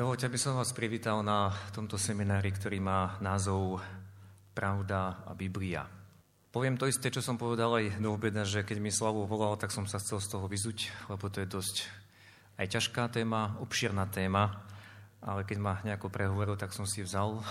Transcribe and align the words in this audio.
Dovolte, 0.00 0.32
aby 0.32 0.40
som 0.40 0.56
vás 0.56 0.72
privítal 0.72 1.20
na 1.20 1.52
tomto 1.76 2.00
seminári, 2.00 2.48
ktorý 2.56 2.80
má 2.80 3.20
názov 3.20 3.84
Pravda 4.56 5.28
a 5.28 5.36
Biblia. 5.36 5.84
Poviem 6.48 6.80
to 6.80 6.88
isté, 6.88 7.12
čo 7.12 7.20
som 7.20 7.36
povedal 7.36 7.68
aj 7.76 8.00
do 8.00 8.08
obeda, 8.16 8.48
že 8.48 8.64
keď 8.64 8.80
mi 8.80 8.88
Slavu 8.88 9.28
volal, 9.28 9.60
tak 9.60 9.68
som 9.68 9.84
sa 9.84 10.00
chcel 10.00 10.24
z 10.24 10.32
toho 10.32 10.48
vyzuť, 10.48 10.88
lebo 11.12 11.28
to 11.28 11.44
je 11.44 11.52
dosť 11.52 11.76
aj 12.56 12.80
ťažká 12.80 13.12
téma, 13.12 13.60
obširná 13.60 14.08
téma, 14.08 14.64
ale 15.20 15.44
keď 15.44 15.60
ma 15.60 15.84
nejako 15.84 16.08
prehovoril, 16.08 16.56
tak 16.56 16.72
som 16.72 16.88
si 16.88 17.04
vzal 17.04 17.44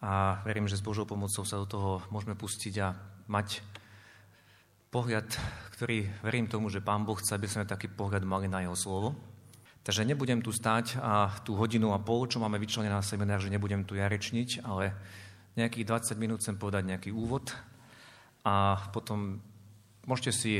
a 0.00 0.40
verím, 0.48 0.72
že 0.72 0.80
s 0.80 0.86
Božou 0.88 1.04
pomocou 1.04 1.44
sa 1.44 1.60
do 1.60 1.68
toho 1.68 2.00
môžeme 2.08 2.32
pustiť 2.32 2.74
a 2.80 2.96
mať 3.28 3.60
pohľad, 4.88 5.28
ktorý 5.76 6.08
verím 6.24 6.48
tomu, 6.48 6.72
že 6.72 6.80
Pán 6.80 7.04
Boh 7.04 7.20
chce, 7.20 7.36
aby 7.36 7.44
sme 7.44 7.68
taký 7.68 7.92
pohľad 7.92 8.24
mali 8.24 8.48
na 8.48 8.64
Jeho 8.64 8.72
slovo. 8.72 9.31
Takže 9.82 10.06
nebudem 10.06 10.38
tu 10.38 10.54
stáť 10.54 11.02
a 11.02 11.34
tú 11.42 11.58
hodinu 11.58 11.90
a 11.90 11.98
pol, 11.98 12.30
čo 12.30 12.38
máme 12.38 12.54
vyčlenené 12.62 12.94
na 12.94 13.02
seminár, 13.02 13.42
že 13.42 13.50
nebudem 13.50 13.82
tu 13.82 13.98
ja 13.98 14.06
rečniť, 14.06 14.62
ale 14.62 14.94
nejakých 15.58 16.14
20 16.14 16.22
minút 16.22 16.38
chcem 16.38 16.54
povedať 16.54 16.86
nejaký 16.86 17.10
úvod 17.10 17.50
a 18.46 18.78
potom 18.94 19.42
môžete 20.06 20.32
si 20.32 20.52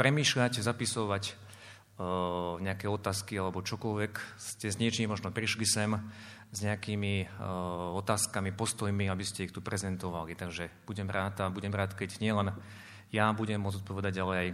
premýšľať, 0.00 0.64
zapisovať 0.64 1.24
uh, 1.30 2.56
nejaké 2.58 2.88
otázky 2.88 3.36
alebo 3.36 3.60
čokoľvek. 3.60 4.12
Ste 4.40 4.72
s 4.72 4.80
niečím 4.80 5.12
možno 5.12 5.28
prišli 5.28 5.68
sem 5.68 6.00
s 6.48 6.58
nejakými 6.64 7.28
uh, 7.28 7.94
otázkami, 8.00 8.56
postojmi, 8.56 9.12
aby 9.12 9.24
ste 9.28 9.44
ich 9.44 9.54
tu 9.54 9.60
prezentovali. 9.60 10.34
Takže 10.34 10.88
budem 10.88 11.06
rád 11.12 11.44
a 11.44 11.52
budem 11.52 11.70
rád, 11.70 11.92
keď 11.94 12.16
nielen 12.18 12.50
ja 13.14 13.30
budem 13.30 13.62
môcť 13.62 13.86
odpovedať, 13.86 14.14
ale 14.18 14.34
aj 14.34 14.48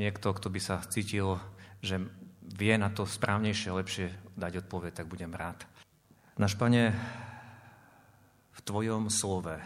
niekto, 0.00 0.32
kto 0.32 0.48
by 0.48 0.60
sa 0.62 0.80
cítil, 0.88 1.36
že 1.84 2.00
vie 2.44 2.74
na 2.76 2.92
to 2.92 3.08
správnejšie, 3.08 3.72
lepšie 3.72 4.06
dať 4.36 4.68
odpoveď, 4.68 4.92
tak 5.00 5.08
budem 5.08 5.32
rád. 5.32 5.64
Naš 6.36 6.58
Pane, 6.60 6.92
v 8.52 8.60
Tvojom 8.60 9.08
slove 9.08 9.56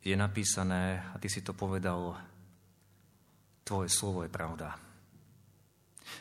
je 0.00 0.16
napísané, 0.16 1.04
a 1.12 1.16
ty 1.20 1.28
si 1.28 1.44
to 1.44 1.52
povedal, 1.52 2.16
tvoje 3.62 3.92
slovo 3.92 4.24
je 4.26 4.32
pravda. 4.32 4.74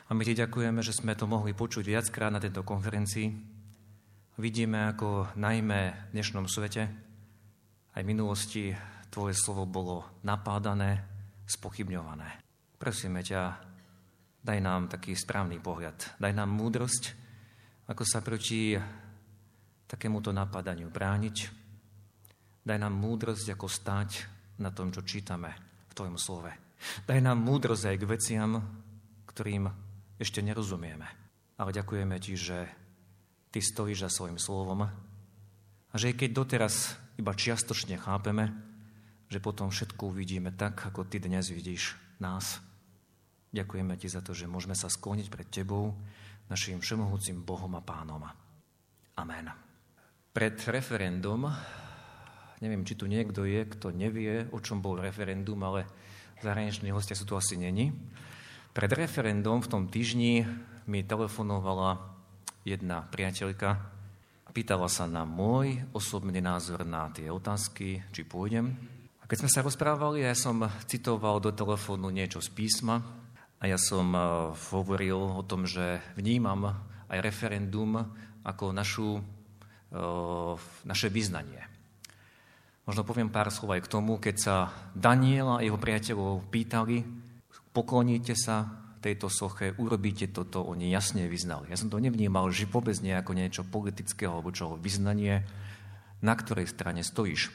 A 0.05 0.13
my 0.13 0.21
ti 0.21 0.38
ďakujeme, 0.38 0.83
že 0.85 0.93
sme 0.93 1.17
to 1.17 1.25
mohli 1.25 1.55
počuť 1.55 1.81
viackrát 1.81 2.29
na 2.29 2.44
tejto 2.44 2.61
konferencii. 2.61 3.27
Vidíme, 4.38 4.94
ako 4.94 5.33
najmä 5.33 6.11
v 6.11 6.11
dnešnom 6.13 6.45
svete, 6.45 6.83
aj 7.95 8.01
v 8.05 8.09
minulosti, 8.09 8.63
tvoje 9.09 9.33
slovo 9.33 9.66
bolo 9.66 10.05
napádané, 10.21 11.01
spochybňované. 11.49 12.39
Prosíme 12.77 13.25
ťa, 13.25 13.69
daj 14.43 14.59
nám 14.59 14.91
taký 14.91 15.15
správny 15.15 15.59
pohľad. 15.59 16.19
Daj 16.19 16.33
nám 16.33 16.51
múdrosť, 16.51 17.03
ako 17.89 18.03
sa 18.05 18.19
proti 18.21 18.77
takémuto 19.89 20.29
napadaniu 20.29 20.93
brániť, 20.93 21.59
Daj 22.69 22.77
nám 22.77 22.93
múdrosť, 23.01 23.57
ako 23.57 23.65
stáť 23.65 24.09
na 24.61 24.69
tom, 24.69 24.93
čo 24.93 25.01
čítame 25.01 25.49
v 25.89 25.93
Tvojom 25.97 26.21
slove. 26.21 26.53
Daj 27.09 27.17
nám 27.17 27.41
múdrosť 27.41 27.83
aj 27.89 27.97
k 27.97 28.09
veciam, 28.09 28.51
ktorým 29.25 29.65
ešte 30.21 30.45
nerozumieme. 30.45 31.07
Ale 31.57 31.73
ďakujeme 31.73 32.21
Ti, 32.21 32.33
že 32.37 32.59
Ty 33.49 33.59
stojíš 33.63 34.05
za 34.05 34.09
svojim 34.13 34.37
slovom 34.37 34.85
a 35.89 35.95
že 35.97 36.13
keď 36.13 36.29
doteraz 36.29 36.93
iba 37.17 37.33
čiastočne 37.33 37.97
chápeme, 37.97 38.53
že 39.33 39.41
potom 39.41 39.73
všetko 39.73 40.13
uvidíme 40.13 40.53
tak, 40.53 40.93
ako 40.93 41.09
Ty 41.09 41.25
dnes 41.25 41.49
vidíš 41.49 41.97
nás. 42.21 42.61
Ďakujeme 43.50 43.97
Ti 43.97 44.08
za 44.09 44.22
to, 44.22 44.38
že 44.38 44.50
môžeme 44.50 44.78
sa 44.78 44.89
skloniť 44.89 45.28
pred 45.30 45.47
Tebou, 45.50 45.94
našim 46.50 46.81
všemohúcim 46.81 47.42
Bohom 47.45 47.73
a 47.78 47.81
Pánom. 47.81 48.25
Amen. 49.17 49.50
Pred 50.33 50.56
referendum 50.69 51.50
Neviem, 52.59 52.83
či 52.83 53.00
tu 53.00 53.08
niekto 53.08 53.47
je, 53.47 53.64
kto 53.64 53.95
nevie, 53.95 54.44
o 54.52 54.59
čom 54.59 54.83
bol 54.83 55.00
referendum, 55.00 55.63
ale 55.63 55.88
zahraniční 56.44 56.91
hostia 56.91 57.16
sú 57.16 57.23
tu 57.23 57.40
asi 57.40 57.56
není. 57.56 57.96
Pred 58.75 59.00
referendum 59.00 59.63
v 59.63 59.72
tom 59.72 59.88
týždni 59.88 60.44
mi 60.84 61.00
telefonovala 61.07 62.03
jedna 62.68 63.07
priateľka 63.07 63.79
pýtala 64.59 64.91
sa 64.91 65.07
na 65.07 65.23
môj 65.23 65.88
osobný 65.96 66.44
názor 66.44 66.84
na 66.84 67.07
tie 67.16 67.31
otázky, 67.31 68.03
či 68.12 68.28
pôjdem. 68.28 68.75
A 69.22 69.29
keď 69.29 69.46
sme 69.46 69.53
sa 69.56 69.63
rozprávali, 69.63 70.25
ja 70.25 70.35
som 70.35 70.68
citoval 70.84 71.40
do 71.40 71.56
telefónu 71.56 72.12
niečo 72.12 72.44
z 72.44 72.52
písma 72.52 73.00
a 73.59 73.64
ja 73.68 73.75
som 73.75 74.16
eh, 74.16 74.24
hovoril 74.72 75.20
o 75.40 75.44
tom, 75.44 75.68
že 75.68 76.00
vnímam 76.16 76.80
aj 77.12 77.20
referendum 77.20 78.00
ako 78.47 78.72
našu, 78.72 79.20
eh, 79.92 80.53
naše 80.88 81.08
vyznanie. 81.12 81.68
Možno 82.88 83.06
poviem 83.06 83.30
pár 83.30 83.53
slov 83.53 83.78
aj 83.78 83.86
k 83.86 83.92
tomu, 83.92 84.18
keď 84.18 84.36
sa 84.40 84.56
Daniel 84.97 85.59
a 85.59 85.62
jeho 85.62 85.78
priateľov 85.78 86.50
pýtali, 86.50 87.06
pokloníte 87.70 88.34
sa 88.34 88.66
tejto 89.00 89.30
soche, 89.30 89.78
urobíte 89.78 90.28
toto, 90.34 90.66
oni 90.66 90.90
jasne 90.90 91.30
vyznali. 91.30 91.70
Ja 91.70 91.78
som 91.78 91.88
to 91.88 92.02
nevnímal, 92.02 92.50
že 92.50 92.68
vôbec 92.68 92.97
nie 93.00 93.14
ako 93.14 93.38
niečo 93.38 93.62
politického 93.64 94.34
alebo 94.34 94.50
čo 94.50 94.76
vyznanie, 94.76 95.46
na 96.20 96.34
ktorej 96.34 96.68
strane 96.68 97.06
stojíš. 97.06 97.53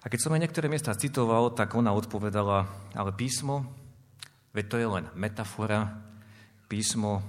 A 0.00 0.12
keď 0.12 0.18
som 0.20 0.32
aj 0.36 0.44
niektoré 0.44 0.68
miesta 0.68 0.92
citoval, 0.92 1.56
tak 1.56 1.72
ona 1.72 1.96
odpovedala, 1.96 2.68
ale 2.92 3.10
písmo, 3.16 3.64
veď 4.54 4.64
to 4.66 4.76
je 4.78 4.88
len 4.88 5.04
metafora, 5.14 6.00
písmo, 6.70 7.22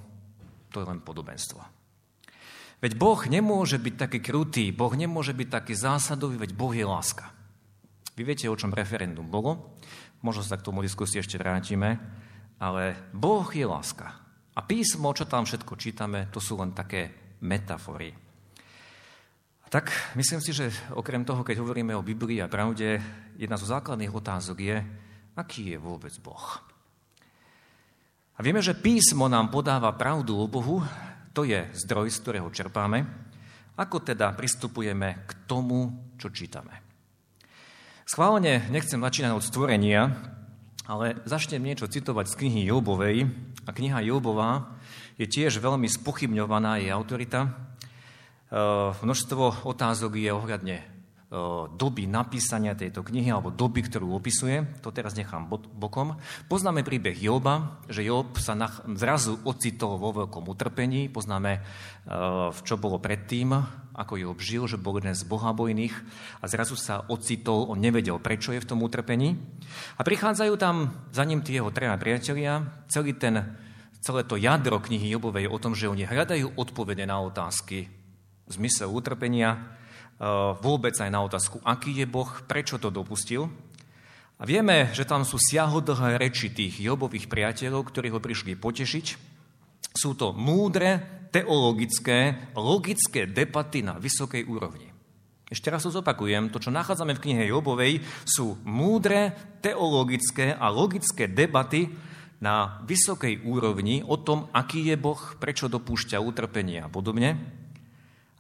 to 0.72 0.82
je 0.82 0.88
len 0.88 1.00
podobenstvo. 1.04 1.62
Veď 2.82 2.98
Boh 2.98 3.22
nemôže 3.30 3.78
byť 3.78 3.96
taký 3.98 4.20
krutý, 4.26 4.74
Boh 4.74 4.90
nemôže 4.98 5.38
byť 5.38 5.48
taký 5.54 5.74
zásadový, 5.78 6.42
veď 6.42 6.58
Boh 6.58 6.74
je 6.74 6.82
láska. 6.82 7.30
Vy 8.18 8.26
viete, 8.26 8.50
o 8.50 8.58
čom 8.58 8.74
referendum 8.74 9.30
bolo, 9.30 9.78
možno 10.26 10.42
sa 10.42 10.58
k 10.58 10.66
tomu 10.66 10.82
diskusii 10.82 11.22
ešte 11.22 11.38
vrátime, 11.38 12.02
ale 12.58 13.14
Boh 13.14 13.46
je 13.53 13.66
láska. 13.66 14.18
A 14.58 14.59
písmo, 14.66 15.14
čo 15.14 15.30
tam 15.30 15.46
všetko 15.46 15.74
čítame, 15.78 16.28
to 16.34 16.42
sú 16.42 16.58
len 16.58 16.74
také 16.74 17.14
metafory. 17.46 18.14
Tak 19.72 19.88
myslím 20.20 20.44
si, 20.44 20.52
že 20.52 20.68
okrem 20.92 21.24
toho, 21.24 21.48
keď 21.48 21.64
hovoríme 21.64 21.96
o 21.96 22.03
Biblii 22.03 22.44
a 22.44 22.52
pravde, 22.52 23.00
jedna 23.40 23.56
zo 23.56 23.70
základných 23.72 24.12
otázok 24.12 24.58
je, 24.59 24.78
aký 25.40 25.72
je 25.72 25.78
vôbec 25.80 26.12
Boh. 26.20 26.71
A 28.41 28.50
vieme, 28.50 28.57
že 28.57 28.74
písmo 28.74 29.29
nám 29.29 29.53
podáva 29.53 29.94
pravdu 29.94 30.34
o 30.34 30.50
Bohu, 30.50 30.81
to 31.29 31.46
je 31.46 31.62
zdroj, 31.78 32.09
z 32.09 32.25
ktorého 32.25 32.50
čerpáme. 32.50 33.06
Ako 33.78 34.02
teda 34.02 34.34
pristupujeme 34.34 35.29
k 35.29 35.46
tomu, 35.46 35.94
čo 36.18 36.34
čítame? 36.34 36.81
Schválne 38.02 38.66
nechcem 38.74 38.97
začínať 38.97 39.38
od 39.38 39.46
stvorenia, 39.46 40.02
ale 40.90 41.22
začnem 41.22 41.62
niečo 41.62 41.85
citovať 41.85 42.34
z 42.34 42.38
knihy 42.41 42.62
Jobovej. 42.66 43.29
A 43.62 43.69
kniha 43.69 44.02
Jobová 44.09 44.73
je 45.22 45.29
tiež 45.29 45.62
veľmi 45.62 45.85
spochybňovaná, 45.85 46.81
jej 46.81 46.90
autorita. 46.90 47.46
E, 47.46 47.50
množstvo 49.06 49.69
otázok 49.69 50.18
je 50.18 50.34
ohľadne 50.34 50.81
doby 51.72 52.12
napísania 52.12 52.75
tejto 52.75 53.08
knihy 53.08 53.31
alebo 53.31 53.56
doby, 53.56 53.88
ktorú 53.88 54.19
opisuje. 54.19 54.68
To 54.84 54.92
teraz 54.92 55.16
nechám 55.16 55.47
bokom. 55.47 56.19
Poznáme 56.52 56.84
príbeh 56.84 57.16
Joba, 57.16 57.80
že 57.88 58.03
Job 58.03 58.36
sa 58.36 58.52
zrazu 59.00 59.40
ocitol 59.47 59.96
vo 59.96 60.12
veľkom 60.12 60.44
utrpení. 60.52 61.08
Poznáme, 61.08 61.64
čo 62.68 62.75
bolo 62.75 63.00
predtým, 63.00 63.56
ako 63.96 64.20
Job 64.20 64.40
žil, 64.44 64.68
že 64.68 64.75
bol 64.75 65.00
jeden 65.00 65.16
z 65.16 65.24
bohabojných 65.24 65.96
a 66.44 66.52
zrazu 66.52 66.75
sa 66.75 67.08
ocitol, 67.08 67.72
on 67.72 67.80
nevedel, 67.80 68.20
prečo 68.20 68.52
je 68.52 68.59
v 68.59 68.68
tom 68.68 68.84
utrpení. 68.84 69.40
A 69.96 70.03
prichádzajú 70.03 70.59
tam 70.59 71.08
za 71.16 71.24
ním 71.24 71.40
tie 71.47 71.64
jeho 71.64 71.72
treja 71.72 71.96
priatelia. 71.96 72.84
Celý 72.91 73.16
ten, 73.16 73.56
celé 74.03 74.28
to 74.28 74.36
jadro 74.36 74.84
knihy 74.84 75.16
Jobovej 75.16 75.47
o 75.47 75.56
tom, 75.64 75.80
že 75.80 75.88
oni 75.88 76.03
hľadajú 76.03 76.59
odpovede 76.59 77.08
na 77.08 77.24
otázky, 77.24 77.88
zmysel 78.52 78.91
utrpenia, 78.91 79.79
Eh, 79.79 79.79
vôbec 80.62 80.94
aj 80.94 81.09
na 81.09 81.26
otázku, 81.26 81.58
aký 81.66 81.97
je 81.97 82.06
Boh, 82.06 82.29
prečo 82.46 82.78
to 82.78 82.94
dopustil. 82.94 83.50
A 84.38 84.46
vieme, 84.46 84.90
že 84.94 85.06
tam 85.06 85.26
sú 85.26 85.38
siahodlhé 85.38 86.18
reči 86.22 86.50
tých 86.53 86.82
Jobových 86.82 87.29
priateľov, 87.29 87.90
ktorí 87.90 88.14
ho 88.14 88.22
prišli 88.22 88.58
potešiť. 88.58 89.06
Sú 89.94 90.14
to 90.18 90.34
múdre, 90.34 91.22
teologické, 91.29 92.50
logické 92.58 93.29
debaty 93.29 93.82
na 93.85 93.97
vysokej 94.02 94.46
úrovni. 94.46 94.90
Ešte 95.52 95.68
raz 95.68 95.84
to 95.84 95.91
zopakujem, 95.91 96.47
to, 96.47 96.64
čo 96.64 96.72
nachádzame 96.72 97.12
v 97.18 97.23
knihe 97.28 97.44
Jobovej, 97.52 98.00
sú 98.23 98.56
múdre, 98.64 99.35
teologické 99.59 100.56
a 100.56 100.72
logické 100.72 101.28
debaty 101.28 101.91
na 102.41 102.82
vysokej 102.88 103.46
úrovni 103.46 104.02
o 104.02 104.18
tom, 104.18 104.50
aký 104.56 104.90
je 104.90 104.97
Boh, 104.97 105.20
prečo 105.38 105.70
dopúšťa 105.70 106.18
utrpenie 106.18 106.82
a 106.82 106.90
podobne. 106.90 107.60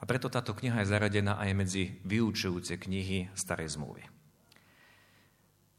A 0.01 0.03
preto 0.09 0.33
táto 0.33 0.57
kniha 0.57 0.81
je 0.81 0.91
zaradená 0.91 1.37
aj 1.37 1.51
medzi 1.53 1.83
vyučujúce 2.01 2.81
knihy 2.81 3.29
Starej 3.37 3.77
zmluvy. 3.77 4.01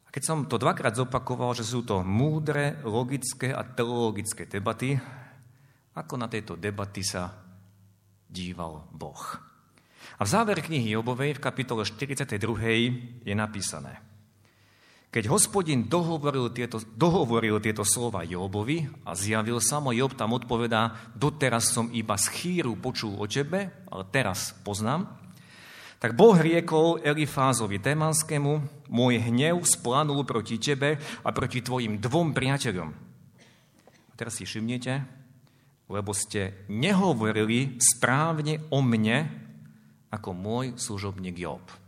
A 0.07 0.09
keď 0.15 0.23
som 0.23 0.39
to 0.47 0.63
dvakrát 0.63 0.95
zopakoval, 0.95 1.59
že 1.59 1.67
sú 1.67 1.83
to 1.83 2.07
múdre, 2.07 2.79
logické 2.87 3.51
a 3.51 3.67
teologické 3.67 4.47
debaty, 4.47 4.95
ako 5.99 6.15
na 6.15 6.31
tejto 6.31 6.55
debaty 6.55 7.03
sa 7.03 7.35
díval 8.31 8.87
Boh. 8.95 9.23
A 10.17 10.23
v 10.23 10.29
záver 10.31 10.63
knihy 10.63 10.95
Jobovej 10.95 11.37
v 11.37 11.43
kapitole 11.43 11.83
42. 11.83 12.39
je 13.27 13.35
napísané– 13.35 13.99
keď 15.13 15.29
hospodin 15.29 15.93
dohovoril 15.93 16.49
tieto, 16.57 16.81
dohovoril 16.81 17.61
tieto 17.61 17.85
slova 17.85 18.25
Jobovi 18.25 18.89
a 19.05 19.13
zjavil 19.13 19.61
sa 19.61 19.77
mu, 19.77 19.93
Job 19.93 20.17
tam 20.17 20.33
odpovedá, 20.33 21.13
doteraz 21.13 21.69
som 21.69 21.93
iba 21.93 22.17
z 22.17 22.33
chýru 22.33 22.81
počul 22.81 23.21
o 23.21 23.29
tebe, 23.29 23.69
ale 23.93 24.09
teraz 24.09 24.57
poznám, 24.65 25.13
tak 26.01 26.17
Boh 26.17 26.35
riekol 26.35 27.05
Elifázovi 27.05 27.77
Témanskému, 27.77 28.89
môj 28.89 29.21
hnev 29.21 29.61
splanul 29.69 30.25
proti 30.25 30.57
tebe 30.57 30.97
a 30.99 31.29
proti 31.31 31.61
tvojim 31.61 32.01
dvom 32.01 32.33
priateľom. 32.33 32.91
A 34.09 34.13
teraz 34.17 34.41
si 34.41 34.49
všimnite, 34.49 35.05
lebo 35.93 36.17
ste 36.17 36.65
nehovorili 36.73 37.77
správne 37.77 38.65
o 38.73 38.81
mne 38.81 39.29
ako 40.09 40.33
môj 40.33 40.81
služobník 40.81 41.37
Job. 41.37 41.82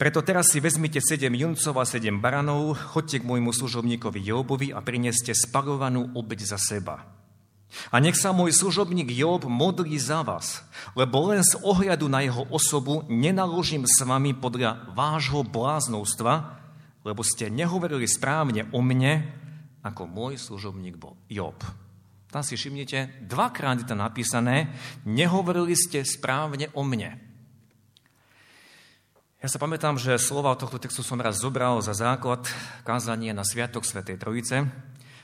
Preto 0.00 0.24
teraz 0.24 0.48
si 0.48 0.64
vezmite 0.64 0.96
sedem 1.04 1.36
juncov 1.36 1.76
a 1.76 1.84
sedem 1.84 2.24
baranov, 2.24 2.72
chodte 2.96 3.20
k 3.20 3.28
môjmu 3.28 3.52
služobníkovi 3.52 4.24
Jobovi 4.24 4.72
a 4.72 4.80
prineste 4.80 5.36
spalovanú 5.36 6.16
obeď 6.16 6.56
za 6.56 6.56
seba. 6.56 7.04
A 7.92 8.00
nech 8.00 8.16
sa 8.16 8.32
môj 8.32 8.56
služobník 8.56 9.12
Job 9.12 9.44
modlí 9.44 10.00
za 10.00 10.24
vás, 10.24 10.64
lebo 10.96 11.28
len 11.28 11.44
z 11.44 11.52
ohľadu 11.60 12.08
na 12.08 12.24
jeho 12.24 12.48
osobu 12.48 13.04
nenaložím 13.12 13.84
s 13.84 14.00
vami 14.00 14.32
podľa 14.32 14.88
vášho 14.96 15.44
bláznovstva, 15.44 16.58
lebo 17.04 17.20
ste 17.20 17.52
nehovorili 17.52 18.08
správne 18.08 18.72
o 18.72 18.80
mne, 18.80 19.28
ako 19.84 20.08
môj 20.08 20.40
služobník 20.40 20.96
Job. 21.28 21.60
Tam 22.32 22.40
si 22.40 22.56
všimnite, 22.56 23.28
dvakrát 23.28 23.84
je 23.84 23.86
to 23.92 24.00
napísané, 24.00 24.72
nehovorili 25.04 25.76
ste 25.76 26.08
správne 26.08 26.72
o 26.72 26.88
mne. 26.88 27.29
Ja 29.40 29.48
sa 29.48 29.56
pamätám, 29.56 29.96
že 29.96 30.20
slova 30.20 30.52
tohto 30.52 30.76
textu 30.76 31.00
som 31.00 31.16
raz 31.16 31.40
zobral 31.40 31.80
za 31.80 31.96
základ 31.96 32.44
kázanie 32.84 33.32
na 33.32 33.40
Sviatok 33.40 33.88
Svetej 33.88 34.20
Trojice 34.20 34.68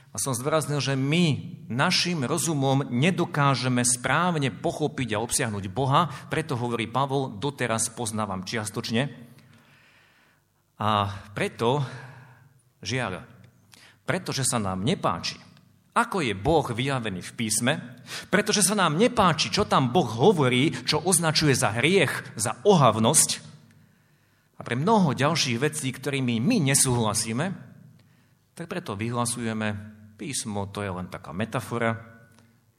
a 0.09 0.17
som 0.17 0.33
zdôraznil, 0.33 0.81
že 0.81 0.97
my 0.97 1.53
našim 1.69 2.25
rozumom 2.25 2.81
nedokážeme 2.89 3.85
správne 3.85 4.49
pochopiť 4.49 5.13
a 5.13 5.21
obsiahnuť 5.21 5.69
Boha, 5.69 6.09
preto 6.33 6.57
hovorí 6.57 6.89
Pavol, 6.89 7.37
doteraz 7.37 7.93
poznávam 7.93 8.41
čiastočne. 8.41 9.13
A 10.81 11.13
preto, 11.37 11.85
žiaľ, 12.81 13.21
pretože 14.01 14.49
sa 14.49 14.57
nám 14.57 14.81
nepáči, 14.81 15.37
ako 15.93 16.25
je 16.25 16.33
Boh 16.33 16.65
vyjavený 16.65 17.21
v 17.21 17.35
písme, 17.37 18.01
pretože 18.33 18.65
sa 18.65 18.73
nám 18.73 18.97
nepáči, 18.97 19.53
čo 19.53 19.69
tam 19.69 19.93
Boh 19.93 20.09
hovorí, 20.09 20.73
čo 20.89 21.05
označuje 21.05 21.53
za 21.53 21.69
hriech, 21.77 22.33
za 22.33 22.57
ohavnosť, 22.65 23.46
a 24.57 24.61
pre 24.65 24.73
mnoho 24.73 25.13
ďalších 25.13 25.61
vecí, 25.61 25.93
ktorými 25.93 26.41
my 26.41 26.73
nesúhlasíme, 26.73 27.45
tak 28.57 28.65
preto 28.65 28.97
vyhlasujeme, 28.97 29.77
písmo 30.17 30.65
to 30.73 30.81
je 30.81 30.89
len 30.89 31.05
taká 31.13 31.29
metafora, 31.29 31.93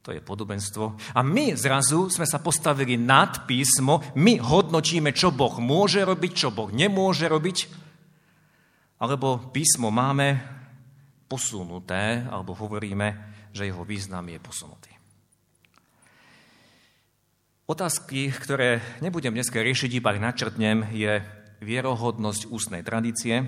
to 0.03 0.11
je 0.11 0.19
podobenstvo. 0.19 0.99
A 1.15 1.23
my 1.23 1.55
zrazu 1.55 2.11
sme 2.11 2.27
sa 2.27 2.43
postavili 2.43 2.99
nad 2.99 3.47
písmo, 3.47 4.03
my 4.19 4.43
hodnotíme, 4.43 5.15
čo 5.15 5.31
Boh 5.31 5.55
môže 5.63 6.03
robiť, 6.03 6.31
čo 6.35 6.49
Boh 6.51 6.67
nemôže 6.71 7.31
robiť, 7.31 7.57
alebo 8.99 9.39
písmo 9.55 9.87
máme 9.87 10.43
posunuté, 11.31 12.27
alebo 12.27 12.51
hovoríme, 12.59 13.07
že 13.55 13.71
jeho 13.71 13.87
význam 13.87 14.27
je 14.27 14.39
posunutý. 14.43 14.91
Otázky, 17.69 18.33
ktoré 18.33 18.81
nebudem 18.97 19.31
dneska 19.31 19.61
riešiť, 19.61 19.93
iba 19.93 20.17
ich 20.17 20.25
načrtnem, 20.25 20.89
je, 20.89 21.21
vierohodnosť 21.59 22.51
ústnej 22.51 22.81
tradície. 22.83 23.47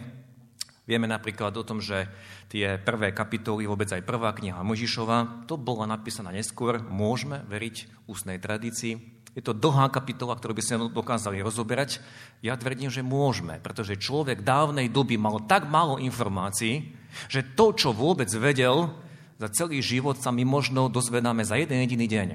Vieme 0.90 1.08
napríklad 1.08 1.56
o 1.56 1.64
tom, 1.64 1.80
že 1.80 2.10
tie 2.52 2.76
prvé 2.82 3.16
kapitoly, 3.16 3.64
vôbec 3.70 3.88
aj 3.88 4.04
prvá 4.04 4.36
kniha 4.36 4.60
Možišova, 4.60 5.48
to 5.48 5.56
bola 5.56 5.88
napísaná 5.88 6.34
neskôr, 6.36 6.84
môžeme 6.84 7.46
veriť 7.48 8.08
ústnej 8.12 8.42
tradícii. 8.42 9.00
Je 9.32 9.40
to 9.40 9.56
dlhá 9.56 9.88
kapitola, 9.88 10.36
ktorú 10.36 10.60
by 10.60 10.64
sme 10.64 10.92
dokázali 10.92 11.40
rozoberať. 11.40 12.04
Ja 12.44 12.60
tvrdím, 12.60 12.92
že 12.92 13.00
môžeme, 13.00 13.64
pretože 13.64 13.96
človek 13.96 14.44
dávnej 14.44 14.92
doby 14.92 15.16
mal 15.16 15.40
tak 15.48 15.72
málo 15.72 15.96
informácií, 15.96 16.92
že 17.32 17.48
to, 17.56 17.72
čo 17.72 17.96
vôbec 17.96 18.28
vedel, 18.36 18.92
za 19.40 19.48
celý 19.50 19.80
život 19.80 20.20
sa 20.20 20.30
my 20.36 20.44
možno 20.44 20.92
dozvedáme 20.92 21.48
za 21.48 21.56
jeden 21.58 21.82
jediný 21.82 22.06
deň. 22.06 22.30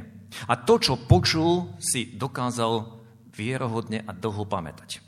A 0.48 0.56
to, 0.58 0.80
čo 0.80 0.98
počul, 0.98 1.76
si 1.78 2.16
dokázal 2.16 2.98
vierohodne 3.30 4.02
a 4.02 4.10
dlho 4.16 4.48
pamätať. 4.48 5.05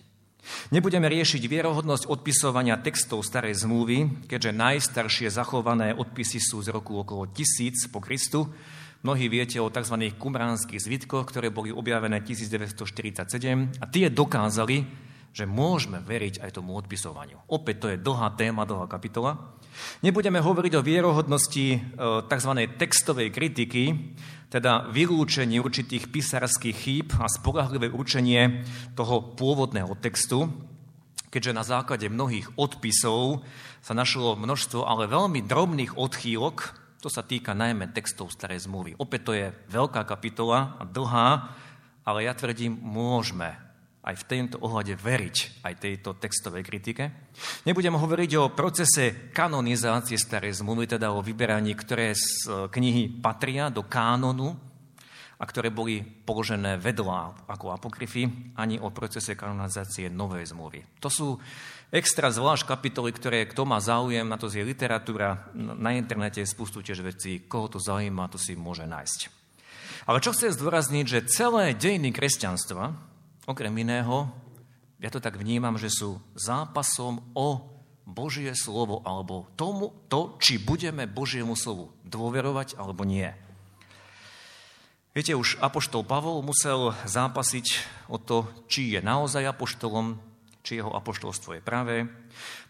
Nebudeme 0.69 1.09
riešiť 1.09 1.43
vierohodnosť 1.45 2.09
odpisovania 2.09 2.77
textov 2.81 3.25
starej 3.25 3.65
zmluvy, 3.65 4.29
keďže 4.29 4.53
najstaršie 4.53 5.29
zachované 5.33 5.97
odpisy 5.97 6.41
sú 6.41 6.61
z 6.61 6.73
roku 6.73 7.01
okolo 7.01 7.29
1000 7.31 7.89
po 7.89 8.01
Kristu. 8.05 8.49
Mnohí 9.07 9.31
viete 9.31 9.63
o 9.63 9.71
tzv. 9.71 10.11
kumránskych 10.19 10.83
zvitkoch, 10.83 11.31
ktoré 11.31 11.55
boli 11.55 11.71
objavené 11.71 12.19
1947 12.21 13.79
a 13.79 13.85
tie 13.87 14.11
dokázali, 14.11 14.83
že 15.31 15.47
môžeme 15.47 16.03
veriť 16.03 16.43
aj 16.43 16.51
tomu 16.59 16.75
odpisovaniu. 16.75 17.39
Opäť 17.47 17.77
to 17.79 17.87
je 17.95 18.03
dlhá 18.03 18.35
téma, 18.35 18.67
dlhá 18.67 18.91
kapitola. 18.91 19.55
Nebudeme 20.01 20.39
hovoriť 20.39 20.73
o 20.79 20.87
vierohodnosti 20.87 21.67
e, 21.75 21.79
tzv. 22.27 22.53
textovej 22.79 23.29
kritiky, 23.35 24.15
teda 24.49 24.89
vylúčenie 24.89 25.61
určitých 25.61 26.09
písarských 26.09 26.77
chýb 26.77 27.09
a 27.21 27.29
spolahlivé 27.29 27.93
určenie 27.93 28.65
toho 28.97 29.37
pôvodného 29.37 29.93
textu, 30.01 30.49
keďže 31.29 31.53
na 31.53 31.65
základe 31.65 32.09
mnohých 32.09 32.49
odpisov 32.57 33.45
sa 33.85 33.93
našlo 33.93 34.41
množstvo 34.41 34.89
ale 34.89 35.05
veľmi 35.11 35.45
drobných 35.45 36.01
odchýlok, 36.01 36.57
to 36.99 37.13
sa 37.13 37.23
týka 37.23 37.55
najmä 37.55 37.93
textov 37.95 38.33
starej 38.35 38.67
zmluvy. 38.67 38.99
Opäť 38.99 39.21
to 39.23 39.33
je 39.37 39.47
veľká 39.71 40.03
kapitola 40.09 40.75
a 40.81 40.83
dlhá, 40.83 41.55
ale 42.03 42.25
ja 42.25 42.33
tvrdím, 42.33 42.75
môžeme 42.75 43.68
aj 44.03 44.15
v 44.15 44.27
tomto 44.27 44.57
ohľade 44.63 44.95
veriť 44.95 45.67
aj 45.67 45.75
tejto 45.83 46.17
textovej 46.17 46.63
kritike. 46.65 47.11
Nebudem 47.67 47.99
hovoriť 47.99 48.31
o 48.39 48.55
procese 48.55 49.31
kanonizácie 49.35 50.17
starej 50.17 50.63
zmluvy, 50.63 50.87
teda 50.87 51.13
o 51.13 51.21
vyberaní, 51.21 51.75
ktoré 51.75 52.15
z 52.15 52.27
e, 52.47 52.51
knihy 52.71 53.21
patria 53.21 53.69
do 53.69 53.85
kánonu 53.85 54.55
a 55.39 55.45
ktoré 55.47 55.71
boli 55.71 56.03
položené 56.03 56.83
vedľa 56.83 57.47
ako 57.47 57.75
apokryfy, 57.75 58.55
ani 58.59 58.79
o 58.83 58.91
procese 58.91 59.39
kanonizácie 59.39 60.11
novej 60.11 60.51
zmluvy. 60.51 60.83
To 60.99 61.07
sú 61.07 61.39
extra 61.95 62.31
zvlášť 62.35 62.67
kapitoly, 62.67 63.15
ktoré 63.15 63.47
kto 63.47 63.63
má 63.63 63.79
záujem, 63.79 64.27
na 64.27 64.35
to 64.35 64.51
je 64.51 64.67
literatúra, 64.67 65.47
na 65.55 65.95
internete 65.95 66.43
je 66.43 66.51
spustu 66.51 66.83
tiež 66.83 67.07
veci, 67.07 67.47
koho 67.47 67.71
to 67.71 67.79
zaujíma, 67.79 68.31
to 68.31 68.39
si 68.39 68.59
môže 68.59 68.83
nájsť. 68.83 69.21
Ale 70.11 70.25
čo 70.25 70.33
chcem 70.35 70.51
zdôrazniť, 70.51 71.05
že 71.07 71.29
celé 71.31 71.77
dejiny 71.77 72.11
kresťanstva, 72.11 73.08
Okrem 73.49 73.73
iného, 73.81 74.29
ja 75.01 75.09
to 75.09 75.25
tak 75.25 75.41
vnímam, 75.41 75.81
že 75.81 75.89
sú 75.89 76.21
zápasom 76.37 77.33
o 77.33 77.65
Božie 78.05 78.53
slovo 78.53 79.01
alebo 79.09 79.49
tomu, 79.57 79.97
to, 80.13 80.37
či 80.37 80.61
budeme 80.61 81.09
Božiemu 81.09 81.57
slovu 81.57 81.89
dôverovať 82.05 82.77
alebo 82.77 83.09
nie. 83.09 83.33
Viete, 85.17 85.33
už 85.33 85.57
apoštol 85.65 86.05
Pavol 86.05 86.45
musel 86.45 86.93
zápasiť 87.09 87.67
o 88.13 88.21
to, 88.21 88.45
či 88.69 88.93
je 88.93 89.01
naozaj 89.01 89.49
apoštolom, 89.49 90.21
či 90.61 90.85
jeho 90.85 90.93
apoštolstvo 90.93 91.57
je 91.57 91.65
pravé. 91.65 92.05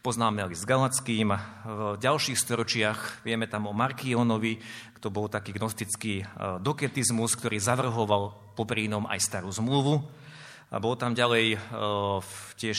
Poznáme 0.07 0.47
s 0.55 0.63
Galackým. 0.63 1.35
V 1.67 1.99
ďalších 1.99 2.39
storočiach 2.39 3.27
vieme 3.27 3.51
tam 3.51 3.67
o 3.67 3.75
Markionovi, 3.75 4.63
kto 4.95 5.11
bol 5.11 5.27
taký 5.27 5.59
gnostický 5.59 6.23
eh, 6.23 6.27
doketizmus, 6.63 7.35
ktorý 7.35 7.59
zavrhoval 7.59 8.55
popri 8.55 8.87
inom 8.87 9.11
aj 9.11 9.27
starú 9.27 9.51
zmluvu. 9.51 10.28
A 10.69 10.77
bol 10.85 11.01
tam 11.01 11.17
ďalej 11.17 11.57
uh, 11.57 12.21
tiež 12.61 12.79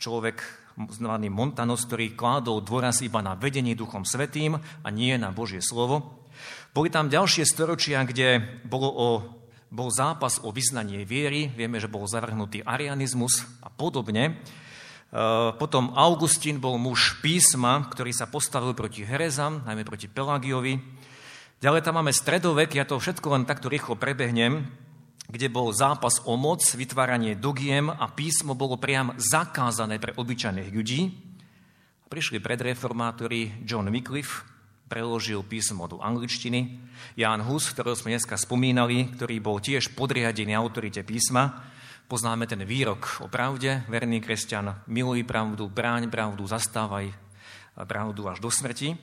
človek 0.00 0.40
zvaný 0.96 1.28
Montanos, 1.28 1.84
ktorý 1.84 2.16
kládol 2.16 2.64
dôraz 2.64 3.04
iba 3.04 3.20
na 3.20 3.36
vedenie 3.36 3.76
Duchom 3.76 4.08
Svetým 4.08 4.56
a 4.56 4.88
nie 4.88 5.12
na 5.20 5.28
Božie 5.28 5.60
slovo. 5.60 6.24
Boli 6.72 6.88
tam 6.88 7.12
ďalšie 7.12 7.44
storočia, 7.44 8.00
kde 8.08 8.40
bolo 8.64 8.88
o, 8.88 9.08
bol 9.68 9.92
zápas 9.92 10.40
o 10.40 10.48
vyznanie 10.56 11.04
viery. 11.04 11.52
Vieme, 11.52 11.76
že 11.76 11.92
bol 11.92 12.08
zavrhnutý 12.08 12.64
arianizmus 12.64 13.44
a 13.60 13.68
podobne. 13.68 14.40
Uh, 15.12 15.52
potom 15.60 15.92
Augustín 15.92 16.64
bol 16.64 16.80
muž 16.80 17.20
písma, 17.20 17.84
ktorý 17.92 18.16
sa 18.16 18.24
postavil 18.24 18.72
proti 18.72 19.04
herezam, 19.04 19.60
najmä 19.68 19.84
proti 19.84 20.08
Pelagiovi. 20.08 20.80
Ďalej 21.60 21.84
tam 21.84 22.00
máme 22.00 22.16
stredovek, 22.16 22.72
ja 22.72 22.88
to 22.88 22.96
všetko 22.96 23.36
len 23.36 23.44
takto 23.44 23.68
rýchlo 23.68 24.00
prebehnem 24.00 24.81
kde 25.32 25.48
bol 25.48 25.72
zápas 25.72 26.20
o 26.28 26.36
moc, 26.36 26.60
vytváranie 26.60 27.32
dogiem 27.40 27.88
a 27.88 28.04
písmo 28.12 28.52
bolo 28.52 28.76
priam 28.76 29.16
zakázané 29.16 29.96
pre 29.96 30.12
obyčajných 30.12 30.68
ľudí. 30.68 31.08
Prišli 32.12 32.36
predreformátori 32.44 33.64
John 33.64 33.88
Wycliffe, 33.88 34.44
preložil 34.92 35.40
písmo 35.48 35.88
do 35.88 36.04
angličtiny. 36.04 36.76
Jan 37.16 37.40
Hus, 37.48 37.72
ktorého 37.72 37.96
sme 37.96 38.12
dneska 38.12 38.36
spomínali, 38.36 39.08
ktorý 39.16 39.40
bol 39.40 39.56
tiež 39.56 39.96
podriadený 39.96 40.52
autorite 40.52 41.00
písma, 41.00 41.64
poznáme 42.12 42.44
ten 42.44 42.60
výrok 42.68 43.24
o 43.24 43.26
pravde, 43.32 43.88
verný 43.88 44.20
kresťan, 44.20 44.84
miluj 44.84 45.24
pravdu, 45.24 45.64
bráň 45.72 46.12
pravdu, 46.12 46.44
zastávaj 46.44 47.08
pravdu 47.88 48.28
až 48.28 48.36
do 48.36 48.52
smrti. 48.52 49.00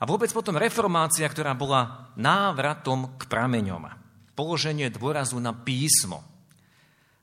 A 0.00 0.08
vôbec 0.08 0.32
potom 0.32 0.56
reformácia, 0.56 1.28
ktorá 1.28 1.52
bola 1.52 2.08
návratom 2.16 3.20
k 3.20 3.28
prameňom. 3.28 4.05
Položenie 4.36 4.92
dôrazu 4.92 5.40
na 5.40 5.56
písmo. 5.56 6.20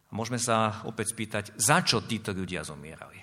Môžeme 0.10 0.42
sa 0.42 0.82
opäť 0.90 1.14
spýtať, 1.14 1.44
za 1.58 1.86
čo 1.86 2.02
títo 2.02 2.34
ľudia 2.34 2.66
zomierali? 2.66 3.22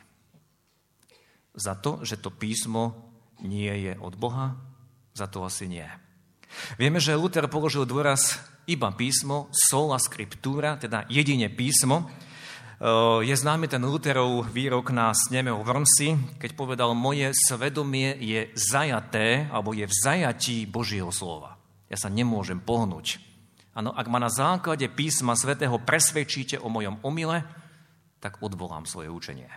Za 1.55 1.75
to, 1.75 2.07
že 2.07 2.23
to 2.23 2.31
písmo 2.31 3.11
nie 3.43 3.91
je 3.91 3.99
od 3.99 4.15
Boha? 4.15 4.55
Za 5.11 5.27
to 5.27 5.43
asi 5.43 5.67
nie. 5.67 5.87
Vieme, 6.79 7.03
že 7.03 7.19
Luther 7.19 7.47
položil 7.51 7.87
dôraz 7.87 8.39
iba 8.67 8.91
písmo, 8.95 9.51
sola 9.51 9.99
scriptura, 9.99 10.79
teda 10.79 11.07
jedine 11.11 11.51
písmo. 11.51 12.11
Je 13.23 13.35
známy 13.35 13.71
ten 13.71 13.83
Lutherov 13.83 14.51
výrok 14.51 14.91
na 14.91 15.15
sneme 15.15 15.51
o 15.55 15.63
Vrmsi, 15.63 16.39
keď 16.43 16.51
povedal, 16.59 16.91
moje 16.95 17.31
svedomie 17.35 18.19
je 18.19 18.51
zajaté, 18.55 19.47
alebo 19.51 19.75
je 19.75 19.87
v 19.87 19.95
zajatí 19.95 20.67
Božieho 20.67 21.15
slova. 21.15 21.55
Ja 21.87 21.99
sa 21.99 22.11
nemôžem 22.11 22.59
pohnúť. 22.59 23.30
Ano, 23.71 23.95
ak 23.95 24.07
ma 24.11 24.19
na 24.19 24.31
základe 24.31 24.91
písma 24.91 25.39
svätého 25.39 25.79
presvedčíte 25.79 26.59
o 26.59 26.67
mojom 26.67 26.99
omyle, 27.07 27.47
tak 28.19 28.43
odvolám 28.43 28.85
svoje 28.85 29.09
učenie. 29.09 29.49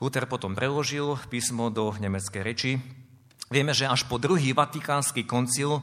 Luther 0.00 0.28
potom 0.28 0.52
preložil 0.52 1.16
písmo 1.28 1.72
do 1.72 1.92
nemeckej 1.96 2.42
reči. 2.44 2.72
Vieme, 3.48 3.72
že 3.72 3.88
až 3.88 4.04
po 4.04 4.20
druhý 4.20 4.52
vatikánsky 4.52 5.24
koncil 5.24 5.80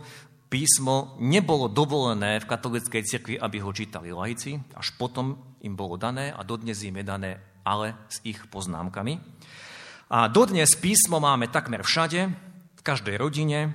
písmo 0.54 1.18
nebolo 1.18 1.66
dovolené 1.66 2.38
v 2.38 2.50
katolickej 2.50 3.02
cirkvi, 3.10 3.36
aby 3.42 3.58
ho 3.58 3.74
čítali 3.74 4.14
laici. 4.14 4.62
Až 4.78 4.94
potom 5.02 5.58
im 5.66 5.74
bolo 5.74 5.98
dané 5.98 6.30
a 6.30 6.46
dodnes 6.46 6.82
im 6.86 6.94
je 7.02 7.06
dané 7.06 7.32
ale 7.66 7.96
s 8.12 8.20
ich 8.28 8.38
poznámkami. 8.52 9.18
A 10.14 10.30
dodnes 10.30 10.78
písmo 10.78 11.18
máme 11.18 11.50
takmer 11.50 11.82
všade, 11.82 12.30
v 12.78 12.82
každej 12.84 13.16
rodine, 13.16 13.74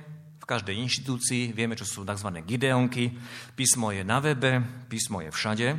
každej 0.49 0.81
inštitúcii. 0.81 1.53
Vieme, 1.53 1.77
čo 1.77 1.85
sú 1.85 2.01
tzv. 2.01 2.29
gideonky. 2.41 3.13
Písmo 3.53 3.93
je 3.93 4.01
na 4.01 4.17
webe, 4.17 4.57
písmo 4.89 5.21
je 5.21 5.29
všade. 5.29 5.77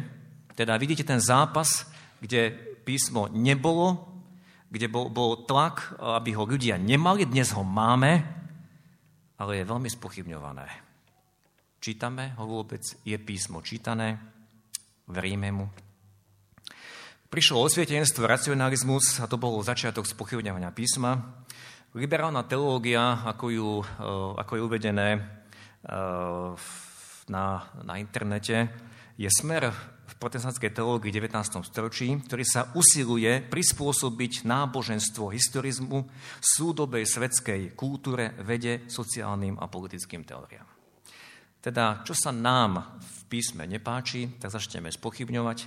Teda 0.55 0.79
vidíte 0.79 1.03
ten 1.03 1.19
zápas, 1.19 1.91
kde 2.23 2.55
písmo 2.87 3.27
nebolo, 3.35 4.07
kde 4.71 4.87
bol, 4.87 5.11
bol 5.11 5.43
tlak, 5.43 5.99
aby 5.99 6.31
ho 6.39 6.47
ľudia 6.47 6.79
nemali, 6.79 7.27
dnes 7.27 7.51
ho 7.51 7.67
máme, 7.67 8.23
ale 9.35 9.51
je 9.59 9.65
veľmi 9.67 9.91
spochybňované. 9.91 10.69
Čítame 11.83 12.39
ho 12.39 12.45
vôbec? 12.47 12.85
Je 13.03 13.17
písmo 13.19 13.65
čítané? 13.65 14.21
Veríme 15.11 15.51
mu? 15.51 15.67
Prišlo 17.31 17.63
osvietenstvo, 17.63 18.27
racionalizmus 18.27 19.19
a 19.23 19.27
to 19.27 19.39
bol 19.39 19.59
začiatok 19.63 20.07
spochybňovania 20.07 20.71
písma. 20.71 21.41
Liberálna 21.91 22.47
teológia, 22.47 23.27
ako, 23.27 23.47
ju, 23.51 23.71
eh, 23.83 24.31
ako 24.39 24.53
je 24.55 24.63
uvedené 24.63 25.09
eh, 25.11 25.23
na, 27.27 27.45
na 27.83 27.95
internete, 27.99 28.71
je 29.19 29.27
smer 29.27 29.75
v 30.07 30.15
protestantskej 30.23 30.71
teológii 30.71 31.11
19. 31.11 31.35
storočí, 31.67 32.15
ktorý 32.15 32.47
sa 32.47 32.71
usiluje 32.79 33.43
prispôsobiť 33.43 34.47
náboženstvo 34.47 35.35
historizmu 35.35 36.07
súdobej 36.39 37.11
svetskej 37.11 37.75
kultúre, 37.75 38.39
vede, 38.39 38.87
sociálnym 38.87 39.59
a 39.59 39.67
politickým 39.67 40.23
teóriám. 40.23 40.67
Teda, 41.59 42.07
čo 42.07 42.15
sa 42.15 42.31
nám 42.31 43.03
v 43.03 43.19
písme 43.27 43.67
nepáči, 43.67 44.39
tak 44.39 44.55
začneme 44.55 44.95
spochybňovať. 44.95 45.59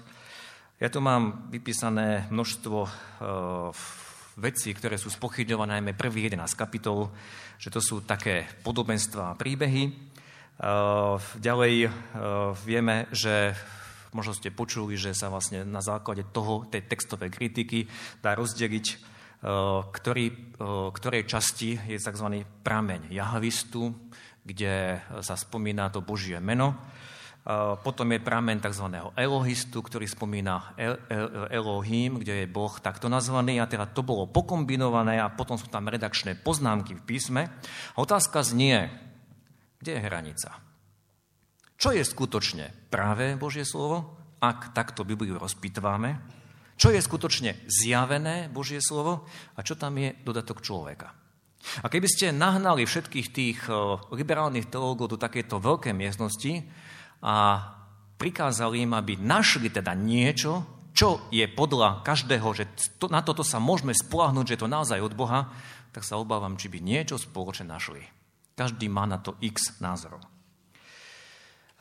Ja 0.79 0.87
tu 0.87 1.03
mám 1.03 1.51
vypísané 1.51 2.31
množstvo 2.31 2.77
uh, 2.81 4.01
vecí, 4.37 4.73
ktoré 4.73 4.97
sú 4.97 5.13
spochybňované, 5.13 5.79
najmä 5.79 5.97
prvých 5.97 6.33
11 6.33 6.57
kapitol, 6.57 7.13
že 7.57 7.69
to 7.69 7.81
sú 7.81 8.05
také 8.05 8.45
podobenstva 8.65 9.33
a 9.33 9.37
príbehy. 9.37 9.83
Uh, 10.53 11.17
ďalej 11.41 11.73
uh, 11.85 11.91
vieme, 12.61 13.09
že 13.13 13.53
možno 14.13 14.37
ste 14.37 14.53
počuli, 14.53 14.93
že 14.93 15.17
sa 15.17 15.33
vlastne 15.33 15.65
na 15.65 15.81
základe 15.81 16.29
toho, 16.29 16.69
tej 16.69 16.85
textovej 16.85 17.33
kritiky 17.33 17.89
dá 18.21 18.37
rozdeliť 18.37 19.13
ktorý, 19.91 20.55
ktorej 20.95 21.27
časti 21.27 21.75
je 21.75 21.99
tzv. 21.99 22.47
prameň 22.63 23.11
jahavistu, 23.11 23.91
kde 24.39 25.03
sa 25.19 25.35
spomína 25.35 25.91
to 25.91 25.99
Božie 25.99 26.39
meno. 26.39 26.79
Potom 27.83 28.07
je 28.07 28.23
pramen 28.23 28.55
tzv. 28.63 28.87
Elohistu, 29.19 29.83
ktorý 29.83 30.07
spomína 30.07 30.79
Elohim, 31.51 32.23
kde 32.23 32.43
je 32.43 32.47
Boh 32.47 32.71
takto 32.79 33.11
nazvaný. 33.11 33.59
A 33.59 33.67
teda 33.67 33.83
to 33.83 33.99
bolo 33.99 34.31
pokombinované 34.31 35.19
a 35.19 35.27
potom 35.27 35.59
sú 35.59 35.67
tam 35.67 35.91
redakčné 35.91 36.39
poznámky 36.39 36.95
v 36.95 37.03
písme. 37.03 37.51
A 37.93 37.97
otázka 37.99 38.47
znie, 38.47 38.87
kde 39.83 39.99
je 39.99 40.05
hranica? 40.07 40.49
Čo 41.75 41.91
je 41.91 42.07
skutočne 42.07 42.71
práve 42.87 43.35
Božie 43.35 43.67
slovo, 43.67 44.15
ak 44.39 44.71
takto 44.71 45.03
Bibliu 45.03 45.35
rozpitváme? 45.35 46.15
Čo 46.79 46.95
je 46.95 47.03
skutočne 47.03 47.67
zjavené 47.67 48.47
Božie 48.47 48.79
slovo 48.79 49.27
a 49.55 49.59
čo 49.67 49.75
tam 49.75 49.99
je 49.99 50.15
dodatok 50.23 50.63
človeka? 50.63 51.11
A 51.83 51.87
keby 51.87 52.07
ste 52.07 52.35
nahnali 52.35 52.87
všetkých 52.87 53.27
tých 53.35 53.59
eh, 53.67 53.75
liberálnych 54.15 54.71
teológov 54.71 55.11
do 55.11 55.17
takéto 55.19 55.59
veľké 55.59 55.91
miestnosti 55.91 56.63
a 57.23 57.35
prikázali 58.19 58.83
im, 58.83 58.91
aby 58.91 59.15
našli 59.15 59.71
teda 59.71 59.95
niečo, 59.95 60.67
čo 60.93 61.25
je 61.33 61.47
podľa 61.49 62.05
každého, 62.05 62.47
že 62.53 62.69
to, 63.01 63.09
na 63.09 63.23
toto 63.25 63.41
sa 63.41 63.57
môžeme 63.57 63.95
spolahnuť, 63.95 64.45
že 64.45 64.53
je 64.53 64.61
to 64.61 64.69
naozaj 64.69 64.99
od 65.01 65.15
Boha, 65.17 65.49
tak 65.89 66.05
sa 66.05 66.19
obávam, 66.19 66.59
či 66.59 66.69
by 66.69 66.83
niečo 66.83 67.17
spoločne 67.17 67.71
našli. 67.71 68.03
Každý 68.53 68.85
má 68.91 69.09
na 69.09 69.17
to 69.17 69.33
x 69.41 69.81
názorov. 69.81 70.21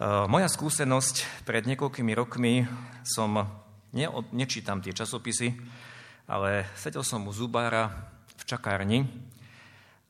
Eh, 0.02 0.26
moja 0.26 0.48
skúsenosť 0.48 1.44
pred 1.44 1.68
niekoľkými 1.68 2.12
rokmi 2.16 2.64
som, 3.04 3.44
ne, 3.92 4.06
nečítam 4.32 4.80
tie 4.80 4.96
časopisy, 4.96 5.52
ale 6.26 6.64
sedel 6.78 7.04
som 7.04 7.28
u 7.28 7.32
zubára 7.34 7.92
v 8.40 8.42
čakárni 8.48 9.04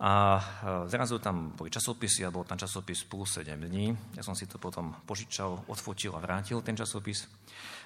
a 0.02 0.12
e, 0.34 0.42
zrazu 0.90 1.22
tam 1.22 1.54
boli 1.54 1.70
časopisy 1.70 2.26
a 2.26 2.34
bol 2.34 2.42
tam 2.42 2.58
časopis 2.58 3.06
plus 3.06 3.38
7 3.38 3.54
dní. 3.54 4.18
Ja 4.18 4.26
som 4.26 4.34
si 4.34 4.50
to 4.50 4.58
potom 4.58 4.98
požičal, 5.06 5.70
odfotil 5.70 6.10
a 6.18 6.18
vrátil 6.18 6.58
ten 6.58 6.74
časopis. 6.74 7.30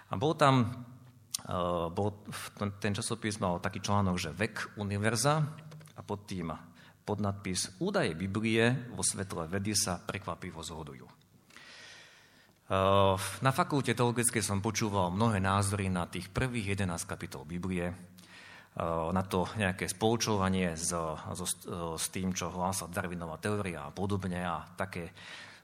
A 0.09 0.17
bol 0.17 0.33
tam, 0.33 0.65
e, 1.45 1.61
bol, 1.93 2.25
ten 2.81 2.97
časopis 2.97 3.37
mal 3.37 3.61
taký 3.61 3.85
článok, 3.85 4.17
že 4.17 4.33
vek 4.33 4.81
univerza 4.81 5.45
a 5.93 6.01
pod 6.01 6.25
tým 6.25 6.57
podnadpis 7.05 7.77
Údaje 7.85 8.17
Biblie 8.17 8.65
vo 8.97 9.05
svetle 9.05 9.45
vedy 9.45 9.77
sa 9.77 10.01
prekvapivo 10.01 10.65
zhodujú. 10.65 11.05
E, 11.05 11.13
na 13.45 13.53
fakulte 13.53 13.93
teologickej 13.93 14.41
som 14.41 14.65
počúval 14.65 15.13
mnohé 15.13 15.37
názory 15.37 15.93
na 15.93 16.09
tých 16.09 16.33
prvých 16.33 16.81
11 16.81 16.97
kapitol 17.05 17.45
Biblie, 17.45 18.16
na 18.77 19.23
to 19.25 19.49
nejaké 19.57 19.89
spoločovanie 19.89 20.77
s, 20.77 20.93
s, 20.93 21.53
s 21.97 22.07
tým, 22.13 22.37
čo 22.37 22.53
hlása 22.53 22.93
Darwinová 22.93 23.41
teória 23.41 23.89
a 23.89 23.95
podobne 23.95 24.45
a 24.45 24.69
také, 24.77 25.17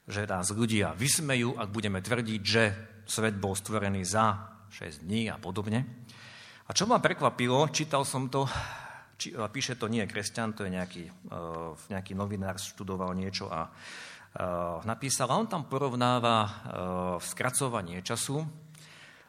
že 0.09 0.25
nás 0.25 0.49
ľudia 0.49 0.97
vysmejú, 0.97 1.61
ak 1.61 1.69
budeme 1.69 2.01
tvrdiť, 2.01 2.41
že 2.41 2.63
svet 3.05 3.37
bol 3.37 3.53
stvorený 3.53 4.01
za 4.09 4.57
6 4.73 5.05
dní 5.05 5.29
a 5.29 5.37
podobne. 5.37 5.85
A 6.65 6.71
čo 6.73 6.89
ma 6.89 7.05
prekvapilo, 7.05 7.69
čítal 7.69 8.09
som 8.09 8.33
to, 8.33 8.49
či, 9.21 9.37
píše 9.37 9.77
to 9.77 9.93
nie 9.93 10.09
kresťan, 10.09 10.57
to 10.57 10.65
je 10.65 10.73
nejaký, 10.73 11.05
uh, 11.29 11.77
nejaký 11.93 12.17
novinár, 12.17 12.57
študoval 12.57 13.13
niečo 13.13 13.53
a 13.53 13.69
napísal, 14.89 15.29
a 15.29 15.37
on 15.37 15.45
tam 15.45 15.69
porovnáva 15.69 16.49
skracovanie 17.21 18.01
času. 18.01 18.41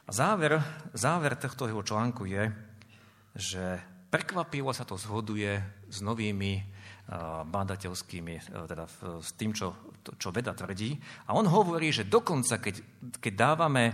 A 0.04 0.12
záver, 0.12 0.60
záver 0.92 1.36
tohto 1.40 1.68
jeho 1.68 1.84
článku 1.84 2.28
je, 2.28 2.52
že 3.34 3.82
prekvapivo 4.13 4.70
sa 4.70 4.86
to 4.86 4.94
zhoduje 4.98 5.58
s 5.90 6.00
novými 6.06 6.62
bádateľskými, 7.44 8.34
teda 8.70 8.88
s 9.20 9.36
tým, 9.36 9.52
čo, 9.52 9.75
čo 10.16 10.32
veda 10.32 10.56
tvrdí. 10.56 10.96
A 11.28 11.36
on 11.36 11.44
hovorí, 11.50 11.92
že 11.92 12.08
dokonca, 12.08 12.63
keď, 12.63 12.75
keď 13.20 13.34
dávame, 13.36 13.92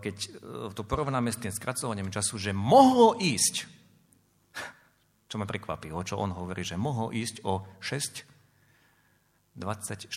keď 0.00 0.16
to 0.72 0.82
porovnáme 0.86 1.28
s 1.28 1.42
tým 1.42 1.52
skracovaním 1.52 2.08
času, 2.08 2.40
že 2.40 2.56
mohlo 2.56 3.20
ísť, 3.20 3.54
čo 5.28 5.36
ma 5.36 5.44
prekvapilo, 5.44 6.00
čo 6.06 6.16
on 6.16 6.32
hovorí, 6.32 6.64
že 6.64 6.80
mohlo 6.80 7.12
ísť 7.12 7.44
o 7.44 7.68
6 7.84 8.32
24 9.52 10.08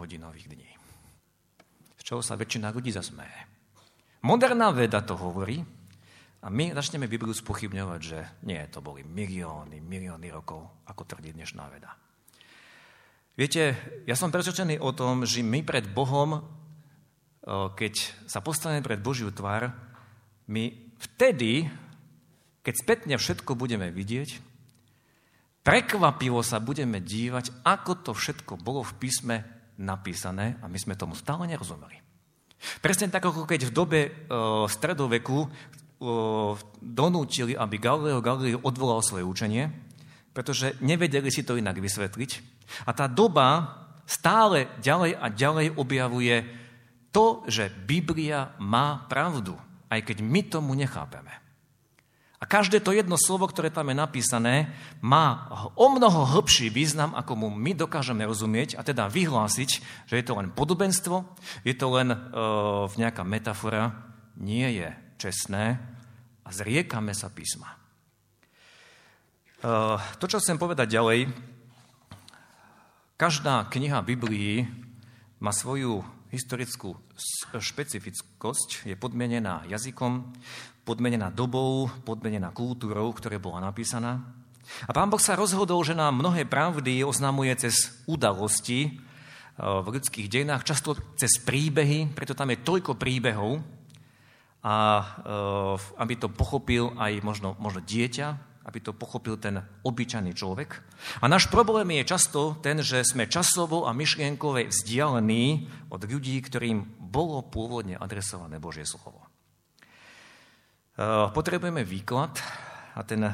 hodinových 0.00 0.48
dní. 0.48 0.70
Z 2.00 2.02
čoho 2.08 2.24
sa 2.24 2.40
väčšina 2.40 2.72
ľudí 2.72 2.88
zasmeje. 2.88 3.44
Moderná 4.24 4.72
veda 4.72 5.04
to 5.04 5.12
hovorí, 5.12 5.60
a 6.38 6.46
my 6.54 6.70
začneme 6.70 7.10
Bibliu 7.10 7.34
spochybňovať, 7.34 8.00
že 8.00 8.18
nie, 8.46 8.62
to 8.70 8.78
boli 8.78 9.02
milióny, 9.02 9.82
milióny 9.82 10.30
rokov, 10.30 10.86
ako 10.86 11.02
tvrdí 11.02 11.34
dnešná 11.34 11.66
veda. 11.66 11.98
Viete, 13.34 13.74
ja 14.06 14.14
som 14.18 14.30
presvedčený 14.34 14.78
o 14.82 14.90
tom, 14.94 15.26
že 15.26 15.42
my 15.42 15.62
pred 15.62 15.86
Bohom, 15.90 16.42
keď 17.48 17.94
sa 18.26 18.42
postaneme 18.42 18.82
pred 18.82 18.98
Božiu 19.02 19.30
tvár, 19.34 19.70
my 20.50 20.94
vtedy, 20.98 21.66
keď 22.62 22.74
spätne 22.74 23.14
všetko 23.14 23.54
budeme 23.54 23.90
vidieť, 23.94 24.42
prekvapivo 25.62 26.42
sa 26.42 26.58
budeme 26.58 26.98
dívať, 26.98 27.62
ako 27.66 27.92
to 28.06 28.12
všetko 28.14 28.58
bolo 28.58 28.82
v 28.82 28.96
písme 28.98 29.36
napísané 29.78 30.58
a 30.58 30.66
my 30.66 30.78
sme 30.78 30.98
tomu 30.98 31.14
stále 31.14 31.46
nerozumeli. 31.46 32.02
Presne 32.82 33.06
tak, 33.06 33.22
ako 33.22 33.46
keď 33.46 33.70
v 33.70 33.74
dobe 33.74 34.00
stredoveku 34.66 35.46
donútili, 36.78 37.58
aby 37.58 37.76
Galileo 37.82 38.22
Galilei 38.22 38.54
odvolal 38.54 39.02
svoje 39.02 39.26
učenie, 39.26 39.70
pretože 40.30 40.78
nevedeli 40.78 41.26
si 41.34 41.42
to 41.42 41.58
inak 41.58 41.82
vysvetliť. 41.82 42.30
A 42.86 42.94
tá 42.94 43.10
doba 43.10 43.74
stále 44.06 44.70
ďalej 44.78 45.18
a 45.18 45.26
ďalej 45.26 45.66
objavuje 45.74 46.46
to, 47.10 47.42
že 47.50 47.66
Biblia 47.68 48.54
má 48.62 49.10
pravdu, 49.10 49.58
aj 49.90 50.06
keď 50.06 50.16
my 50.22 50.40
tomu 50.46 50.78
nechápeme. 50.78 51.34
A 52.38 52.46
každé 52.46 52.78
to 52.78 52.94
jedno 52.94 53.18
slovo, 53.18 53.50
ktoré 53.50 53.66
tam 53.66 53.90
je 53.90 53.98
napísané, 53.98 54.70
má 55.02 55.50
o 55.74 55.90
mnoho 55.90 56.22
hĺbší 56.38 56.70
význam, 56.70 57.10
ako 57.18 57.34
mu 57.34 57.48
my 57.50 57.74
dokážeme 57.74 58.22
rozumieť 58.22 58.78
a 58.78 58.86
teda 58.86 59.10
vyhlásiť, 59.10 59.70
že 60.06 60.14
je 60.14 60.22
to 60.22 60.38
len 60.38 60.54
podobenstvo, 60.54 61.26
je 61.66 61.74
to 61.74 61.90
len 61.90 62.14
uh, 62.14 62.86
nejaká 62.94 63.26
metafora, 63.26 63.90
nie 64.38 64.70
je 64.78 65.07
čestné 65.18 65.76
a 66.46 66.48
zriekame 66.48 67.12
sa 67.12 67.28
písma. 67.28 67.74
Uh, 69.58 69.98
to, 70.22 70.30
čo 70.30 70.38
chcem 70.38 70.54
povedať 70.54 70.94
ďalej, 70.94 71.26
Každá 73.18 73.66
kniha 73.66 73.98
Biblii 73.98 74.62
má 75.42 75.50
svoju 75.50 76.06
historickú 76.30 76.94
špecifickosť, 77.50 78.86
je 78.86 78.94
podmienená 78.94 79.66
jazykom, 79.66 80.38
podmienená 80.86 81.34
dobou, 81.34 81.90
podmienená 82.06 82.54
kultúrou, 82.54 83.10
ktoré 83.10 83.42
bola 83.42 83.58
napísaná. 83.58 84.22
A 84.86 84.94
pán 84.94 85.10
Boh 85.10 85.18
sa 85.18 85.34
rozhodol, 85.34 85.82
že 85.82 85.98
nám 85.98 86.22
mnohé 86.22 86.46
pravdy 86.46 87.02
oznamuje 87.02 87.58
cez 87.58 87.90
udalosti 88.06 88.86
e, 88.86 88.90
v 89.66 89.86
ľudských 89.98 90.30
dejinách, 90.30 90.62
často 90.62 90.94
cez 91.18 91.42
príbehy, 91.42 92.14
preto 92.14 92.38
tam 92.38 92.54
je 92.54 92.62
toľko 92.62 92.94
príbehov, 92.94 93.58
a 94.62 94.74
e, 94.74 95.06
aby 96.02 96.14
to 96.18 96.28
pochopil 96.28 96.94
aj 96.98 97.22
možno, 97.22 97.54
možno 97.62 97.78
dieťa, 97.82 98.48
aby 98.68 98.78
to 98.84 98.92
pochopil 98.92 99.40
ten 99.40 99.64
obyčajný 99.86 100.36
človek. 100.36 100.76
A 101.22 101.30
náš 101.30 101.48
problém 101.48 101.88
je 101.96 102.10
často 102.10 102.58
ten, 102.60 102.84
že 102.84 103.00
sme 103.00 103.30
časovo 103.30 103.88
a 103.88 103.96
myšlienkové 103.96 104.68
vzdialení 104.68 105.70
od 105.88 106.04
ľudí, 106.04 106.36
ktorým 106.44 107.00
bolo 107.00 107.40
pôvodne 107.48 107.96
adresované 107.96 108.60
Božie 108.60 108.84
slovo. 108.84 109.24
E, 109.24 109.28
potrebujeme 111.32 111.86
výklad 111.86 112.36
a 112.92 113.00
ten 113.06 113.24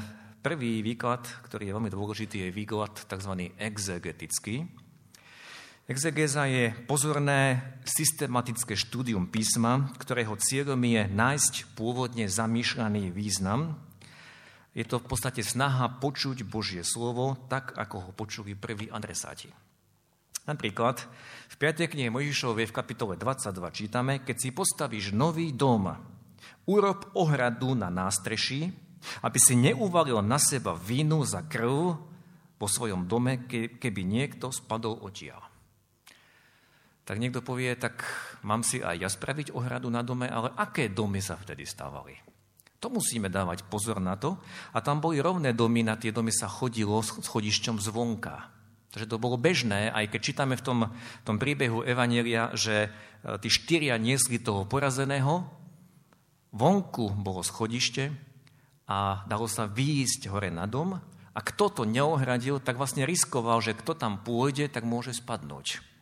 prvý 0.45 0.85
výklad, 0.85 1.25
ktorý 1.49 1.73
je 1.73 1.75
veľmi 1.81 1.91
dôležitý, 1.91 2.37
je 2.47 2.51
výklad 2.53 2.93
tzv. 3.09 3.33
exegetický. 3.57 4.84
Exegéza 5.85 6.49
je 6.49 6.73
pozorné 6.89 7.61
systematické 7.85 8.73
štúdium 8.73 9.29
písma, 9.29 9.93
ktorého 10.01 10.33
cieľom 10.41 10.81
je 10.81 11.03
nájsť 11.13 11.77
pôvodne 11.77 12.25
zamýšľaný 12.25 13.13
význam 13.13 13.77
je 14.75 14.83
to 14.83 14.99
v 14.99 15.07
podstate 15.07 15.41
snaha 15.47 15.87
počuť 16.03 16.43
Božie 16.43 16.83
slovo 16.83 17.39
tak, 17.47 17.79
ako 17.79 17.97
ho 18.03 18.11
počuli 18.11 18.59
prví 18.59 18.91
adresáti. 18.91 19.55
Napríklad 20.45 21.01
v 21.49 21.55
5. 21.57 21.89
knihe 21.95 22.11
Mojžišovej 22.11 22.69
v 22.69 22.77
kapitole 22.77 23.15
22 23.17 23.55
čítame, 23.71 24.21
keď 24.21 24.37
si 24.37 24.51
postavíš 24.51 25.15
nový 25.15 25.55
dom, 25.55 25.95
urob 26.69 27.07
ohradu 27.17 27.79
na 27.79 27.89
nástreší, 27.89 28.75
aby 29.23 29.39
si 29.39 29.55
neuvalil 29.57 30.21
na 30.21 30.37
seba 30.43 30.75
vínu 30.75 31.23
za 31.23 31.47
krv 31.47 31.97
po 32.59 32.67
svojom 32.67 33.07
dome, 33.07 33.47
keby 33.79 34.03
niekto 34.05 34.51
spadol 34.51 35.01
odtiaľ. 35.01 35.54
Tak 37.05 37.21
niekto 37.21 37.45
povie, 37.45 37.77
tak 37.77 38.01
mám 38.41 38.65
si 38.65 38.81
aj 38.81 38.97
ja 38.97 39.09
spraviť 39.13 39.53
ohradu 39.53 39.93
na 39.93 40.01
dome, 40.01 40.25
ale 40.25 40.57
aké 40.57 40.89
domy 40.89 41.21
sa 41.21 41.37
vtedy 41.37 41.69
stávali? 41.69 42.17
To 42.81 42.89
musíme 42.93 43.33
dávať 43.33 43.65
pozor 43.69 44.01
na 44.01 44.17
to. 44.17 44.37
A 44.77 44.85
tam 44.85 45.01
boli 45.01 45.21
rovné 45.21 45.57
domy, 45.57 45.85
na 45.85 45.97
tie 45.97 46.13
domy 46.13 46.33
sa 46.33 46.49
chodilo 46.49 47.01
s 47.01 47.17
chodišťom 47.25 47.81
zvonka. 47.81 48.53
Takže 48.93 49.11
to 49.11 49.19
bolo 49.19 49.41
bežné, 49.41 49.91
aj 49.91 50.13
keď 50.13 50.21
čítame 50.21 50.55
v 50.55 50.65
tom, 50.65 50.79
tom 51.27 51.37
príbehu 51.41 51.83
Evanielia, 51.83 52.55
že 52.55 52.87
e, 52.87 52.89
tí 53.43 53.51
štyria 53.51 53.99
niesli 53.99 54.39
toho 54.39 54.69
porazeného, 54.71 55.49
vonku 56.55 57.11
bolo 57.19 57.43
schodište 57.43 58.15
a 58.87 59.27
dalo 59.27 59.51
sa 59.51 59.67
výjsť 59.67 60.31
hore 60.31 60.55
na 60.55 60.71
dom 60.71 60.95
a 61.35 61.41
kto 61.43 61.83
to 61.83 61.83
neohradil, 61.83 62.63
tak 62.63 62.79
vlastne 62.79 63.03
riskoval, 63.03 63.59
že 63.59 63.75
kto 63.75 63.99
tam 63.99 64.23
pôjde, 64.23 64.71
tak 64.71 64.87
môže 64.87 65.11
spadnúť. 65.11 65.94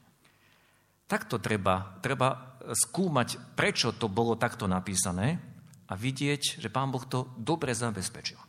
Takto 1.12 1.37
treba, 1.37 2.01
treba 2.01 2.57
skúmať, 2.72 3.53
prečo 3.53 3.92
to 3.92 4.09
bolo 4.09 4.33
takto 4.40 4.64
napísané 4.64 5.37
a 5.85 5.92
vidieť, 5.92 6.57
že 6.57 6.72
Pán 6.72 6.88
Boh 6.88 7.05
to 7.05 7.29
dobre 7.37 7.77
zabezpečil. 7.77 8.40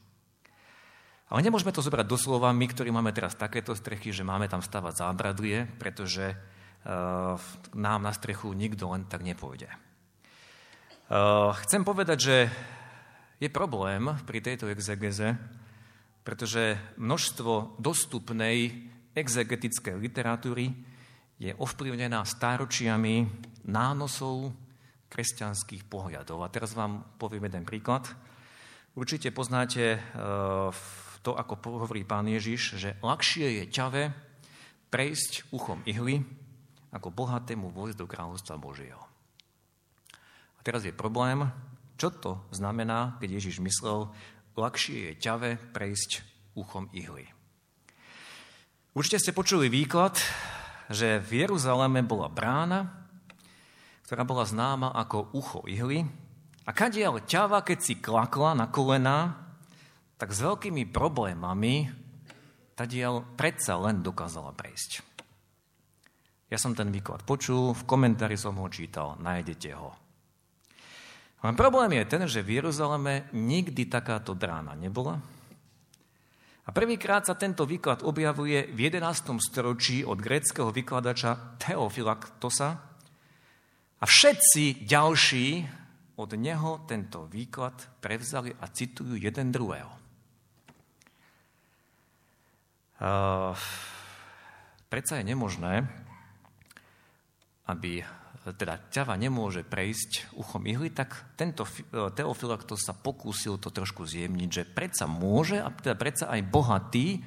Ale 1.28 1.44
nemôžeme 1.44 1.76
to 1.76 1.84
zobrať 1.84 2.08
doslova, 2.08 2.56
my, 2.56 2.64
ktorí 2.72 2.88
máme 2.88 3.12
teraz 3.12 3.36
takéto 3.36 3.76
strechy, 3.76 4.16
že 4.16 4.24
máme 4.24 4.48
tam 4.48 4.64
stavať 4.64 4.96
zábradlie, 4.96 5.68
pretože 5.76 6.32
uh, 6.32 7.36
nám 7.76 8.00
na 8.00 8.16
strechu 8.16 8.56
nikto 8.56 8.88
len 8.96 9.04
tak 9.12 9.28
nepôjde. 9.28 9.68
Uh, 11.12 11.52
chcem 11.68 11.84
povedať, 11.84 12.18
že 12.22 12.36
je 13.44 13.50
problém 13.52 14.08
pri 14.24 14.40
tejto 14.40 14.72
exegeze, 14.72 15.36
pretože 16.24 16.80
množstvo 16.96 17.76
dostupnej 17.76 18.88
exegetickej 19.20 20.00
literatúry 20.00 20.93
je 21.44 21.52
ovplyvnená 21.60 22.24
stáročiami 22.24 23.28
nánosov, 23.68 24.56
kresťanských 25.12 25.86
pohľadov. 25.92 26.42
A 26.42 26.50
teraz 26.50 26.74
vám 26.74 27.04
poviem 27.20 27.46
jeden 27.46 27.68
príklad. 27.68 28.08
Určite 28.96 29.30
poznáte 29.30 29.98
e, 29.98 30.00
to, 31.22 31.32
ako 31.36 31.54
hovorí 31.84 32.02
pán 32.08 32.26
Ježiš, 32.26 32.80
že 32.80 32.90
ľahšie 33.04 33.62
je 33.62 33.64
ťave 33.70 34.04
prejsť 34.90 35.54
uchom 35.54 35.86
ihly, 35.86 36.26
ako 36.90 37.14
bohatému 37.14 37.70
vojsť 37.70 37.98
do 38.00 38.10
kráľovstva 38.10 38.56
Božieho. 38.58 39.04
A 40.58 40.60
teraz 40.66 40.82
je 40.88 40.96
problém, 40.96 41.46
čo 42.00 42.10
to 42.10 42.42
znamená, 42.50 43.18
keď 43.22 43.38
Ježiš 43.38 43.62
myslel, 43.62 44.10
ľahšie 44.58 45.14
je 45.14 45.22
ťave 45.22 45.50
prejsť 45.74 46.26
uchom 46.58 46.90
ihly. 46.94 47.30
Určite 48.94 49.22
ste 49.22 49.34
počuli 49.34 49.74
výklad, 49.74 50.22
že 50.92 51.22
v 51.22 51.46
Jeruzaleme 51.46 52.04
bola 52.04 52.28
brána, 52.32 52.92
ktorá 54.08 54.28
bola 54.28 54.44
známa 54.44 54.92
ako 54.92 55.32
ucho 55.34 55.60
ihly. 55.70 56.04
A 56.64 56.72
kadiaľ 56.72 57.24
ťava, 57.24 57.64
keď 57.64 57.80
si 57.84 58.00
klakla 58.00 58.56
na 58.56 58.72
kolená, 58.72 59.36
tak 60.16 60.32
s 60.32 60.40
veľkými 60.40 60.88
problémami 60.88 61.92
tadiaľ 62.80 63.24
predsa 63.36 63.76
len 63.76 64.00
dokázala 64.00 64.56
prejsť. 64.56 65.04
Ja 66.54 66.62
som 66.62 66.78
ten 66.78 66.94
výklad 66.94 67.26
počul, 67.26 67.74
v 67.74 67.84
komentári 67.90 68.38
som 68.38 68.56
ho 68.62 68.68
čítal, 68.70 69.18
nájdete 69.18 69.74
ho. 69.74 69.92
Len 71.44 71.60
problém 71.60 71.98
je 72.00 72.06
ten, 72.08 72.24
že 72.30 72.46
v 72.46 72.62
Jeruzaleme 72.62 73.28
nikdy 73.36 73.90
takáto 73.90 74.32
brána 74.32 74.78
nebola. 74.78 75.20
A 76.64 76.72
prvýkrát 76.72 77.28
sa 77.28 77.36
tento 77.36 77.68
výklad 77.68 78.08
objavuje 78.08 78.72
v 78.72 78.88
11. 78.88 79.36
storočí 79.44 80.08
od 80.08 80.16
gréckého 80.16 80.72
vykladača 80.72 81.60
Teofilaktosa, 81.60 82.94
a 84.04 84.06
všetci 84.06 84.84
ďalší 84.84 85.64
od 86.20 86.36
neho 86.36 86.84
tento 86.84 87.24
výklad 87.32 88.04
prevzali 88.04 88.52
a 88.52 88.68
citujú 88.68 89.16
jeden 89.16 89.48
druhého. 89.48 89.88
Uh, 93.00 93.56
predsa 94.92 95.24
je 95.24 95.32
nemožné, 95.32 95.88
aby 97.72 98.04
teda 98.44 98.92
ťava 98.92 99.16
nemôže 99.16 99.64
prejsť 99.64 100.36
uchom 100.36 100.68
ihly, 100.68 100.92
tak 100.92 101.16
tento 101.40 101.64
kto 101.64 102.76
sa 102.76 102.92
pokúsil 102.92 103.56
to 103.56 103.72
trošku 103.72 104.04
zjemniť, 104.04 104.50
že 104.52 104.64
predsa 104.68 105.08
môže, 105.08 105.64
a 105.64 105.72
teda 105.72 105.96
predsa 105.96 106.28
aj 106.28 106.44
bohatý, 106.44 107.24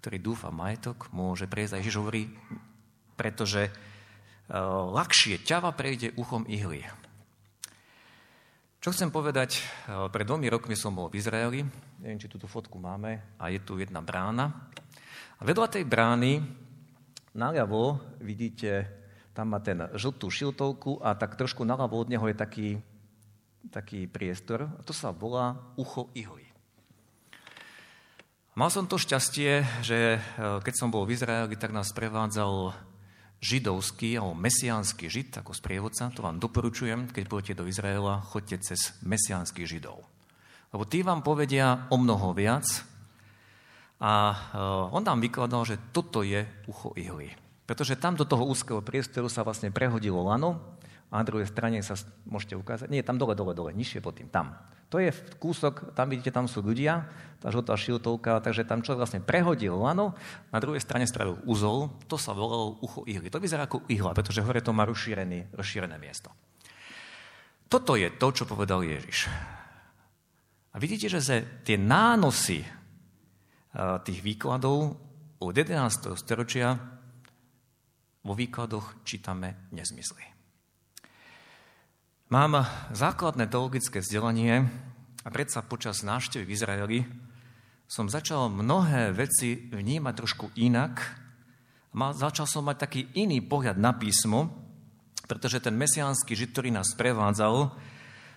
ktorý 0.00 0.16
dúfa 0.16 0.48
majetok, 0.48 1.12
môže 1.12 1.44
prejsť. 1.44 1.72
A 1.76 1.80
Ježiš 1.84 2.00
hovorí, 2.00 2.32
pretože 3.18 3.68
Eh, 4.48 4.56
ľahšie 4.64 5.44
ťava 5.44 5.76
prejde 5.76 6.16
uchom 6.16 6.48
ihly. 6.48 6.80
Čo 8.80 8.96
chcem 8.96 9.12
povedať, 9.12 9.60
eh, 9.60 10.08
pred 10.08 10.24
dvomi 10.24 10.48
rokmi 10.48 10.72
som 10.72 10.96
bol 10.96 11.12
v 11.12 11.20
Izraeli, 11.20 11.60
neviem, 12.00 12.16
či 12.16 12.32
túto 12.32 12.48
fotku 12.48 12.80
máme, 12.80 13.36
a 13.36 13.52
je 13.52 13.60
tu 13.60 13.76
jedna 13.76 14.00
brána. 14.00 14.72
A 15.36 15.44
vedľa 15.44 15.68
tej 15.68 15.84
brány 15.84 16.40
naľavo 17.36 18.00
vidíte, 18.24 18.88
tam 19.38 19.54
má 19.54 19.62
ten 19.62 19.86
žltú 19.94 20.34
šiltovku 20.34 20.98
a 20.98 21.14
tak 21.14 21.38
trošku 21.38 21.62
naľavo 21.62 22.02
od 22.02 22.10
neho 22.10 22.26
je 22.26 22.34
taký, 22.34 22.68
taký 23.70 24.10
priestor. 24.10 24.66
A 24.66 24.82
to 24.82 24.90
sa 24.90 25.14
volá 25.14 25.62
ucho 25.78 26.10
ihly. 26.18 26.42
Mal 28.58 28.74
som 28.74 28.90
to 28.90 28.98
šťastie, 28.98 29.62
že 29.86 30.18
e, 30.18 30.20
keď 30.58 30.74
som 30.74 30.90
bol 30.90 31.06
v 31.06 31.14
Izraeli, 31.14 31.54
tak 31.54 31.70
nás 31.70 31.94
prevádzal 31.94 32.74
židovský 33.38 34.18
alebo 34.18 34.34
mesiánsky 34.34 35.06
žid 35.06 35.30
ako 35.30 35.54
sprievodca. 35.54 36.10
To 36.18 36.26
vám 36.26 36.42
doporučujem, 36.42 37.06
keď 37.06 37.24
budete 37.30 37.54
do 37.62 37.70
Izraela, 37.70 38.26
choďte 38.26 38.74
cez 38.74 38.98
mesiánskych 39.06 39.70
židov. 39.70 40.02
Lebo 40.74 40.82
tí 40.82 41.06
vám 41.06 41.22
povedia 41.22 41.86
o 41.94 41.96
mnoho 42.02 42.34
viac. 42.34 42.66
A 44.02 44.34
e, 44.34 44.36
on 44.90 45.06
nám 45.06 45.22
vykladal, 45.22 45.62
že 45.62 45.78
toto 45.94 46.26
je 46.26 46.42
ucho 46.66 46.90
ihly. 46.98 47.47
Pretože 47.68 48.00
tam 48.00 48.16
do 48.16 48.24
toho 48.24 48.48
úzkeho 48.48 48.80
priestoru 48.80 49.28
sa 49.28 49.44
vlastne 49.44 49.68
prehodilo 49.68 50.24
lano 50.24 50.56
a 51.12 51.20
na 51.20 51.24
druhej 51.28 51.44
strane 51.44 51.84
sa 51.84 52.00
môžete 52.24 52.56
ukázať, 52.56 52.88
nie, 52.88 53.04
tam 53.04 53.20
dole, 53.20 53.36
dole, 53.36 53.52
dole, 53.52 53.76
nižšie 53.76 54.00
pod 54.00 54.16
tým, 54.16 54.32
tam. 54.32 54.56
To 54.88 54.96
je 54.96 55.12
kúsok, 55.36 55.92
tam 55.92 56.08
vidíte, 56.08 56.32
tam 56.32 56.48
sú 56.48 56.64
ľudia, 56.64 57.04
tá 57.44 57.52
žltá 57.52 57.76
šiltovka, 57.76 58.40
takže 58.40 58.64
tam 58.64 58.80
človek 58.80 59.04
vlastne 59.04 59.20
prehodil 59.20 59.76
lano, 59.76 60.16
na 60.48 60.64
druhej 60.64 60.80
strane 60.80 61.04
spravil 61.04 61.36
úzol, 61.44 61.92
to 62.08 62.16
sa 62.16 62.32
volalo 62.32 62.80
ucho 62.80 63.04
ihly. 63.04 63.28
To 63.28 63.36
vyzerá 63.36 63.68
ako 63.68 63.84
ihla, 63.92 64.16
pretože 64.16 64.40
hore 64.40 64.64
to 64.64 64.72
má 64.72 64.88
rozšírené, 64.88 65.52
rozšírené 65.52 66.00
miesto. 66.00 66.32
Toto 67.68 68.00
je 68.00 68.08
to, 68.16 68.32
čo 68.32 68.48
povedal 68.48 68.80
Ježiš. 68.80 69.28
A 70.72 70.80
vidíte, 70.80 71.12
že 71.12 71.44
tie 71.68 71.76
nánosy 71.76 72.64
tých 74.08 74.20
výkladov 74.24 74.96
od 75.36 75.52
11. 75.52 76.16
storočia 76.16 76.96
vo 78.28 78.36
výkladoch 78.36 79.08
čítame 79.08 79.56
nezmysly. 79.72 80.20
Mám 82.28 82.60
základné 82.92 83.48
teologické 83.48 84.04
vzdelanie 84.04 84.68
a 85.24 85.28
predsa 85.32 85.64
počas 85.64 86.04
návštevy 86.04 86.44
v 86.44 86.52
Izraeli 86.52 86.98
som 87.88 88.04
začal 88.04 88.52
mnohé 88.52 89.16
veci 89.16 89.72
vnímať 89.72 90.12
trošku 90.12 90.52
inak. 90.60 91.00
Začal 91.96 92.44
som 92.44 92.68
mať 92.68 92.76
taký 92.84 93.00
iný 93.16 93.40
pohľad 93.40 93.80
na 93.80 93.96
písmo, 93.96 94.52
pretože 95.24 95.64
ten 95.64 95.72
mesiánsky 95.72 96.36
žid, 96.36 96.52
ktorý 96.52 96.68
nás 96.68 96.92
prevádzal, 97.00 97.72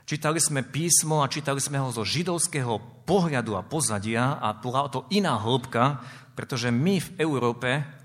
čítali 0.07 0.39
sme 0.39 0.63
písmo 0.63 1.19
a 1.19 1.27
čítali 1.27 1.59
sme 1.59 1.83
ho 1.83 1.91
zo 1.91 2.07
židovského 2.07 3.03
pohľadu 3.03 3.59
a 3.59 3.67
pozadia 3.67 4.39
a 4.39 4.55
bola 4.55 4.87
to 4.87 5.03
iná 5.11 5.35
hĺbka, 5.35 5.99
pretože 6.31 6.71
my 6.71 7.03
v 7.03 7.09
Európe 7.19 7.99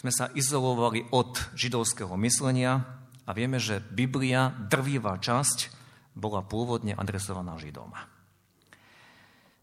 sme 0.00 0.08
sa 0.08 0.32
izolovali 0.32 1.04
od 1.12 1.36
židovského 1.52 2.16
myslenia, 2.24 2.80
a 3.28 3.36
vieme, 3.36 3.60
že 3.60 3.84
Biblia, 3.84 4.48
drvivá 4.48 5.20
časť, 5.20 5.68
bola 6.16 6.40
pôvodne 6.40 6.96
adresovaná 6.96 7.54
Židom. 7.60 7.92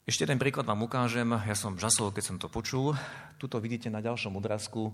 Ešte 0.08 0.23
jeden 0.23 0.39
príklad 0.39 0.63
vám 0.63 0.86
ukážem. 0.88 1.28
Ja 1.36 1.58
som 1.58 1.76
žasol, 1.76 2.15
keď 2.15 2.23
som 2.23 2.38
to 2.38 2.47
počul. 2.47 2.95
Tuto 3.41 3.60
vidíte 3.60 3.91
na 3.91 4.00
ďalšom 4.00 4.38
odrazku, 4.39 4.93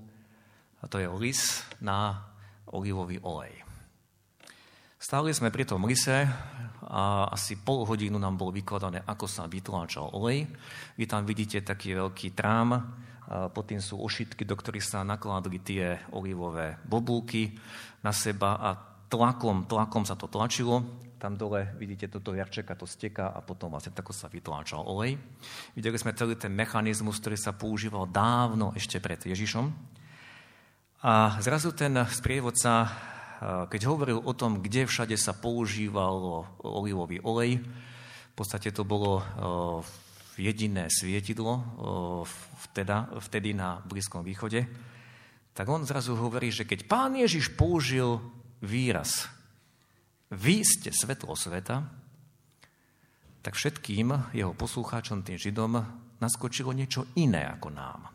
a 0.82 0.88
to 0.88 0.98
je 0.98 1.12
lis 1.12 1.62
na 1.84 2.24
olivový 2.72 3.20
olej. 3.22 3.54
Stáli 4.98 5.36
sme 5.36 5.52
pri 5.52 5.68
tom 5.68 5.84
lise 5.84 6.26
a 6.88 7.28
asi 7.30 7.60
pol 7.60 7.84
hodinu 7.84 8.16
nám 8.16 8.40
bolo 8.40 8.56
vykladané, 8.56 9.04
ako 9.04 9.28
sa 9.28 9.46
vytláčal 9.52 10.16
olej. 10.16 10.48
Vy 10.96 11.04
tam 11.06 11.28
vidíte 11.28 11.60
taký 11.62 11.94
veľký 11.94 12.32
trám, 12.32 12.80
pod 13.34 13.66
tým 13.66 13.82
sú 13.82 13.98
ošitky, 13.98 14.46
do 14.46 14.54
ktorých 14.54 14.86
sa 14.86 15.02
nakladli 15.02 15.58
tie 15.58 15.98
olivové 16.14 16.78
bobulky 16.86 17.58
na 18.06 18.14
seba 18.14 18.62
a 18.62 18.70
tlakom, 19.10 19.66
tlakom 19.66 20.06
sa 20.06 20.14
to 20.14 20.30
tlačilo. 20.30 20.86
Tam 21.18 21.40
dole 21.40 21.72
vidíte 21.80 22.12
toto 22.12 22.36
jarčeka, 22.36 22.76
to 22.76 22.84
steká 22.84 23.32
a 23.32 23.40
potom 23.40 23.72
vlastne 23.72 23.96
tako 23.96 24.12
sa 24.12 24.28
vytláčal 24.28 24.84
olej. 24.84 25.16
Videli 25.72 25.96
sme 25.96 26.12
celý 26.14 26.36
ten 26.36 26.52
mechanizmus, 26.52 27.24
ktorý 27.24 27.40
sa 27.40 27.56
používal 27.56 28.12
dávno 28.12 28.76
ešte 28.76 29.00
pred 29.00 29.24
Ježišom. 29.24 29.72
A 31.08 31.40
zrazu 31.40 31.72
ten 31.72 31.96
sprievodca, 32.12 32.92
keď 33.72 33.82
hovoril 33.88 34.20
o 34.20 34.34
tom, 34.36 34.60
kde 34.60 34.84
všade 34.84 35.16
sa 35.16 35.32
používal 35.32 36.44
olivový 36.60 37.24
olej, 37.24 37.64
v 37.64 38.34
podstate 38.36 38.76
to 38.76 38.84
bolo 38.84 39.24
jediné 40.38 40.90
svietidlo 40.90 41.62
vteda, 42.70 43.10
vtedy 43.22 43.54
na 43.54 43.82
Blízkom 43.86 44.26
východe, 44.26 44.66
tak 45.54 45.70
on 45.70 45.86
zrazu 45.86 46.18
hovorí, 46.18 46.50
že 46.50 46.66
keď 46.66 46.90
pán 46.90 47.14
Ježiš 47.14 47.54
použil 47.54 48.18
výraz 48.64 49.30
vy 50.34 50.66
ste 50.66 50.90
svetlo 50.90 51.38
sveta, 51.38 51.86
tak 53.46 53.54
všetkým 53.54 54.34
jeho 54.34 54.58
poslucháčom, 54.58 55.22
tým 55.22 55.38
Židom, 55.38 55.78
naskočilo 56.18 56.74
niečo 56.74 57.06
iné 57.20 57.46
ako 57.46 57.70
nám. 57.70 58.10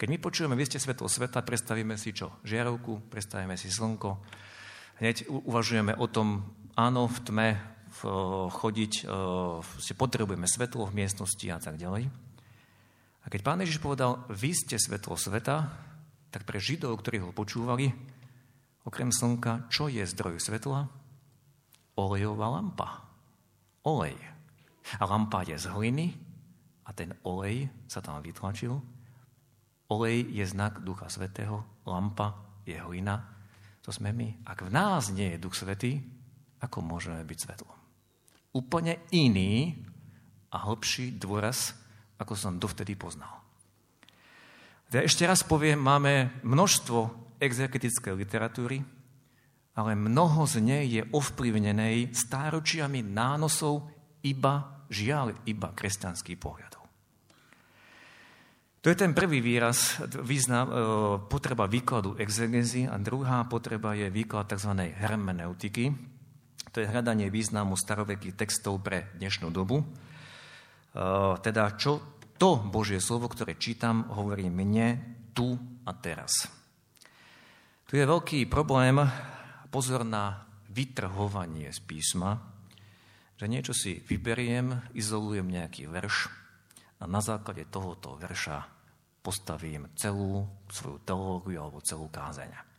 Keď 0.00 0.08
my 0.08 0.18
počujeme, 0.22 0.56
vy 0.56 0.64
ste 0.64 0.80
svetlo 0.80 1.12
sveta, 1.12 1.44
predstavíme 1.44 2.00
si 2.00 2.16
čo? 2.16 2.40
Žiarovku, 2.40 3.12
predstavíme 3.12 3.52
si 3.60 3.68
slnko. 3.68 4.16
Hneď 5.04 5.28
uvažujeme 5.28 5.92
o 6.00 6.06
tom, 6.08 6.40
áno, 6.72 7.04
v 7.04 7.18
tme 7.20 7.48
chodiť, 8.50 8.92
si 9.80 9.92
potrebujeme 9.92 10.48
svetlo 10.48 10.88
v 10.88 10.96
miestnosti 11.04 11.46
a 11.52 11.58
tak 11.60 11.76
ďalej. 11.76 12.08
A 13.20 13.26
keď 13.28 13.40
pán 13.44 13.60
Ježiš 13.60 13.84
povedal, 13.84 14.24
vy 14.32 14.56
ste 14.56 14.80
svetlo 14.80 15.18
sveta, 15.18 15.68
tak 16.32 16.48
pre 16.48 16.56
Židov, 16.56 16.96
ktorí 17.04 17.20
ho 17.20 17.36
počúvali, 17.36 17.92
okrem 18.88 19.12
slnka, 19.12 19.68
čo 19.68 19.92
je 19.92 20.00
zdroj 20.06 20.40
svetla? 20.40 20.88
Olejová 22.00 22.48
lampa. 22.48 23.04
Olej. 23.84 24.16
A 24.96 25.04
lampa 25.04 25.44
je 25.44 25.60
z 25.60 25.68
hliny 25.68 26.16
a 26.88 26.96
ten 26.96 27.12
olej 27.28 27.68
sa 27.86 28.00
tam 28.00 28.24
vytlačil. 28.24 28.80
Olej 29.90 30.22
je 30.30 30.44
znak 30.46 30.80
Ducha 30.86 31.10
Svetého, 31.10 31.66
lampa 31.84 32.38
je 32.62 32.78
hlina, 32.78 33.26
to 33.82 33.90
sme 33.90 34.14
my. 34.14 34.46
Ak 34.46 34.62
v 34.62 34.70
nás 34.70 35.10
nie 35.10 35.34
je 35.34 35.42
Duch 35.42 35.58
Svetý, 35.58 35.98
ako 36.62 36.80
môžeme 36.80 37.20
byť 37.26 37.38
svetlom? 37.42 37.79
Úplne 38.50 38.98
iný 39.14 39.78
a 40.50 40.66
hlbší 40.66 41.14
dôraz, 41.18 41.74
ako 42.18 42.34
som 42.34 42.58
dovtedy 42.58 42.98
poznal. 42.98 43.40
Ja 44.90 45.06
ešte 45.06 45.22
raz 45.22 45.46
poviem, 45.46 45.78
máme 45.78 46.42
množstvo 46.42 46.98
exegetickej 47.38 48.14
literatúry, 48.18 48.82
ale 49.78 49.94
mnoho 49.94 50.42
z 50.50 50.58
nej 50.58 50.84
je 50.90 51.02
ovplyvnenej 51.14 52.10
stáročiami 52.10 53.06
nánosov 53.06 53.86
iba, 54.26 54.82
žiaľ, 54.90 55.38
iba 55.46 55.70
kresťanských 55.70 56.36
pohľadov. 56.42 56.82
To 58.80 58.88
je 58.88 58.96
ten 58.96 59.12
prvý 59.12 59.44
výraz, 59.44 60.00
význam, 60.24 60.66
e, 60.66 60.72
potreba 61.28 61.68
výkladu 61.68 62.16
exegezy 62.16 62.88
a 62.88 62.96
druhá 62.96 63.44
potreba 63.44 63.92
je 63.92 64.08
výklad 64.08 64.48
tzv. 64.48 64.72
hermeneutiky. 64.96 65.92
To 66.70 66.78
je 66.78 66.86
hľadanie 66.86 67.26
významu 67.34 67.74
starovekých 67.74 68.38
textov 68.38 68.78
pre 68.78 69.10
dnešnú 69.18 69.50
dobu. 69.50 69.82
E, 69.82 69.84
teda 71.42 71.74
čo 71.74 72.22
to 72.38 72.62
Božie 72.62 73.02
slovo, 73.02 73.26
ktoré 73.26 73.58
čítam, 73.58 74.06
hovorí 74.14 74.46
mne 74.48 75.02
tu 75.34 75.58
a 75.84 75.92
teraz. 75.98 76.48
Tu 77.90 77.98
je 77.98 78.06
veľký 78.06 78.46
problém, 78.46 79.02
pozor 79.68 80.06
na 80.06 80.46
vytrhovanie 80.70 81.74
z 81.74 81.80
písma, 81.82 82.38
že 83.34 83.50
niečo 83.50 83.74
si 83.74 83.98
vyberiem, 83.98 84.94
izolujem 84.94 85.50
nejaký 85.50 85.90
verš 85.90 86.30
a 87.02 87.10
na 87.10 87.18
základe 87.18 87.66
tohoto 87.66 88.14
verša 88.14 88.62
postavím 89.26 89.90
celú 89.98 90.46
svoju 90.70 91.02
teológiu 91.02 91.66
alebo 91.66 91.82
celú 91.82 92.06
kázeň. 92.06 92.69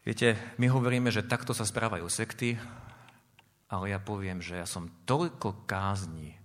Viete, 0.00 0.32
my 0.56 0.64
hovoríme, 0.72 1.12
že 1.12 1.28
takto 1.28 1.52
sa 1.52 1.68
správajú 1.68 2.08
sekty, 2.08 2.56
ale 3.68 3.92
ja 3.92 4.00
poviem, 4.00 4.40
že 4.40 4.56
ja 4.56 4.64
som 4.64 4.88
toľko 5.04 5.68
kázni 5.68 6.40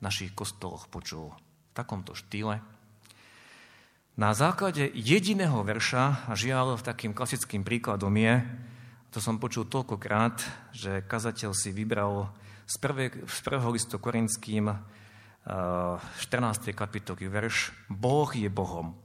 našich 0.00 0.32
kostoloch 0.32 0.88
počul 0.88 1.36
v 1.36 1.72
takomto 1.76 2.16
štýle. 2.16 2.64
Na 4.16 4.32
základe 4.32 4.88
jediného 4.96 5.60
verša, 5.60 6.24
a 6.24 6.32
žiaľ 6.32 6.80
v 6.80 6.86
takým 6.88 7.12
klasickým 7.12 7.68
príkladom 7.68 8.16
je, 8.16 8.40
to 9.12 9.20
som 9.20 9.36
počul 9.36 9.68
toľkokrát, 9.68 10.40
že 10.72 11.04
kazateľ 11.04 11.52
si 11.52 11.76
vybral 11.76 12.32
z, 12.64 12.80
prvé, 12.80 13.12
z 13.12 13.38
prvého 13.44 13.76
listu 13.76 14.00
korinským 14.00 14.72
14. 15.44 16.72
kapitoly 16.72 17.28
verš 17.28 17.76
Boh 17.92 18.32
je 18.32 18.48
Bohom. 18.48 18.96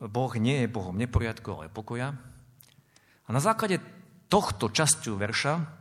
Boh 0.00 0.32
nie 0.40 0.64
je 0.64 0.72
Bohom 0.72 0.96
neporiadku, 0.96 1.48
ale 1.52 1.68
pokoja. 1.68 2.16
A 3.24 3.28
na 3.28 3.40
základe 3.40 3.84
tohto 4.32 4.72
časťu 4.72 5.14
verša 5.20 5.80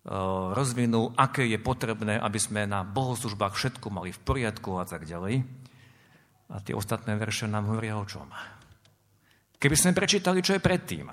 Eh, 0.00 0.08
rozvinul, 0.56 1.12
aké 1.12 1.44
je 1.44 1.60
potrebné, 1.60 2.16
aby 2.16 2.40
sme 2.40 2.64
na 2.64 2.80
bohoslužbách 2.88 3.52
všetko 3.52 3.92
mali 3.92 4.16
v 4.16 4.20
poriadku 4.24 4.80
a 4.80 4.88
tak 4.88 5.04
ďalej. 5.04 5.44
A 6.48 6.56
tie 6.64 6.72
ostatné 6.72 7.20
verše 7.20 7.44
nám 7.44 7.68
hovoria 7.68 8.00
o 8.00 8.08
čom. 8.08 8.32
Keby 9.60 9.76
sme 9.76 9.92
prečítali, 9.92 10.40
čo 10.40 10.56
je 10.56 10.64
predtým. 10.64 11.04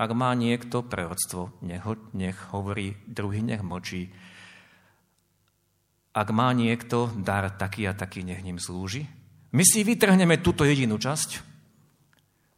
Ak 0.00 0.10
má 0.14 0.30
niekto 0.38 0.86
proroctvo, 0.86 1.60
nech, 1.66 1.82
nech 2.14 2.38
hovorí, 2.54 2.94
druhý 3.10 3.42
nech 3.42 3.60
močí. 3.60 4.14
Ak 6.14 6.30
má 6.30 6.54
niekto 6.54 7.10
dar 7.18 7.50
taký 7.50 7.90
a 7.90 7.92
taký, 7.92 8.22
nech 8.22 8.46
ním 8.46 8.62
slúži. 8.62 9.10
My 9.50 9.66
si 9.66 9.82
vytrhneme 9.82 10.38
túto 10.38 10.62
jedinú 10.62 10.94
časť 10.94 11.42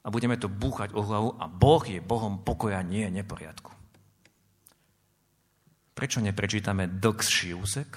a 0.04 0.12
budeme 0.12 0.36
to 0.36 0.52
búchať 0.52 0.92
o 0.92 1.00
hlavu 1.00 1.30
a 1.40 1.48
Boh 1.48 1.80
je 1.86 2.04
Bohom 2.04 2.44
pokoja, 2.44 2.84
nie 2.84 3.08
neporiadku. 3.08 3.72
Prečo 5.96 6.20
neprečítame 6.20 6.88
dlhší 6.88 7.56
úsek 7.56 7.90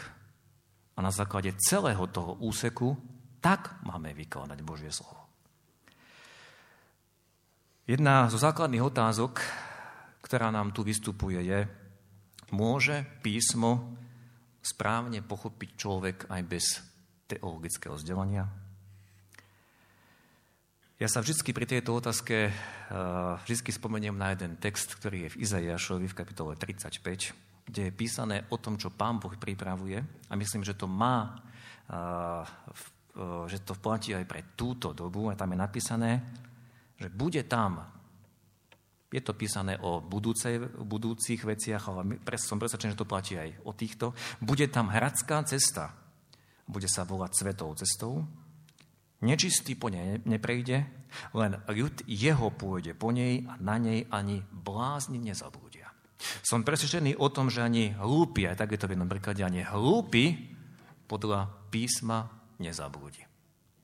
a 0.95 0.99
na 1.03 1.11
základe 1.11 1.51
celého 1.59 2.07
toho 2.07 2.39
úseku 2.39 2.95
tak 3.43 3.83
máme 3.83 4.15
vykladať 4.15 4.59
Božie 4.63 4.91
slovo. 4.93 5.25
Jedna 7.85 8.31
zo 8.33 8.41
základných 8.41 8.81
otázok, 8.81 9.43
ktorá 10.25 10.49
nám 10.49 10.73
tu 10.73 10.81
vystupuje, 10.81 11.37
je, 11.45 11.59
môže 12.49 13.05
písmo 13.21 13.93
správne 14.65 15.21
pochopiť 15.21 15.69
človek 15.77 16.17
aj 16.31 16.41
bez 16.49 16.65
teologického 17.29 17.93
vzdelania? 17.93 18.64
Ja 20.95 21.11
sa 21.11 21.19
vždy 21.19 21.51
pri 21.51 21.67
tejto 21.67 21.91
otázke 21.91 22.47
eh, 22.47 22.53
vždy 23.43 23.67
spomeniem 23.67 24.15
na 24.15 24.31
jeden 24.31 24.55
text, 24.55 24.95
ktorý 24.95 25.27
je 25.27 25.33
v 25.35 25.39
Izaiášovi 25.43 26.07
v 26.07 26.15
kapitole 26.15 26.55
35, 26.55 27.67
kde 27.67 27.81
je 27.91 27.91
písané 27.91 28.47
o 28.47 28.55
tom, 28.55 28.79
čo 28.79 28.95
Pán 28.95 29.19
Boh 29.19 29.35
pripravuje. 29.35 29.99
A 30.31 30.33
myslím, 30.39 30.63
že 30.63 30.71
to 30.71 30.87
má, 30.87 31.35
eh, 31.91 32.47
eh, 32.47 33.43
že 33.51 33.59
to 33.67 33.75
platí 33.75 34.15
aj 34.15 34.23
pre 34.23 34.55
túto 34.55 34.95
dobu. 34.95 35.27
A 35.27 35.35
tam 35.35 35.51
je 35.51 35.59
napísané, 35.59 36.23
že 36.95 37.11
bude 37.11 37.43
tam, 37.43 37.91
je 39.11 39.19
to 39.19 39.35
písané 39.35 39.75
o 39.83 39.99
budúcej, 39.99 40.63
budúcich 40.79 41.43
veciach, 41.43 41.91
ale 41.91 42.23
som 42.39 42.55
presvedčený, 42.55 42.95
že 42.95 43.01
to 43.03 43.11
platí 43.11 43.35
aj 43.35 43.51
o 43.67 43.75
týchto, 43.75 44.15
bude 44.39 44.63
tam 44.71 44.87
hradská 44.87 45.43
cesta, 45.43 45.91
bude 46.63 46.87
sa 46.87 47.03
volať 47.03 47.31
svetou 47.35 47.75
cestou, 47.75 48.23
nečistý 49.25 49.73
po 49.73 49.89
nej 49.89 50.21
neprejde, 50.29 50.85
len 51.33 51.57
ľud 51.65 52.05
jeho 52.05 52.53
pôjde 52.53 52.93
po 52.93 53.09
nej 53.09 53.41
a 53.49 53.57
na 53.57 53.81
nej 53.81 54.05
ani 54.13 54.45
blázni 54.45 55.17
nezabúdia. 55.17 55.89
Som 56.45 56.61
presvedčený 56.61 57.17
o 57.17 57.27
tom, 57.33 57.49
že 57.49 57.65
ani 57.65 57.91
hlúpi, 57.97 58.45
aj 58.45 58.61
tak 58.61 58.77
je 58.77 58.79
to 58.79 58.87
v 58.87 58.93
jednom 58.95 59.09
príklade, 59.09 59.41
ani 59.41 59.65
hlúpi 59.65 60.53
podľa 61.09 61.49
písma 61.73 62.29
nezabúdi. 62.61 63.25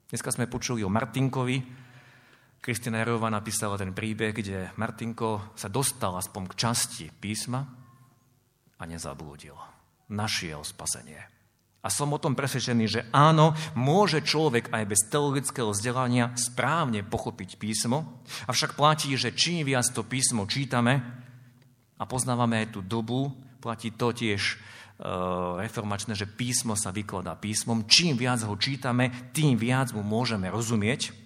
Dneska 0.08 0.32
sme 0.32 0.52
počuli 0.52 0.84
o 0.86 0.92
Martinkovi, 0.92 1.82
Kristina 2.62 3.02
Jarová 3.02 3.34
napísala 3.34 3.74
ten 3.74 3.90
príbeh, 3.90 4.38
kde 4.38 4.70
Martinko 4.78 5.58
sa 5.58 5.66
dostal 5.66 6.14
aspoň 6.14 6.54
k 6.54 6.58
časti 6.62 7.06
písma 7.10 7.66
a 8.78 8.84
nezablúdil. 8.86 9.58
Našiel 10.14 10.62
spasenie. 10.62 11.31
A 11.82 11.90
som 11.90 12.14
o 12.14 12.22
tom 12.22 12.38
presvedčený, 12.38 12.86
že 12.86 13.02
áno, 13.10 13.58
môže 13.74 14.22
človek 14.22 14.70
aj 14.70 14.84
bez 14.86 15.02
teologického 15.10 15.74
vzdelania 15.74 16.30
správne 16.38 17.02
pochopiť 17.02 17.58
písmo, 17.58 18.22
avšak 18.46 18.78
platí, 18.78 19.10
že 19.18 19.34
čím 19.34 19.66
viac 19.66 19.90
to 19.90 20.06
písmo 20.06 20.46
čítame 20.46 21.02
a 21.98 22.04
poznávame 22.06 22.62
aj 22.62 22.78
tú 22.78 22.80
dobu, 22.86 23.34
platí 23.58 23.90
to 23.98 24.14
tiež 24.14 24.42
e, 24.42 24.56
reformačné, 25.66 26.14
že 26.14 26.30
písmo 26.30 26.78
sa 26.78 26.94
vykladá 26.94 27.34
písmom. 27.34 27.90
Čím 27.90 28.14
viac 28.14 28.46
ho 28.46 28.54
čítame, 28.62 29.34
tým 29.34 29.58
viac 29.58 29.90
mu 29.98 30.06
môžeme 30.06 30.54
rozumieť. 30.54 31.18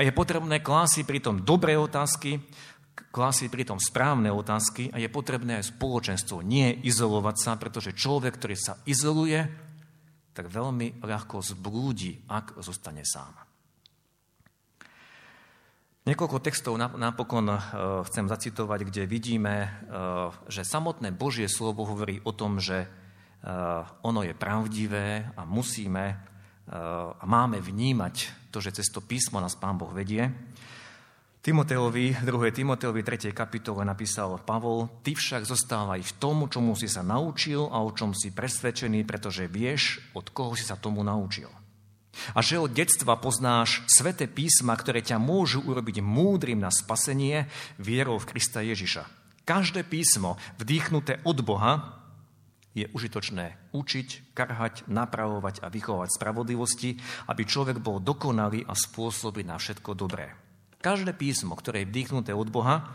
A 0.00 0.08
je 0.08 0.10
potrebné 0.10 0.64
klásiť 0.64 1.04
pritom 1.04 1.44
dobré 1.44 1.76
otázky, 1.76 2.40
klásiť 3.12 3.52
pritom 3.52 3.76
správne 3.76 4.32
otázky 4.32 4.88
a 4.88 4.96
je 4.96 5.12
potrebné 5.12 5.60
aj 5.60 5.76
spoločenstvo, 5.76 6.40
nie 6.40 6.80
izolovať 6.80 7.36
sa, 7.36 7.52
pretože 7.60 7.92
človek, 7.92 8.40
ktorý 8.40 8.56
sa 8.56 8.80
izoluje, 8.88 9.67
tak 10.38 10.54
veľmi 10.54 11.02
ľahko 11.02 11.42
zblúdi, 11.42 12.22
ak 12.30 12.62
zostane 12.62 13.02
sám. 13.02 13.34
Niekoľko 16.06 16.38
textov 16.38 16.78
napokon 16.78 17.50
uh, 17.50 17.58
chcem 18.06 18.30
zacitovať, 18.30 18.86
kde 18.86 19.02
vidíme, 19.10 19.66
uh, 19.66 20.30
že 20.46 20.62
samotné 20.62 21.10
Božie 21.10 21.50
slovo 21.50 21.82
hovorí 21.90 22.22
o 22.22 22.30
tom, 22.30 22.62
že 22.62 22.86
uh, 22.86 23.82
ono 24.06 24.22
je 24.22 24.38
pravdivé 24.38 25.34
a 25.34 25.42
musíme 25.42 26.28
a 26.68 27.24
máme 27.24 27.64
vnímať 27.64 28.44
to, 28.52 28.60
že 28.60 28.76
cez 28.76 28.92
to 28.92 29.00
písmo 29.00 29.40
nás 29.40 29.56
Pán 29.56 29.80
Boh 29.80 29.88
vedie. 29.88 30.28
Timoteovi, 31.48 32.12
2. 32.28 32.52
Timoteovi 32.52 33.00
3. 33.00 33.32
kapitole 33.32 33.80
napísal 33.80 34.36
Pavol, 34.44 35.00
ty 35.00 35.16
však 35.16 35.48
zostávaj 35.48 36.04
v 36.04 36.12
tom, 36.20 36.44
čomu 36.44 36.76
si 36.76 36.92
sa 36.92 37.00
naučil 37.00 37.72
a 37.72 37.80
o 37.80 37.88
čom 37.88 38.12
si 38.12 38.36
presvedčený, 38.36 39.08
pretože 39.08 39.48
vieš, 39.48 39.96
od 40.12 40.28
koho 40.28 40.52
si 40.52 40.68
sa 40.68 40.76
tomu 40.76 41.00
naučil. 41.00 41.48
A 42.36 42.44
že 42.44 42.60
od 42.60 42.68
detstva 42.68 43.16
poznáš 43.16 43.80
sveté 43.88 44.28
písma, 44.28 44.76
ktoré 44.76 45.00
ťa 45.00 45.16
môžu 45.16 45.64
urobiť 45.64 46.04
múdrym 46.04 46.60
na 46.60 46.68
spasenie 46.68 47.48
vierou 47.80 48.20
v 48.20 48.28
Krista 48.28 48.60
Ježiša. 48.60 49.08
Každé 49.48 49.88
písmo 49.88 50.36
vdýchnuté 50.60 51.24
od 51.24 51.40
Boha 51.40 51.96
je 52.76 52.92
užitočné 52.92 53.72
učiť, 53.72 54.36
karhať, 54.36 54.84
napravovať 54.84 55.64
a 55.64 55.72
vychovať 55.72 56.12
spravodlivosti, 56.12 57.00
aby 57.32 57.42
človek 57.48 57.80
bol 57.80 58.04
dokonalý 58.04 58.68
a 58.68 58.76
spôsobil 58.76 59.48
na 59.48 59.56
všetko 59.56 59.96
dobré. 59.96 60.47
Každé 60.78 61.14
písmo, 61.14 61.58
ktoré 61.58 61.82
je 61.82 61.90
vdýchnuté 61.90 62.30
od 62.30 62.48
Boha, 62.54 62.94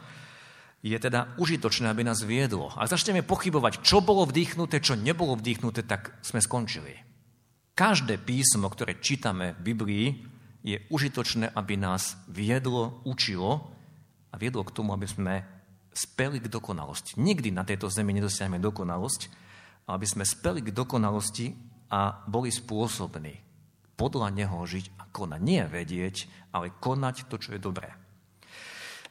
je 0.84 0.96
teda 1.00 1.32
užitočné, 1.39 1.88
aby 1.88 2.04
nás 2.04 2.19
viedlo. 2.24 2.72
Ak 2.76 2.91
začneme 2.91 3.24
pochybovať, 3.24 3.80
čo 3.84 4.04
bolo 4.04 4.28
vdýchnuté, 4.28 4.84
čo 4.84 5.00
nebolo 5.00 5.39
vdýchnuté, 5.39 5.88
tak 5.88 6.12
sme 6.19 6.43
skončili. 6.43 7.00
Každé 7.74 8.19
písmo, 8.19 8.67
ktoré 8.67 9.00
čítame 9.00 9.56
v 9.60 9.74
Biblii, 9.74 10.08
je 10.63 10.80
užitočné, 10.91 11.56
aby 11.56 11.76
nás 11.76 12.19
viedlo, 12.28 13.04
učilo 13.04 13.72
a 14.32 14.36
viedlo 14.36 14.63
k 14.63 14.76
tomu, 14.76 14.96
aby 14.96 15.08
sme 15.08 15.34
speli 15.91 16.39
k 16.39 16.52
dokonalosti. 16.52 17.19
Nikdy 17.19 17.52
na 17.52 17.63
tejto 17.67 17.88
zemi 17.88 18.15
nedosiahneme 18.15 18.60
dokonalosť, 18.63 19.22
aby 19.88 20.08
sme 20.08 20.24
speli 20.24 20.63
k 20.63 20.72
dokonalosti 20.72 21.52
a 21.91 22.24
boli 22.28 22.52
spôsobní 22.52 23.53
podľa 23.95 24.34
neho 24.34 24.58
žiť 24.63 24.97
a 24.97 25.10
konať. 25.10 25.41
Nie 25.41 25.69
vedieť, 25.69 26.27
ale 26.53 26.73
konať 26.73 27.29
to, 27.29 27.38
čo 27.38 27.53
je 27.56 27.62
dobré. 27.62 27.93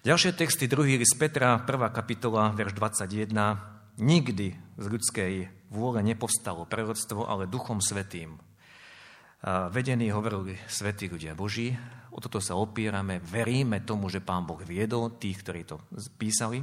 Ďalšie 0.02 0.34
texty, 0.34 0.66
druhý 0.66 0.98
list 0.98 1.14
Petra, 1.14 1.62
1. 1.62 1.68
kapitola, 1.94 2.50
verš 2.50 2.74
21. 2.74 3.30
Nikdy 4.02 4.48
z 4.80 4.86
ľudskej 4.90 5.32
vôle 5.70 6.02
nepovstalo 6.02 6.66
prerodstvo, 6.66 7.28
ale 7.28 7.46
Duchom 7.46 7.78
Svetým. 7.78 8.40
Vedení 9.70 10.10
hovorili 10.10 10.54
svetí 10.70 11.10
ľudia 11.10 11.34
Boží, 11.34 11.74
o 12.14 12.18
toto 12.22 12.38
sa 12.38 12.54
opierame, 12.54 13.18
veríme 13.18 13.82
tomu, 13.82 14.06
že 14.06 14.22
Pán 14.22 14.46
Boh 14.46 14.58
viedol 14.62 15.18
tých, 15.18 15.42
ktorí 15.42 15.66
to 15.66 15.82
písali. 16.18 16.62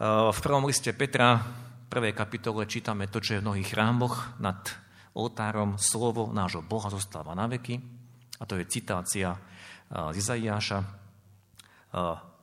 V 0.00 0.38
prvom 0.40 0.64
liste 0.68 0.92
Petra, 0.96 1.40
prvej 1.88 2.16
kapitole 2.16 2.68
čítame 2.68 3.08
to, 3.08 3.20
čo 3.20 3.36
je 3.36 3.40
v 3.40 3.46
mnohých 3.48 3.72
chrámoch 3.72 4.40
nad 4.40 4.60
oltárom. 5.14 5.78
Slovo 5.80 6.30
nášho 6.30 6.62
Boha 6.62 6.90
zostáva 6.90 7.34
na 7.34 7.50
veky. 7.50 7.80
A 8.40 8.48
to 8.48 8.56
je 8.56 8.64
citácia 8.70 9.36
z 9.90 10.14
Izaiáša. 10.16 10.80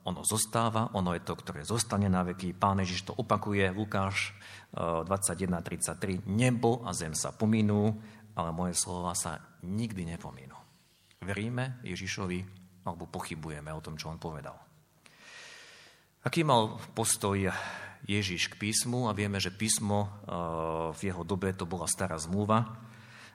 Ono 0.08 0.24
zostáva, 0.24 0.88
ono 0.96 1.12
je 1.12 1.20
to, 1.20 1.36
ktoré 1.36 1.68
zostane 1.68 2.08
na 2.08 2.24
veky. 2.24 2.56
Pán 2.56 2.80
Ježiš 2.80 3.10
to 3.10 3.12
opakuje, 3.12 3.68
Lukáš 3.72 4.32
21.33. 4.72 6.24
Nebo 6.28 6.80
a 6.84 6.96
zem 6.96 7.12
sa 7.12 7.32
pominú, 7.34 7.92
ale 8.32 8.50
moje 8.54 8.78
slova 8.78 9.12
sa 9.12 9.36
nikdy 9.66 10.08
nepominú. 10.08 10.56
Veríme 11.18 11.82
Ježišovi, 11.82 12.40
alebo 12.86 13.10
pochybujeme 13.10 13.68
o 13.74 13.82
tom, 13.82 13.98
čo 13.98 14.08
on 14.08 14.22
povedal. 14.22 14.54
Aký 16.24 16.46
mal 16.46 16.78
postoj 16.94 17.50
Ježiš 18.06 18.52
k 18.52 18.58
písmu 18.60 19.08
a 19.08 19.16
vieme, 19.16 19.40
že 19.42 19.50
písmo 19.50 20.06
eh, 20.06 20.12
v 20.94 21.00
jeho 21.10 21.24
dobe 21.26 21.50
to 21.56 21.66
bola 21.66 21.88
stará 21.88 22.20
zmluva. 22.20 22.88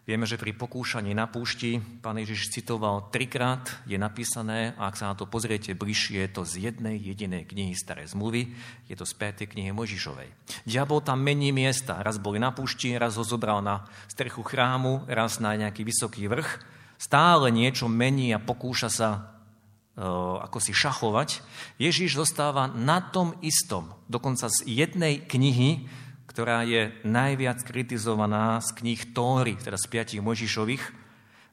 Vieme, 0.04 0.28
že 0.28 0.36
pri 0.36 0.52
pokúšaní 0.52 1.15
na 1.15 1.32
púšti 1.32 1.80
pán 2.04 2.19
Ježiš 2.19 2.52
citoval 2.52 3.08
trikrát, 3.08 3.63
je 3.88 3.95
napísané, 3.95 4.76
a 4.76 4.91
ak 4.91 4.99
sa 4.99 5.08
na 5.08 5.15
to 5.15 5.23
pozriete 5.23 5.71
bližšie, 5.71 6.28
je 6.28 6.32
to 6.36 6.43
z 6.43 6.54
jednej 6.67 6.99
jedinej 6.99 7.47
knihy 7.47 7.71
starej 7.71 8.12
zmluvy, 8.12 8.52
je 8.91 8.99
to 8.99 9.08
z 9.08 9.15
5. 9.15 9.47
knihy 9.56 9.71
Možišovej. 9.71 10.28
Diabol 10.67 10.99
tam 10.99 11.23
mení 11.23 11.56
miesta, 11.56 12.04
raz 12.04 12.19
boli 12.19 12.36
na 12.36 12.52
púšti, 12.52 12.99
raz 12.99 13.15
ho 13.15 13.23
zobral 13.23 13.63
na 13.63 13.88
strechu 14.12 14.43
chrámu, 14.43 15.08
raz 15.08 15.39
na 15.39 15.56
nejaký 15.56 15.88
vysoký 15.88 16.28
vrch, 16.28 16.60
stále 16.99 17.47
niečo 17.47 17.88
mení 17.88 18.36
a 18.36 18.43
pokúša 18.43 18.91
sa 18.91 19.33
ako 19.95 20.58
si 20.58 20.73
šachovať, 20.73 21.45
Ježíš 21.77 22.17
zostáva 22.17 22.65
na 22.65 22.97
tom 23.01 23.38
istom. 23.45 23.93
Dokonca 24.10 24.49
z 24.49 24.65
jednej 24.65 25.21
knihy, 25.21 25.86
ktorá 26.25 26.65
je 26.65 26.89
najviac 27.06 27.62
kritizovaná 27.62 28.58
z 28.58 28.73
knih 28.73 29.13
Tóry, 29.13 29.53
teda 29.53 29.77
z 29.77 29.86
piatich 29.86 30.21
Možišových, 30.25 30.82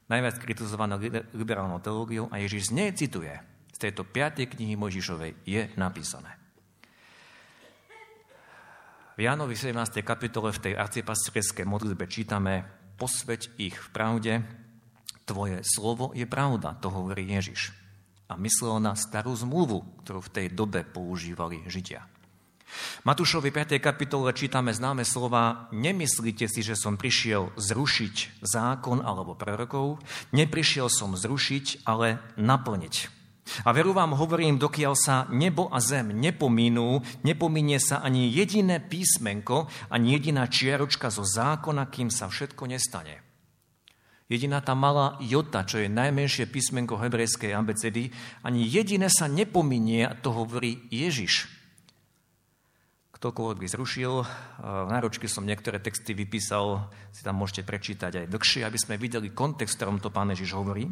najviac 0.08 0.40
kritizovanou 0.40 0.96
liberálnou 1.36 1.84
teológiou 1.84 2.32
a 2.32 2.40
Ježiš 2.40 2.72
z 2.72 2.74
nej 2.74 2.90
cituje. 2.96 3.36
Z 3.76 3.88
tejto 3.88 4.08
piatej 4.08 4.48
knihy 4.56 4.74
Mojžišovej 4.74 5.44
je 5.44 5.68
napísané. 5.76 6.40
V 9.20 9.28
Jánovi 9.28 9.52
17. 9.52 10.00
kapitole 10.00 10.48
v 10.48 10.62
tej 10.64 10.74
arcipastierskej 10.80 11.68
modlitbe 11.68 12.08
čítame 12.08 12.64
Posveď 12.96 13.52
ich 13.60 13.76
v 13.76 13.88
pravde, 13.92 14.32
tvoje 15.28 15.60
slovo 15.60 16.16
je 16.16 16.24
pravda, 16.24 16.76
to 16.80 16.88
hovorí 16.88 17.28
Ježiš. 17.28 17.79
A 18.30 18.38
myslel 18.38 18.78
na 18.78 18.94
starú 18.94 19.34
zmluvu, 19.34 19.82
ktorú 20.06 20.22
v 20.22 20.32
tej 20.32 20.46
dobe 20.54 20.86
používali 20.86 21.66
Židia. 21.66 22.06
Matúšovi 23.02 23.50
5. 23.50 23.82
kapitole 23.82 24.30
čítame 24.30 24.70
známe 24.70 25.02
slova 25.02 25.66
Nemyslíte 25.74 26.46
si, 26.46 26.62
že 26.62 26.78
som 26.78 26.94
prišiel 26.94 27.50
zrušiť 27.58 28.46
zákon 28.46 29.02
alebo 29.02 29.34
prorokov, 29.34 29.98
neprišiel 30.30 30.86
som 30.86 31.18
zrušiť, 31.18 31.82
ale 31.82 32.22
naplniť. 32.38 33.18
A 33.66 33.74
veru 33.74 33.90
vám 33.90 34.14
hovorím, 34.14 34.62
dokiaľ 34.62 34.94
sa 34.94 35.26
nebo 35.34 35.66
a 35.74 35.82
zem 35.82 36.14
nepomínú, 36.14 37.02
nepominie 37.26 37.82
sa 37.82 37.98
ani 37.98 38.30
jediné 38.30 38.78
písmenko, 38.78 39.66
ani 39.90 40.14
jediná 40.14 40.46
čiaročka 40.46 41.10
zo 41.10 41.26
zákona, 41.26 41.90
kým 41.90 42.14
sa 42.14 42.30
všetko 42.30 42.70
nestane. 42.70 43.29
Jediná 44.30 44.62
tá 44.62 44.78
malá 44.78 45.18
jota, 45.18 45.66
čo 45.66 45.82
je 45.82 45.90
najmenšie 45.90 46.46
písmenko 46.46 47.02
hebrejskej 47.02 47.50
abecedy, 47.50 48.14
ani 48.46 48.62
jediné 48.62 49.10
sa 49.10 49.26
nepominie, 49.26 50.06
a 50.06 50.14
to 50.14 50.30
hovorí 50.30 50.86
Ježiš. 50.86 51.50
Ktokoľvek 53.10 53.58
by 53.58 53.66
zrušil, 53.68 54.12
v 54.62 54.88
náročky 54.88 55.26
som 55.26 55.42
niektoré 55.42 55.82
texty 55.82 56.14
vypísal, 56.14 56.88
si 57.10 57.26
tam 57.26 57.42
môžete 57.42 57.66
prečítať 57.66 58.22
aj 58.22 58.30
dlhšie, 58.30 58.62
aby 58.62 58.78
sme 58.78 59.02
videli 59.02 59.34
kontext, 59.34 59.74
ktorom 59.74 59.98
to 59.98 60.14
pán 60.14 60.30
Ježiš 60.30 60.54
hovorí. 60.54 60.86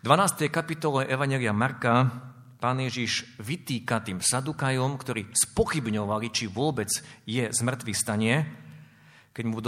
V 0.00 0.02
12. 0.02 0.48
kapitole 0.48 1.04
Evangelia 1.04 1.52
Marka 1.52 2.10
pán 2.56 2.80
Ježiš 2.80 3.38
vytýka 3.44 4.00
tým 4.00 4.24
sadukajom, 4.24 4.96
ktorí 4.96 5.30
spochybňovali, 5.36 6.26
či 6.32 6.48
vôbec 6.48 6.88
je 7.28 7.44
z 7.44 7.60
mŕtvych 7.60 8.00
stanie, 8.00 8.64
keď 9.36 9.44
mu 9.44 9.60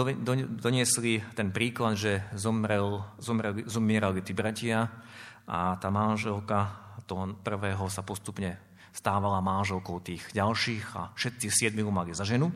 doniesli 0.64 1.20
ten 1.36 1.52
príklad, 1.52 2.00
že 2.00 2.24
zomrel, 2.32 3.04
zomreli, 3.20 3.68
zomierali 3.68 4.24
tí 4.24 4.32
bratia 4.32 4.88
a 5.44 5.76
tá 5.76 5.92
manželka 5.92 6.72
toho 7.04 7.36
prvého 7.44 7.84
sa 7.92 8.00
postupne 8.00 8.56
stávala 8.96 9.44
manželkou 9.44 10.00
tých 10.00 10.24
ďalších 10.32 10.84
a 10.96 11.12
všetci 11.12 11.46
siedmi 11.52 11.84
mali 11.84 12.16
za 12.16 12.24
ženu. 12.24 12.48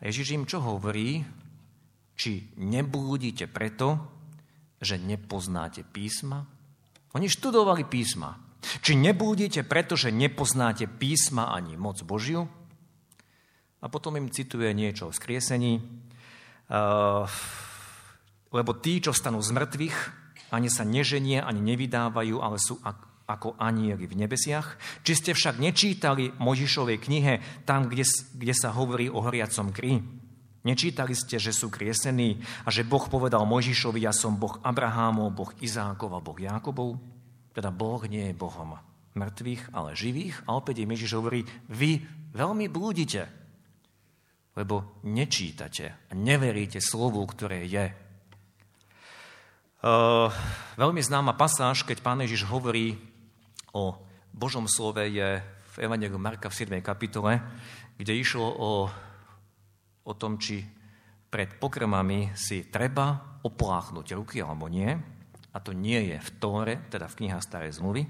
A 0.00 0.08
Ježiš 0.08 0.32
im 0.32 0.48
čo 0.48 0.64
hovorí? 0.64 1.20
Či 2.16 2.56
neblúdite 2.56 3.44
preto, 3.52 4.00
že 4.80 4.96
nepoznáte 4.96 5.84
písma? 5.84 6.48
Oni 7.12 7.28
študovali 7.28 7.84
písma. 7.84 8.40
Či 8.80 8.96
neblúdite 8.96 9.68
preto, 9.68 10.00
že 10.00 10.08
nepoznáte 10.08 10.88
písma 10.88 11.52
ani 11.52 11.76
moc 11.76 12.00
Božiu? 12.08 12.48
A 13.84 13.86
potom 13.92 14.16
im 14.16 14.32
cituje 14.32 14.72
niečo 14.72 15.10
o 15.10 15.14
skriesení, 15.14 15.82
lebo 18.52 18.70
tí, 18.78 19.00
čo 19.00 19.16
stanú 19.16 19.40
z 19.40 19.50
mŕtvych, 19.56 19.98
ani 20.52 20.68
sa 20.68 20.84
neženie, 20.84 21.40
ani 21.40 21.64
nevydávajú, 21.64 22.36
ale 22.44 22.60
sú 22.60 22.76
ako 23.24 23.56
anieli 23.56 24.04
v 24.04 24.18
nebesiach. 24.26 24.76
Či 25.00 25.12
ste 25.16 25.30
však 25.32 25.56
nečítali 25.56 26.36
Možišovej 26.36 26.98
knihe 27.00 27.34
tam, 27.64 27.88
kde, 27.88 28.04
kde 28.36 28.54
sa 28.54 28.76
hovorí 28.76 29.08
o 29.08 29.24
horiacom 29.24 29.72
kri? 29.72 30.04
Nečítali 30.62 31.16
ste, 31.16 31.42
že 31.42 31.50
sú 31.50 31.72
kriesení 31.72 32.38
a 32.62 32.70
že 32.70 32.86
Boh 32.86 33.02
povedal 33.10 33.42
Možišovi, 33.48 34.04
ja 34.04 34.14
som 34.14 34.38
Boh 34.38 34.62
Abrahámov, 34.62 35.34
Boh 35.34 35.50
Izákov 35.58 36.12
a 36.14 36.22
Boh 36.22 36.38
Jákobov? 36.38 37.00
Teda 37.50 37.74
Boh 37.74 37.98
nie 38.06 38.30
je 38.30 38.38
Bohom 38.38 38.78
mŕtvych, 39.12 39.74
ale 39.74 39.98
živých. 39.98 40.46
A 40.46 40.56
opäť 40.56 40.84
im 40.84 40.92
Ježiš 40.94 41.18
hovorí, 41.18 41.42
vy 41.68 42.00
veľmi 42.32 42.70
blúdite 42.70 43.41
lebo 44.52 45.00
nečítate 45.04 45.96
a 46.08 46.12
neveríte 46.12 46.78
slovu, 46.78 47.24
ktoré 47.24 47.64
je. 47.64 47.86
Uh, 49.82 50.30
veľmi 50.78 51.02
známa 51.02 51.34
pasáž, 51.34 51.82
keď 51.82 51.98
pán 52.04 52.22
Ježiš 52.22 52.46
hovorí 52.46 52.94
o 53.74 53.98
Božom 54.30 54.70
slove, 54.70 55.02
je 55.08 55.42
v 55.72 55.76
Evangeliu 55.80 56.20
Marka 56.20 56.52
v 56.52 56.58
7. 56.68 56.78
kapitole, 56.84 57.40
kde 57.96 58.12
išlo 58.14 58.46
o, 58.46 58.72
o 60.04 60.12
tom, 60.14 60.36
či 60.36 60.62
pred 61.32 61.56
pokrmami 61.56 62.36
si 62.36 62.68
treba 62.68 63.40
opláchnuť 63.40 64.06
ruky 64.12 64.44
alebo 64.44 64.68
nie. 64.68 64.92
A 65.52 65.58
to 65.60 65.72
nie 65.72 66.12
je 66.12 66.16
v 66.20 66.30
Tóre, 66.36 66.74
teda 66.92 67.08
v 67.08 67.16
knihách 67.24 67.44
Starej 67.44 67.76
zmluvy, 67.80 68.04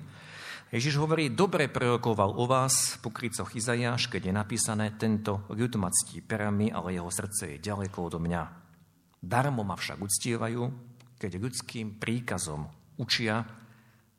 Ježiš 0.73 0.97
hovorí, 1.05 1.29
dobre 1.29 1.69
prorokoval 1.69 2.33
o 2.33 2.49
vás 2.49 2.97
po 3.05 3.13
krycoch 3.13 3.53
Izajáš, 3.53 4.09
keď 4.09 4.33
je 4.33 4.35
napísané, 4.41 4.97
tento 4.97 5.45
ľud 5.53 5.77
ma 5.77 5.93
ctí 5.93 6.25
perami, 6.25 6.73
ale 6.73 6.97
jeho 6.97 7.13
srdce 7.13 7.55
je 7.55 7.57
ďaleko 7.61 8.09
odo 8.09 8.17
mňa. 8.17 8.43
Darmo 9.21 9.69
ma 9.69 9.77
však 9.77 10.01
uctievajú, 10.01 10.65
keď 11.21 11.33
ľudským 11.37 12.01
príkazom 12.01 12.73
učia 12.97 13.45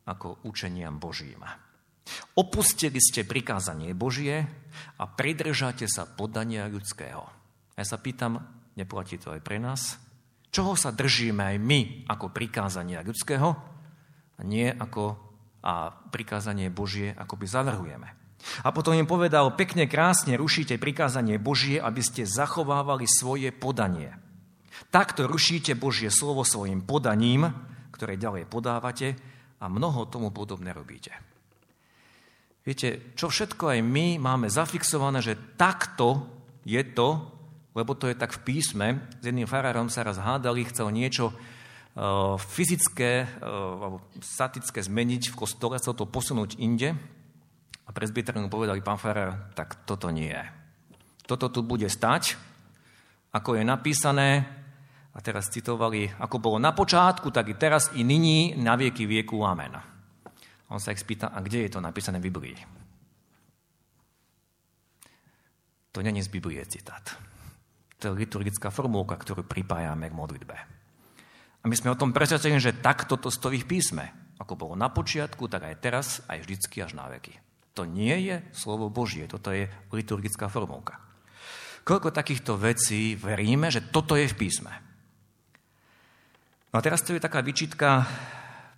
ako 0.05 0.45
učeniam 0.45 1.01
Božím. 1.01 1.41
Opustili 2.37 3.01
ste 3.01 3.25
prikázanie 3.25 3.97
Božie 3.97 4.45
a 5.01 5.09
pridržate 5.09 5.89
sa 5.89 6.05
podania 6.05 6.69
ľudského. 6.69 7.25
Ja 7.73 7.81
sa 7.81 7.97
pýtam, 7.97 8.37
neplatí 8.77 9.17
to 9.17 9.33
aj 9.33 9.41
pre 9.41 9.57
nás? 9.57 9.97
Čoho 10.53 10.77
sa 10.77 10.93
držíme 10.93 11.49
aj 11.49 11.57
my 11.57 12.05
ako 12.13 12.29
prikázania 12.29 13.01
ľudského 13.01 13.49
a 14.37 14.41
nie 14.45 14.69
ako 14.69 15.32
a 15.63 15.95
prikázanie 16.11 16.67
Božie 16.67 17.15
akoby 17.15 17.47
zavrhujeme. 17.47 18.11
A 18.67 18.75
potom 18.75 18.91
im 18.91 19.07
povedal, 19.07 19.55
pekne 19.55 19.87
krásne 19.87 20.35
rušíte 20.35 20.75
prikázanie 20.75 21.39
Božie, 21.39 21.79
aby 21.79 22.03
ste 22.03 22.27
zachovávali 22.27 23.07
svoje 23.07 23.55
podanie. 23.55 24.11
Takto 24.91 25.25
rušíte 25.25 25.79
Božie 25.79 26.11
slovo 26.11 26.43
svojim 26.43 26.83
podaním, 26.83 27.47
ktoré 27.95 28.19
ďalej 28.19 28.51
podávate 28.51 29.15
a 29.63 29.71
mnoho 29.71 30.11
tomu 30.11 30.35
podobne 30.35 30.75
robíte. 30.75 31.15
Viete, 32.67 33.15
čo 33.15 33.31
všetko 33.31 33.75
aj 33.75 33.79
my 33.79 34.19
máme 34.19 34.47
zafixované, 34.51 35.23
že 35.23 35.39
takto 35.55 36.27
je 36.67 36.79
to, 36.95 37.31
lebo 37.75 37.95
to 37.95 38.11
je 38.11 38.15
tak 38.15 38.31
v 38.35 38.43
písme. 38.43 38.87
S 39.19 39.23
jedným 39.23 39.47
farárom 39.47 39.87
sa 39.87 40.03
raz 40.03 40.19
hádali, 40.19 40.67
chcel 40.67 40.91
niečo 40.91 41.35
fyzické 42.37 43.11
eh, 43.25 43.45
alebo 43.45 44.01
statické 44.17 44.81
zmeniť 44.81 45.33
v 45.33 45.37
kostole, 45.37 45.77
chcel 45.77 45.93
to 45.93 46.09
posunúť 46.09 46.57
inde. 46.57 46.97
A 47.83 47.89
presbyter 47.91 48.33
mu 48.39 48.47
povedali, 48.47 48.79
pán 48.79 48.97
Farrer, 48.97 49.53
tak 49.53 49.83
toto 49.83 50.09
nie 50.09 50.31
je. 50.31 50.43
Toto 51.27 51.51
tu 51.51 51.61
bude 51.61 51.85
stať, 51.91 52.39
ako 53.35 53.59
je 53.59 53.63
napísané, 53.67 54.47
a 55.13 55.21
teraz 55.21 55.53
citovali, 55.53 56.09
ako 56.09 56.41
bolo 56.41 56.57
na 56.57 56.73
počiatku, 56.73 57.29
tak 57.29 57.53
i 57.53 57.55
teraz, 57.55 57.93
i 57.93 58.01
nyní, 58.01 58.57
na 58.57 58.73
vieky 58.73 59.05
vieku, 59.05 59.45
amen. 59.45 59.77
On 60.73 60.81
sa 60.81 60.89
ich 60.89 61.05
spýta, 61.05 61.29
a 61.29 61.37
kde 61.37 61.69
je 61.69 61.77
to 61.77 61.85
napísané 61.85 62.17
v 62.17 62.33
Biblii? 62.33 62.57
To 65.93 66.01
není 66.01 66.25
z 66.25 66.33
Biblie 66.33 66.65
citát. 66.65 67.13
To 68.01 68.09
je 68.09 68.25
liturgická 68.25 68.73
formulka, 68.73 69.13
ktorú 69.13 69.45
pripájame 69.45 70.09
k 70.09 70.17
modlitbe. 70.17 70.57
A 71.63 71.71
my 71.71 71.75
sme 71.79 71.95
o 71.95 71.99
tom 71.99 72.11
presvedčení, 72.11 72.59
že 72.59 72.75
takto 72.75 73.15
to 73.15 73.31
stojí 73.31 73.63
v 73.63 73.69
písme. 73.79 74.11
Ako 74.35 74.59
bolo 74.59 74.75
na 74.75 74.91
počiatku, 74.91 75.47
tak 75.47 75.63
aj 75.63 75.79
teraz, 75.79 76.07
aj 76.27 76.43
vždycky 76.43 76.83
až 76.83 76.99
na 76.99 77.07
veky. 77.07 77.39
To 77.79 77.87
nie 77.87 78.13
je 78.27 78.43
slovo 78.51 78.91
Božie, 78.91 79.25
toto 79.25 79.49
je 79.55 79.71
liturgická 79.95 80.51
formulka. 80.51 80.99
Koľko 81.87 82.11
takýchto 82.11 82.59
vecí 82.59 83.15
veríme, 83.15 83.71
že 83.71 83.83
toto 83.91 84.19
je 84.19 84.27
v 84.27 84.37
písme. 84.37 84.71
No 86.71 86.79
a 86.79 86.85
teraz 86.85 87.03
to 87.03 87.15
je 87.15 87.23
taká 87.23 87.39
vyčitka 87.39 88.07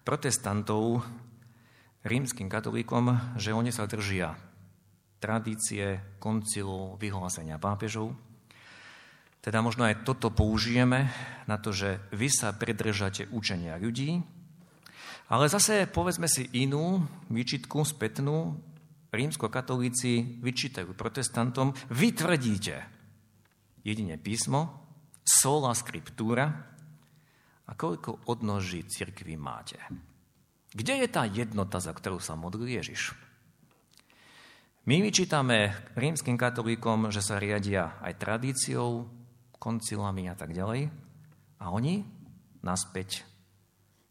protestantov 0.05 1.01
rímským 2.05 2.45
katolíkom, 2.45 3.37
že 3.41 3.55
oni 3.55 3.73
sa 3.73 3.89
držia 3.89 4.37
tradície, 5.17 6.17
koncilov, 6.21 7.01
vyhlásenia 7.01 7.57
pápežov, 7.57 8.13
teda 9.45 9.61
možno 9.61 9.85
aj 9.85 10.01
toto 10.01 10.33
použijeme 10.33 11.05
na 11.45 11.61
to, 11.61 11.69
že 11.69 12.01
vy 12.09 12.33
sa 12.33 12.49
pridržate 12.49 13.29
učenia 13.29 13.77
ľudí, 13.77 14.25
ale 15.29 15.45
zase 15.45 15.85
povedzme 15.85 16.25
si 16.25 16.49
inú 16.57 17.05
výčitku 17.29 17.85
spätnú. 17.85 18.57
Rímsko-katolíci 19.13 20.41
vyčítajú 20.41 20.97
protestantom, 20.97 21.77
vy 21.93 22.11
tvrdíte 22.11 22.75
jedine 23.85 24.17
písmo, 24.19 24.81
sola 25.21 25.71
scriptura 25.77 26.49
a 27.69 27.71
koľko 27.77 28.27
odnoží 28.27 28.83
cirkvi 28.83 29.37
máte. 29.39 29.77
Kde 30.75 31.05
je 31.05 31.07
tá 31.07 31.23
jednota, 31.29 31.79
za 31.79 31.95
ktorú 31.95 32.19
sa 32.19 32.35
modlil 32.35 32.81
Ježiš? 32.81 33.15
My 34.89 34.99
vyčítame 34.99 35.71
rímským 35.95 36.35
katolíkom, 36.35 37.07
že 37.13 37.23
sa 37.23 37.39
riadia 37.39 37.95
aj 38.03 38.19
tradíciou, 38.19 39.07
koncilami 39.65 40.29
a 40.29 40.37
tak 40.37 40.53
ďalej. 40.53 40.93
A 41.57 41.73
oni 41.73 42.05
naspäť 42.61 43.25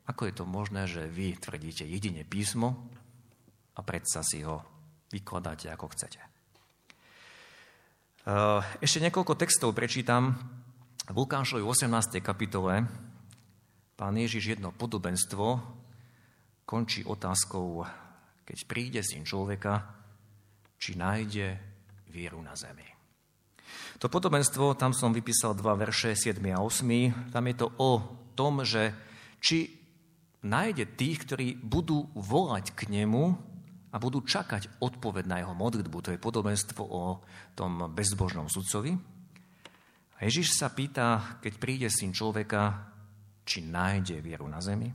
Ako 0.04 0.28
je 0.28 0.34
to 0.36 0.44
možné, 0.44 0.84
že 0.84 1.08
vy 1.08 1.32
tvrdíte 1.40 1.88
jedine 1.88 2.28
písmo 2.28 2.76
a 3.72 3.80
predsa 3.80 4.20
si 4.20 4.44
ho 4.44 4.60
vykladáte 5.08 5.72
ako 5.72 5.88
chcete? 5.96 6.20
Ešte 8.84 8.98
niekoľko 9.00 9.32
textov 9.36 9.72
prečítam. 9.72 10.36
V 11.08 11.16
Lukášovi 11.16 11.64
18. 11.64 12.20
kapitole 12.20 12.84
pán 13.96 14.14
Ježiš 14.16 14.56
jedno 14.56 14.72
podobenstvo 14.76 15.60
končí 16.68 17.04
otázkou, 17.04 17.84
keď 18.44 18.58
príde 18.68 19.00
syn 19.04 19.24
človeka, 19.24 19.88
či 20.80 20.96
nájde 20.96 21.60
vieru 22.12 22.40
na 22.44 22.56
zemi. 22.56 22.93
To 24.02 24.10
podobenstvo, 24.10 24.74
tam 24.74 24.90
som 24.90 25.14
vypísal 25.14 25.54
dva 25.54 25.78
verše, 25.78 26.18
7 26.18 26.42
a 26.50 26.58
8. 26.60 27.30
Tam 27.30 27.44
je 27.46 27.54
to 27.54 27.68
o 27.78 27.92
tom, 28.34 28.66
že 28.66 28.90
či 29.38 29.70
nájde 30.44 30.98
tých, 30.98 31.24
ktorí 31.24 31.48
budú 31.62 32.10
volať 32.12 32.74
k 32.74 32.90
nemu 32.90 33.54
a 33.94 33.96
budú 34.02 34.26
čakať 34.26 34.82
odpoveď 34.82 35.24
na 35.30 35.36
jeho 35.40 35.54
modlitbu. 35.54 35.96
To 36.04 36.10
je 36.12 36.20
podobenstvo 36.20 36.82
o 36.82 37.22
tom 37.54 37.94
bezbožnom 37.94 38.50
sudcovi. 38.50 38.92
A 40.18 40.18
Ježiš 40.26 40.58
sa 40.58 40.70
pýta, 40.70 41.38
keď 41.38 41.52
príde 41.58 41.88
syn 41.90 42.10
človeka, 42.10 42.90
či 43.46 43.62
nájde 43.62 44.18
vieru 44.18 44.50
na 44.50 44.58
zemi. 44.58 44.90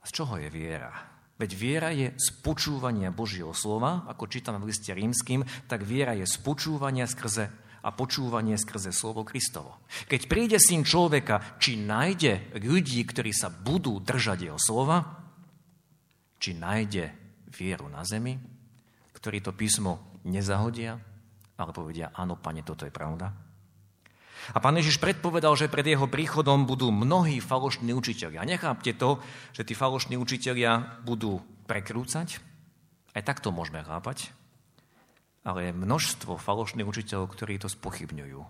A 0.00 0.04
z 0.04 0.12
čoho 0.12 0.36
je 0.36 0.48
viera? 0.48 1.09
Veď 1.40 1.50
viera 1.56 1.88
je 1.88 2.12
z 2.20 2.28
počúvania 2.44 3.08
Božieho 3.08 3.56
slova, 3.56 4.04
ako 4.12 4.28
čítame 4.28 4.60
v 4.60 4.68
liste 4.68 4.92
rímským, 4.92 5.40
tak 5.72 5.88
viera 5.88 6.12
je 6.12 6.28
z 6.28 6.36
počúvania 6.44 7.08
skrze 7.08 7.48
a 7.80 7.88
počúvanie 7.96 8.60
skrze 8.60 8.92
slovo 8.92 9.24
Kristovo. 9.24 9.80
Keď 10.04 10.28
príde 10.28 10.60
syn 10.60 10.84
človeka, 10.84 11.56
či 11.56 11.80
nájde 11.80 12.52
ľudí, 12.60 13.00
ktorí 13.08 13.32
sa 13.32 13.48
budú 13.48 14.04
držať 14.04 14.52
jeho 14.52 14.60
slova, 14.60 15.00
či 16.36 16.52
nájde 16.52 17.08
vieru 17.56 17.88
na 17.88 18.04
zemi, 18.04 18.36
ktorí 19.16 19.40
to 19.40 19.56
písmo 19.56 20.20
nezahodia, 20.28 21.00
ale 21.56 21.72
povedia, 21.72 22.12
áno, 22.12 22.36
pane, 22.36 22.60
toto 22.60 22.84
je 22.84 22.92
pravda. 22.92 23.32
A 24.54 24.58
pán 24.58 24.76
Ježiš 24.80 25.02
predpovedal, 25.02 25.54
že 25.58 25.72
pred 25.72 25.84
jeho 25.84 26.08
príchodom 26.08 26.64
budú 26.64 26.88
mnohí 26.90 27.38
falošní 27.38 27.92
učiteľia. 27.92 28.46
Nechápte 28.46 28.96
to, 28.96 29.20
že 29.52 29.66
tí 29.66 29.76
falošní 29.76 30.16
učiteľia 30.16 31.02
budú 31.04 31.44
prekrúcať. 31.68 32.40
Aj 33.12 33.22
tak 33.26 33.44
to 33.44 33.52
môžeme 33.52 33.82
chápať 33.82 34.32
ale 35.44 35.72
množstvo 35.72 36.36
falošných 36.36 36.84
učiteľov, 36.84 37.32
ktorí 37.32 37.56
to 37.56 37.68
spochybňujú. 37.72 38.40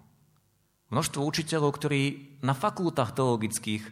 Množstvo 0.91 1.21
učiteľov, 1.23 1.71
ktorí 1.79 2.03
na 2.43 2.51
fakultách 2.51 3.15
teologických 3.15 3.85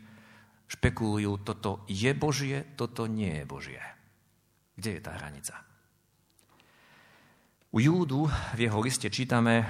špekulujú, 0.67 1.47
toto 1.47 1.87
je 1.87 2.11
Božie, 2.11 2.67
toto 2.75 3.07
nie 3.07 3.31
je 3.43 3.45
Božie. 3.47 3.83
Kde 4.75 4.99
je 4.99 5.01
tá 5.03 5.15
hranica? 5.15 5.55
U 7.71 7.79
Júdu 7.79 8.27
v 8.57 8.61
jeho 8.67 8.81
liste 8.83 9.07
čítame 9.13 9.63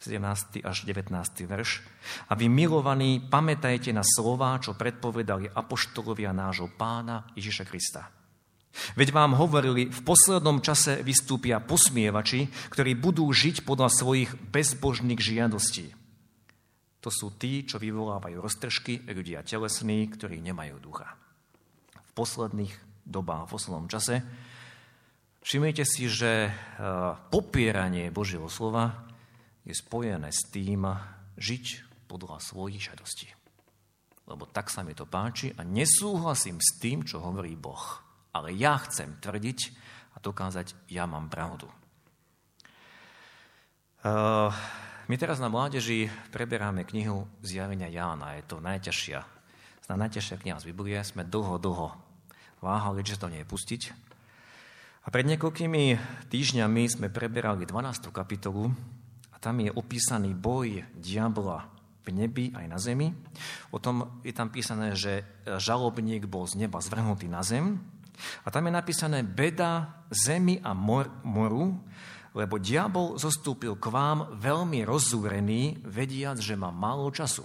17. 0.00 0.64
až 0.64 0.76
19. 0.88 1.12
verš. 1.44 1.84
A 2.28 2.34
vy, 2.34 2.48
milovaní, 2.48 3.20
pamätajte 3.20 3.92
na 3.92 4.00
slova, 4.00 4.56
čo 4.56 4.72
predpovedali 4.72 5.52
apoštolovia 5.52 6.32
nášho 6.32 6.72
pána 6.72 7.28
Ježiša 7.36 7.64
Krista 7.68 8.08
Veď 8.94 9.10
vám 9.10 9.34
hovorili, 9.34 9.90
v 9.90 10.00
poslednom 10.06 10.62
čase 10.62 11.02
vystúpia 11.02 11.58
posmievači, 11.58 12.46
ktorí 12.70 12.94
budú 12.94 13.26
žiť 13.26 13.66
podľa 13.66 13.90
svojich 13.90 14.30
bezbožných 14.50 15.18
žiadostí. 15.18 15.90
To 17.00 17.10
sú 17.10 17.34
tí, 17.34 17.64
čo 17.66 17.80
vyvolávajú 17.80 18.38
roztržky, 18.38 19.08
ľudia 19.08 19.42
telesní, 19.42 20.06
ktorí 20.06 20.38
nemajú 20.38 20.78
ducha. 20.78 21.16
V 21.98 22.10
posledných 22.14 22.72
dobách, 23.08 23.48
v 23.48 23.52
poslednom 23.56 23.88
čase, 23.90 24.22
všimnite 25.42 25.82
si, 25.88 26.06
že 26.06 26.32
e, 26.46 26.50
popieranie 27.32 28.12
Božieho 28.12 28.46
slova 28.52 29.09
je 29.64 29.74
spojené 29.76 30.32
s 30.32 30.48
tým 30.48 30.88
žiť 31.36 31.64
podľa 32.08 32.42
svojich 32.42 32.90
žiadostí. 32.90 33.28
Lebo 34.26 34.46
tak 34.46 34.70
sa 34.70 34.86
mi 34.86 34.94
to 34.94 35.06
páči 35.06 35.50
a 35.58 35.66
nesúhlasím 35.66 36.62
s 36.62 36.78
tým, 36.78 37.02
čo 37.02 37.18
hovorí 37.18 37.54
Boh 37.58 38.10
ale 38.30 38.54
ja 38.54 38.78
chcem 38.86 39.18
tvrdiť 39.18 39.58
a 40.14 40.22
dokázať, 40.22 40.90
ja 40.90 41.06
mám 41.06 41.30
pravdu. 41.30 41.66
Uh, 44.00 44.48
my 45.10 45.14
teraz 45.20 45.42
na 45.42 45.52
mládeži 45.52 46.08
preberáme 46.32 46.88
knihu 46.88 47.28
Zjavenia 47.44 47.90
Jána. 47.90 48.40
Je 48.40 48.44
to 48.48 48.62
najťažšia, 48.62 49.20
zná 49.90 49.94
najťažšia 50.06 50.40
kniha 50.40 50.56
z 50.56 50.68
Biblie. 50.72 50.96
Sme 51.04 51.26
dlho, 51.26 51.60
dlho 51.60 51.92
váhali, 52.64 53.04
že 53.04 53.20
to 53.20 53.28
nie 53.28 53.44
je 53.44 53.50
pustiť. 53.50 53.82
A 55.04 55.08
pred 55.08 55.26
niekoľkými 55.28 55.96
týždňami 56.32 56.82
sme 56.88 57.12
preberali 57.12 57.68
12. 57.68 58.08
kapitolu 58.08 58.72
tam 59.40 59.64
je 59.64 59.72
opísaný 59.72 60.36
boj 60.36 60.84
diabla 60.94 61.66
v 62.04 62.08
nebi 62.12 62.52
aj 62.52 62.66
na 62.68 62.78
zemi. 62.80 63.08
O 63.72 63.80
tom 63.80 64.20
je 64.24 64.32
tam 64.32 64.52
písané, 64.52 64.96
že 64.96 65.24
žalobník 65.44 66.28
bol 66.28 66.44
z 66.44 66.60
neba 66.64 66.80
zvrhnutý 66.80 67.28
na 67.28 67.40
zem 67.40 67.80
a 68.44 68.48
tam 68.52 68.68
je 68.68 68.72
napísané 68.72 69.24
beda 69.24 70.04
zemi 70.12 70.60
a 70.60 70.76
mor, 70.76 71.08
moru, 71.24 71.80
lebo 72.36 72.60
diabol 72.60 73.16
zostúpil 73.16 73.80
k 73.80 73.86
vám 73.90 74.38
veľmi 74.38 74.84
rozúrený, 74.86 75.82
vediac, 75.82 76.38
že 76.38 76.54
má 76.54 76.70
málo 76.70 77.10
času. 77.10 77.42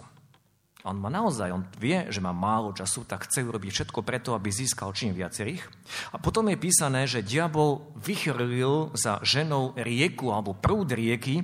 On 0.86 0.94
má 0.94 1.10
naozaj, 1.10 1.50
on 1.50 1.66
vie, 1.82 2.06
že 2.14 2.22
má 2.22 2.30
málo 2.30 2.70
času, 2.70 3.10
tak 3.10 3.26
chce 3.26 3.42
urobiť 3.42 3.72
všetko 3.74 4.06
preto, 4.06 4.38
aby 4.38 4.54
získal 4.54 4.94
čím 4.94 5.18
viacerých. 5.18 5.66
A 6.14 6.22
potom 6.22 6.46
je 6.46 6.62
písané, 6.62 7.10
že 7.10 7.26
diabol 7.26 7.90
vychrlil 7.98 8.94
za 8.94 9.18
ženou 9.26 9.74
rieku 9.74 10.30
alebo 10.30 10.54
prúd 10.54 10.94
rieky, 10.94 11.42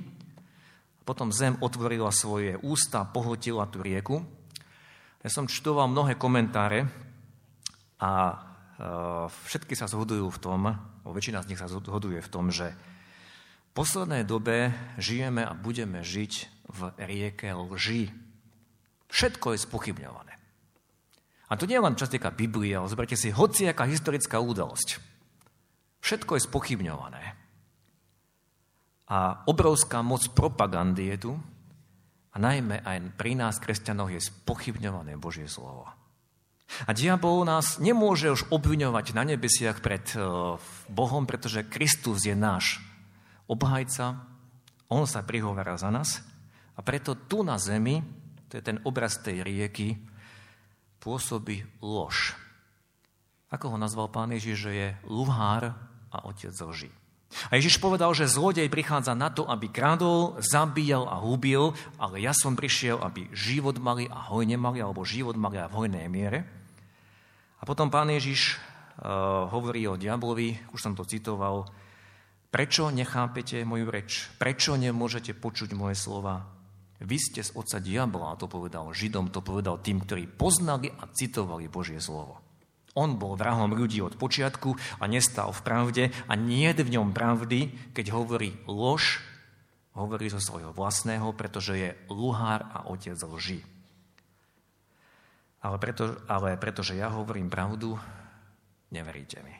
potom 1.02 1.34
zem 1.34 1.58
otvorila 1.58 2.14
svoje 2.14 2.58
ústa, 2.62 3.06
pohltila 3.06 3.66
tú 3.66 3.82
rieku. 3.82 4.22
Ja 5.22 5.30
som 5.30 5.50
čtoval 5.50 5.90
mnohé 5.90 6.18
komentáre 6.18 6.86
a 8.02 8.38
Eh, 8.82 9.26
všetky 9.46 9.78
sa 9.78 9.86
zhodujú 9.86 10.26
v 10.26 10.42
tom, 10.42 10.60
väčšina 11.06 11.46
z 11.46 11.54
nich 11.54 11.60
sa 11.60 11.70
zhoduje 11.70 12.18
v 12.18 12.32
tom, 12.32 12.50
že 12.50 12.74
v 12.74 13.70
poslednej 13.78 14.26
dobe 14.26 14.74
žijeme 14.98 15.46
a 15.46 15.54
budeme 15.54 16.02
žiť 16.02 16.32
v 16.66 16.80
rieke 16.98 17.54
lži. 17.54 18.10
Všetko 19.06 19.54
je 19.54 19.58
spochybňované. 19.62 20.34
A 21.46 21.52
to 21.54 21.68
nie 21.68 21.78
je 21.78 21.84
len 21.84 21.94
čo 21.94 22.10
Biblie, 22.34 22.74
ale 22.74 22.90
zoberte 22.90 23.14
si 23.14 23.30
hociaká 23.30 23.86
historická 23.86 24.42
udalosť. 24.42 24.98
Všetko 26.02 26.40
je 26.40 26.46
spochybňované. 26.48 27.22
A 29.12 29.44
obrovská 29.44 30.00
moc 30.00 30.24
propagandy 30.32 31.12
je 31.12 31.16
tu 31.28 31.32
a 32.32 32.36
najmä 32.40 32.80
aj 32.80 33.12
pri 33.20 33.36
nás, 33.36 33.60
kresťanoch, 33.60 34.08
je 34.08 34.24
spochybňované 34.24 35.20
Božie 35.20 35.44
slovo. 35.52 35.84
A 36.88 36.96
diabol 36.96 37.44
nás 37.44 37.76
nemôže 37.76 38.32
už 38.32 38.48
obviňovať 38.48 39.12
na 39.12 39.28
nebesiach 39.28 39.84
pred 39.84 40.00
eh, 40.16 40.24
Bohom, 40.88 41.28
pretože 41.28 41.68
Kristus 41.68 42.24
je 42.24 42.32
náš 42.32 42.80
obhajca, 43.52 44.24
on 44.88 45.04
sa 45.04 45.20
prihovára 45.20 45.76
za 45.76 45.92
nás 45.92 46.24
a 46.72 46.80
preto 46.80 47.12
tu 47.12 47.44
na 47.44 47.60
zemi, 47.60 48.00
to 48.48 48.56
je 48.56 48.64
ten 48.64 48.80
obraz 48.88 49.20
tej 49.20 49.44
rieky, 49.44 50.00
pôsobí 51.04 51.68
lož. 51.84 52.32
Ako 53.52 53.76
ho 53.76 53.76
nazval 53.76 54.08
pán 54.08 54.32
Ježiš, 54.32 54.56
že 54.56 54.72
je 54.72 54.88
luhár 55.04 55.76
a 56.08 56.18
otec 56.24 56.56
lži. 56.56 57.01
A 57.48 57.56
Ježiš 57.56 57.80
povedal, 57.80 58.12
že 58.12 58.28
zlodej 58.28 58.68
prichádza 58.68 59.16
na 59.16 59.32
to, 59.32 59.48
aby 59.48 59.72
kradol, 59.72 60.36
zabíjal 60.42 61.08
a 61.08 61.16
hubil, 61.16 61.72
ale 61.96 62.20
ja 62.20 62.36
som 62.36 62.52
prišiel, 62.52 63.00
aby 63.00 63.32
život 63.32 63.80
mali 63.80 64.04
a 64.10 64.28
hojne 64.28 64.60
mali, 64.60 64.84
alebo 64.84 65.06
život 65.06 65.38
mali 65.38 65.56
a 65.56 65.70
v 65.70 65.76
hojnej 65.84 66.06
miere. 66.12 66.44
A 67.58 67.62
potom 67.64 67.88
pán 67.88 68.10
Ježiš 68.10 68.58
uh, 68.58 69.48
hovorí 69.48 69.86
o 69.86 69.96
diablovi, 69.96 70.74
už 70.74 70.80
som 70.82 70.92
to 70.98 71.06
citoval, 71.06 71.70
prečo 72.52 72.90
nechápete 72.92 73.62
moju 73.62 73.86
reč? 73.88 74.28
Prečo 74.36 74.74
nemôžete 74.74 75.32
počuť 75.32 75.72
moje 75.72 75.94
slova? 75.94 76.42
Vy 77.02 77.18
ste 77.18 77.40
z 77.42 77.54
otca 77.54 77.78
diabla, 77.78 78.34
a 78.34 78.38
to 78.38 78.50
povedal 78.50 78.90
Židom, 78.90 79.30
to 79.30 79.42
povedal 79.42 79.78
tým, 79.78 80.02
ktorí 80.02 80.26
poznali 80.26 80.90
a 80.90 81.06
citovali 81.10 81.70
Božie 81.70 81.98
slovo. 81.98 82.41
On 82.92 83.16
bol 83.16 83.40
vrahom 83.40 83.72
ľudí 83.72 84.04
od 84.04 84.20
počiatku 84.20 84.76
a 85.00 85.04
nestal 85.08 85.48
v 85.48 85.64
pravde 85.64 86.04
a 86.28 86.32
nie 86.36 86.68
v 86.76 86.92
ňom 86.92 87.16
pravdy, 87.16 87.92
keď 87.96 88.12
hovorí 88.12 88.52
lož, 88.68 89.24
hovorí 89.96 90.28
zo 90.28 90.40
svojho 90.40 90.76
vlastného, 90.76 91.32
pretože 91.32 91.72
je 91.76 91.90
luhár 92.12 92.68
a 92.68 92.84
otec 92.88 93.16
lži. 93.16 93.64
Ale, 95.62 95.76
preto, 95.78 96.18
ale 96.28 96.58
pretože 96.60 96.98
ja 96.98 97.08
hovorím 97.08 97.48
pravdu, 97.48 97.96
neveríte 98.92 99.40
mi. 99.40 99.56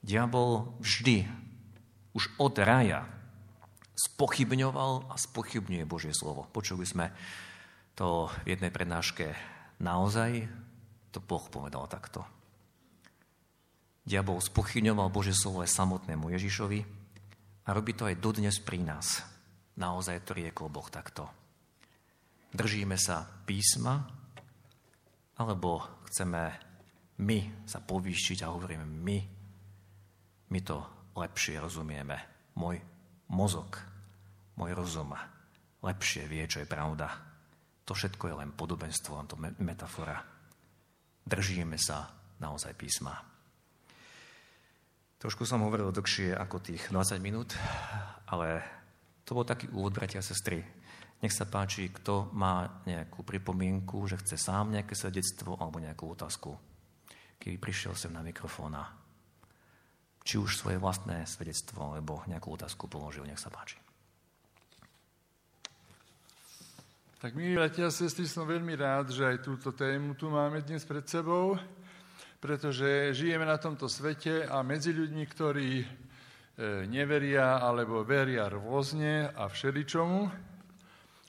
Diabol 0.00 0.78
vždy, 0.78 1.26
už 2.14 2.30
od 2.38 2.54
raja, 2.62 3.04
spochybňoval 3.98 5.10
a 5.10 5.14
spochybňuje 5.18 5.84
Božie 5.84 6.14
slovo. 6.14 6.46
Počuli 6.54 6.86
sme 6.86 7.10
to 7.98 8.30
v 8.46 8.54
jednej 8.54 8.70
prednáške 8.70 9.34
naozaj 9.82 10.46
to 11.12 11.18
Boh 11.20 11.44
povedal 11.48 11.88
takto. 11.88 12.24
Diabol 14.08 14.40
spochyňoval 14.40 15.12
Bože 15.12 15.36
slovo 15.36 15.60
aj 15.60 15.72
samotnému 15.72 16.32
Ježišovi 16.32 16.80
a 17.64 17.68
robí 17.76 17.92
to 17.92 18.08
aj 18.08 18.16
dodnes 18.16 18.56
pri 18.60 18.80
nás. 18.80 19.20
Naozaj 19.76 20.24
to 20.24 20.32
riekol 20.32 20.72
Boh 20.72 20.88
takto. 20.88 21.28
Držíme 22.48 22.96
sa 22.96 23.28
písma, 23.44 24.08
alebo 25.36 25.84
chceme 26.08 26.56
my 27.20 27.68
sa 27.68 27.84
povýšiť 27.84 28.42
a 28.42 28.52
hovoríme 28.52 28.86
my. 28.88 29.18
My 30.48 30.60
to 30.64 30.80
lepšie 31.12 31.60
rozumieme. 31.60 32.16
Môj 32.56 32.80
mozog, 33.28 33.76
môj 34.56 34.72
rozum 34.72 35.12
lepšie 35.82 36.26
vie, 36.26 36.42
čo 36.46 36.62
je 36.62 36.68
pravda. 36.68 37.06
To 37.86 37.92
všetko 37.94 38.24
je 38.28 38.34
len 38.44 38.50
podobenstvo, 38.52 39.16
len 39.16 39.28
to 39.30 39.36
metafora. 39.62 40.20
Držíme 41.28 41.76
sa 41.76 42.08
naozaj 42.40 42.72
písma. 42.72 43.12
Trošku 45.20 45.44
som 45.44 45.60
hovoril 45.60 45.92
dlhšie 45.92 46.32
ako 46.32 46.56
tých 46.64 46.88
20 46.88 47.20
minút, 47.20 47.52
ale 48.32 48.64
to 49.28 49.36
bol 49.36 49.44
taký 49.44 49.68
úvod, 49.76 49.92
bratia 49.92 50.24
a 50.24 50.24
sestry. 50.24 50.64
Nech 51.20 51.34
sa 51.34 51.44
páči, 51.44 51.92
kto 51.92 52.32
má 52.32 52.80
nejakú 52.88 53.26
pripomienku, 53.28 54.08
že 54.08 54.16
chce 54.24 54.40
sám 54.40 54.72
nejaké 54.72 54.96
svedectvo 54.96 55.58
alebo 55.60 55.82
nejakú 55.82 56.08
otázku. 56.16 56.56
Keby 57.36 57.60
prišiel 57.60 57.92
sem 57.92 58.14
na 58.14 58.24
mikrofóna, 58.24 58.88
či 60.24 60.40
už 60.40 60.56
svoje 60.56 60.80
vlastné 60.80 61.28
svedectvo 61.28 61.92
alebo 61.92 62.24
nejakú 62.24 62.56
otázku 62.56 62.88
položil, 62.88 63.28
nech 63.28 63.42
sa 63.42 63.52
páči. 63.52 63.76
Tak 67.18 67.34
my, 67.34 67.58
bratia 67.58 67.90
a 67.90 67.94
sestry, 67.94 68.30
som 68.30 68.46
veľmi 68.46 68.78
rád, 68.78 69.10
že 69.10 69.26
aj 69.26 69.42
túto 69.42 69.74
tému 69.74 70.14
tu 70.14 70.30
máme 70.30 70.62
dnes 70.62 70.86
pred 70.86 71.02
sebou 71.02 71.58
pretože 72.38 73.18
žijeme 73.18 73.42
na 73.42 73.58
tomto 73.58 73.90
svete 73.90 74.46
a 74.46 74.62
medzi 74.62 74.94
ľuďmi, 74.94 75.24
ktorí 75.26 75.70
e, 75.82 75.86
neveria 76.86 77.58
alebo 77.58 78.06
veria 78.06 78.46
rôzne 78.46 79.34
a 79.34 79.50
všeličomu. 79.50 80.30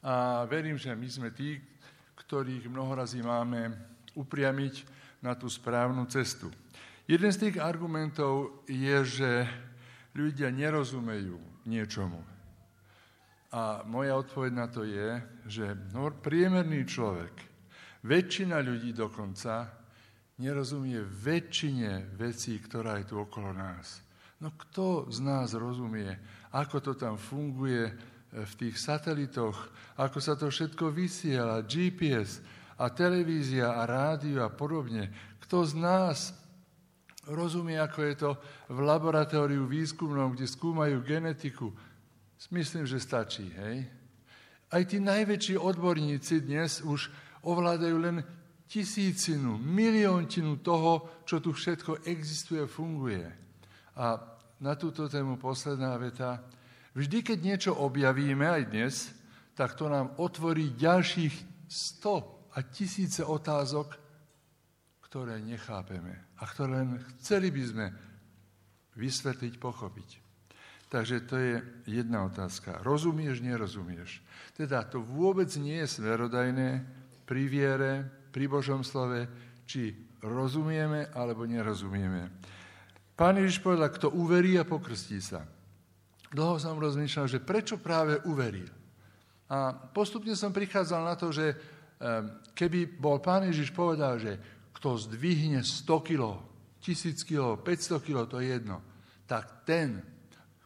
A 0.06 0.46
verím, 0.46 0.78
že 0.78 0.94
my 0.94 1.10
sme 1.10 1.30
tí, 1.34 1.58
ktorých 2.14 2.70
mnohorazí 2.70 3.26
máme 3.26 3.74
upriamiť 4.14 4.86
na 5.26 5.34
tú 5.34 5.50
správnu 5.50 6.06
cestu. 6.08 6.54
Jeden 7.10 7.34
z 7.34 7.50
tých 7.50 7.56
argumentov 7.58 8.64
je, 8.70 8.98
že 9.02 9.32
ľudia 10.14 10.54
nerozumejú 10.54 11.66
niečomu. 11.66 12.22
A 13.50 13.82
moja 13.90 14.14
odpoveď 14.14 14.52
na 14.54 14.68
to 14.70 14.86
je, 14.86 15.18
že 15.50 15.66
priemerný 16.22 16.86
človek, 16.86 17.34
väčšina 18.06 18.62
ľudí 18.62 18.94
dokonca, 18.94 19.74
nerozumie 20.40 21.04
väčšine 21.04 22.16
vecí, 22.16 22.56
ktorá 22.62 23.02
je 23.02 23.12
tu 23.12 23.16
okolo 23.20 23.52
nás. 23.52 24.06
No 24.40 24.56
kto 24.56 25.12
z 25.12 25.20
nás 25.20 25.52
rozumie, 25.52 26.16
ako 26.56 26.80
to 26.80 26.94
tam 26.96 27.20
funguje 27.20 27.92
e, 27.92 27.94
v 28.48 28.54
tých 28.56 28.80
satelitoch, 28.80 29.58
ako 30.00 30.18
sa 30.24 30.40
to 30.40 30.48
všetko 30.48 30.96
vysiela, 30.96 31.60
GPS 31.68 32.40
a 32.80 32.88
televízia 32.88 33.76
a 33.76 33.84
rádio 33.84 34.48
a 34.48 34.50
podobne. 34.54 35.12
Kto 35.44 35.68
z 35.68 35.74
nás 35.76 36.32
rozumie, 37.28 37.76
ako 37.76 38.00
je 38.08 38.16
to 38.16 38.32
v 38.72 38.80
laboratóriu 38.80 39.68
výskumnom, 39.68 40.32
kde 40.34 40.48
skúmajú 40.48 41.04
genetiku. 41.04 41.76
Myslím, 42.48 42.88
že 42.88 43.04
stačí, 43.04 43.52
hej? 43.52 43.84
Aj 44.72 44.84
tí 44.88 45.02
najväčší 45.04 45.60
odborníci 45.60 46.46
dnes 46.46 46.80
už 46.80 47.12
ovládajú 47.44 47.98
len 48.00 48.24
tisícinu, 48.70 49.58
miliontinu 49.58 50.62
toho, 50.62 51.24
čo 51.26 51.42
tu 51.42 51.52
všetko 51.52 52.06
existuje, 52.06 52.64
funguje. 52.70 53.26
A 53.98 54.16
na 54.62 54.74
túto 54.78 55.10
tému 55.10 55.42
posledná 55.42 55.98
veta. 55.98 56.44
Vždy, 56.94 57.24
keď 57.26 57.38
niečo 57.42 57.72
objavíme 57.76 58.46
aj 58.46 58.64
dnes, 58.70 58.94
tak 59.58 59.76
to 59.76 59.90
nám 59.90 60.16
otvorí 60.22 60.78
ďalších 60.78 61.68
sto 61.68 62.48
a 62.56 62.62
tisíce 62.62 63.26
otázok, 63.26 63.98
ktoré 65.04 65.42
nechápeme 65.42 66.38
a 66.38 66.44
ktoré 66.46 66.86
len 66.86 67.02
chceli 67.18 67.50
by 67.50 67.64
sme 67.66 67.86
vysvetliť, 68.94 69.54
pochopiť. 69.58 70.29
Takže 70.90 71.30
to 71.30 71.38
je 71.38 71.62
jedna 71.86 72.26
otázka. 72.26 72.82
Rozumieš, 72.82 73.46
nerozumieš. 73.46 74.26
Teda 74.58 74.82
to 74.82 74.98
vôbec 74.98 75.50
nie 75.62 75.78
je 75.86 76.02
sverodajné 76.02 76.82
pri 77.30 77.46
viere, 77.46 78.10
pri 78.34 78.50
Božom 78.50 78.82
slove, 78.82 79.30
či 79.70 79.94
rozumieme 80.26 81.14
alebo 81.14 81.46
nerozumieme. 81.46 82.34
Pán 83.14 83.38
Ježiš 83.38 83.62
povedal, 83.62 83.94
kto 83.94 84.10
uverí 84.18 84.58
a 84.58 84.66
pokrstí 84.66 85.22
sa. 85.22 85.46
Dlho 86.34 86.58
som 86.58 86.82
rozmýšľal, 86.82 87.26
že 87.30 87.44
prečo 87.44 87.78
práve 87.78 88.18
uveril. 88.26 88.70
A 89.50 89.74
postupne 89.74 90.34
som 90.34 90.54
prichádzal 90.54 91.02
na 91.06 91.14
to, 91.14 91.30
že 91.30 91.54
keby 92.58 92.98
bol 92.98 93.22
Pán 93.22 93.46
Ježiš 93.46 93.74
povedal, 93.74 94.18
že 94.18 94.42
kto 94.74 94.96
zdvihne 95.10 95.62
100 95.62 95.86
kg, 95.86 96.40
1000 96.82 97.28
kg, 97.28 97.60
500 97.62 98.06
kg, 98.06 98.18
to 98.26 98.40
je 98.40 98.58
jedno, 98.58 98.80
tak 99.28 99.68
ten, 99.68 100.00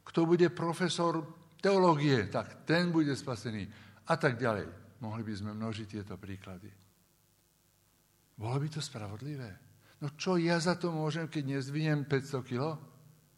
kto 0.04 0.28
bude 0.28 0.52
profesor 0.52 1.24
teológie, 1.64 2.28
tak 2.28 2.68
ten 2.68 2.92
bude 2.92 3.16
spasený. 3.16 3.68
A 4.12 4.20
tak 4.20 4.36
ďalej. 4.36 4.68
Mohli 5.00 5.24
by 5.24 5.34
sme 5.36 5.52
množiť 5.56 5.88
tieto 5.88 6.16
príklady. 6.20 6.72
Bolo 8.36 8.60
by 8.60 8.68
to 8.72 8.82
spravodlivé? 8.84 9.52
No 10.04 10.12
čo 10.20 10.36
ja 10.36 10.60
za 10.60 10.76
to 10.76 10.92
môžem, 10.92 11.32
keď 11.32 11.60
nezdvihnem 11.60 12.04
500 12.08 12.44
kg? 12.44 12.76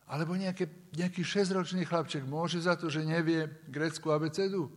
Alebo 0.05 0.37
nejaké, 0.37 0.69
nejaký 0.93 1.25
6-ročný 1.25 1.85
chlapček 1.85 2.25
môže 2.25 2.61
za 2.61 2.77
to, 2.77 2.89
že 2.89 3.05
nevie 3.05 3.49
greckú 3.69 4.13
abecedu? 4.13 4.69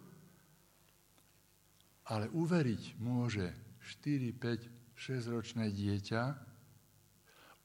Ale 2.08 2.32
uveriť 2.32 2.96
môže 3.00 3.52
4, 4.00 4.32
5, 4.36 4.96
6-ročné 4.96 5.68
dieťa, 5.72 6.22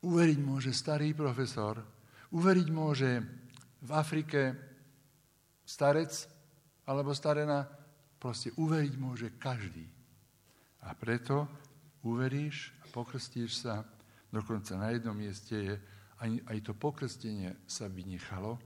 uveriť 0.03 0.39
môže 0.43 0.75
starý 0.75 1.15
profesor, 1.15 1.79
uveriť 2.35 2.67
môže 2.71 3.23
v 3.83 3.89
Afrike 3.91 4.55
starec 5.67 6.11
alebo 6.87 7.11
starena, 7.11 7.67
proste 8.19 8.55
uveriť 8.55 8.93
môže 8.95 9.27
každý. 9.35 9.83
A 10.83 10.95
preto 10.95 11.47
uveríš 12.03 12.71
a 12.83 12.85
pokrstíš 12.91 13.67
sa, 13.67 13.83
dokonca 14.31 14.75
na 14.79 14.95
jednom 14.95 15.15
mieste 15.15 15.55
je, 15.55 15.75
aj, 16.23 16.29
aj 16.47 16.57
to 16.63 16.73
pokrstenie 16.75 17.51
sa 17.67 17.91
vynechalo 17.91 18.59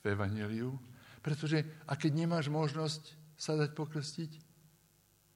v 0.00 0.04
Evangeliu, 0.12 0.76
pretože 1.24 1.64
a 1.88 1.96
keď 1.96 2.24
nemáš 2.24 2.52
možnosť 2.52 3.16
sa 3.36 3.56
dať 3.56 3.72
pokrstiť, 3.72 4.30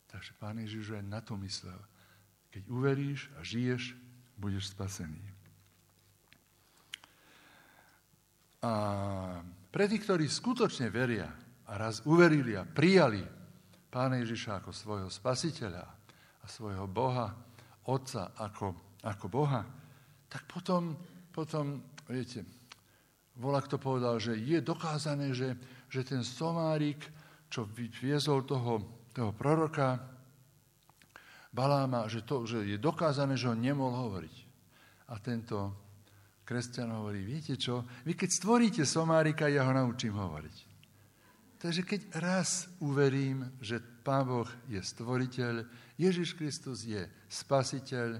takže 0.08 0.36
Pán 0.36 0.60
Ježiš 0.60 1.00
aj 1.00 1.04
na 1.08 1.20
to 1.24 1.36
myslel. 1.40 1.80
Keď 2.52 2.68
uveríš 2.68 3.32
a 3.36 3.40
žiješ, 3.40 3.96
budeš 4.36 4.72
spasený. 4.76 5.31
A 8.62 8.72
pre 9.74 9.84
tých, 9.90 10.06
ktorí 10.06 10.30
skutočne 10.30 10.88
veria 10.88 11.26
a 11.66 11.72
raz 11.74 12.06
uverili 12.06 12.54
a 12.54 12.62
prijali 12.62 13.22
Pána 13.92 14.24
Ježiša 14.24 14.64
ako 14.64 14.70
svojho 14.72 15.10
spasiteľa, 15.12 15.84
a 16.42 16.46
svojho 16.50 16.90
Boha, 16.90 17.30
Otca 17.86 18.34
ako, 18.38 18.98
ako 19.02 19.26
Boha, 19.28 19.62
tak 20.30 20.46
potom, 20.46 20.96
potom, 21.30 21.82
viete, 22.08 22.46
volá 23.36 23.60
kto 23.62 23.78
povedal, 23.78 24.16
že 24.16 24.38
je 24.38 24.58
dokázané, 24.62 25.34
že, 25.34 25.54
že 25.90 26.02
ten 26.06 26.22
somárik, 26.24 26.98
čo 27.52 27.68
viezol 27.74 28.48
toho, 28.48 28.80
toho 29.12 29.30
proroka 29.36 30.00
Baláma, 31.52 32.08
že, 32.08 32.24
to, 32.24 32.48
že 32.48 32.64
je 32.64 32.80
dokázané, 32.80 33.36
že 33.36 33.52
on 33.52 33.60
nemohol 33.60 34.08
hovoriť. 34.08 34.36
A 35.12 35.20
tento 35.20 35.81
kresťan 36.42 36.90
hovorí, 36.92 37.22
viete 37.22 37.54
čo, 37.56 37.86
vy 38.06 38.12
keď 38.18 38.30
stvoríte 38.30 38.82
somárika, 38.86 39.46
ja 39.46 39.66
ho 39.66 39.72
naučím 39.72 40.18
hovoriť. 40.18 40.56
Takže 41.62 41.82
keď 41.86 42.00
raz 42.18 42.66
uverím, 42.82 43.46
že 43.62 43.78
Pán 43.78 44.26
Boh 44.26 44.50
je 44.66 44.82
stvoriteľ, 44.82 45.62
Ježiš 45.94 46.34
Kristus 46.34 46.82
je 46.82 47.06
spasiteľ 47.30 48.18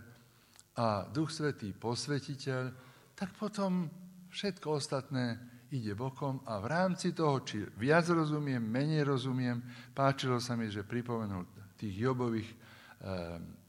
a 0.79 1.11
Duch 1.11 1.35
Svetý 1.35 1.75
posvetiteľ, 1.75 2.71
tak 3.19 3.35
potom 3.35 3.91
všetko 4.31 4.79
ostatné 4.79 5.43
ide 5.75 5.99
bokom 5.99 6.45
a 6.47 6.63
v 6.63 6.67
rámci 6.71 7.11
toho, 7.11 7.43
či 7.43 7.67
viac 7.81 8.07
rozumiem, 8.07 8.63
menej 8.63 9.09
rozumiem, 9.09 9.59
páčilo 9.91 10.39
sa 10.39 10.55
mi, 10.55 10.71
že 10.71 10.87
pripomenul 10.87 11.75
tých 11.75 11.99
Jobových 11.99 12.47
e, 12.47 12.57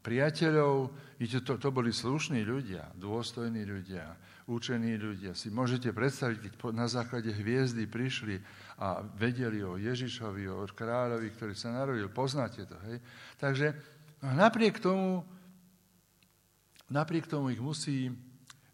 priateľov, 0.04 0.76
to, 1.18 1.54
to 1.58 1.70
boli 1.72 1.90
slušní 1.90 2.44
ľudia, 2.44 2.92
dôstojní 3.00 3.64
ľudia, 3.64 4.06
učení 4.48 5.00
ľudia. 5.00 5.32
Si 5.36 5.48
môžete 5.48 5.96
predstaviť, 5.96 6.38
keď 6.60 6.76
na 6.76 6.88
základe 6.90 7.32
hviezdy 7.32 7.88
prišli 7.88 8.40
a 8.80 9.02
vedeli 9.16 9.64
o 9.64 9.80
Ježišovi, 9.80 10.44
o 10.52 10.68
kráľovi, 10.68 11.32
ktorý 11.32 11.54
sa 11.56 11.72
narodil. 11.72 12.12
Poznáte 12.12 12.68
to, 12.68 12.76
hej? 12.90 13.00
Takže 13.40 13.72
a 14.24 14.32
napriek 14.36 14.80
tomu 14.80 15.28
napriek 16.94 17.26
tomu 17.26 17.50
ich 17.50 17.62
musí, 17.62 18.14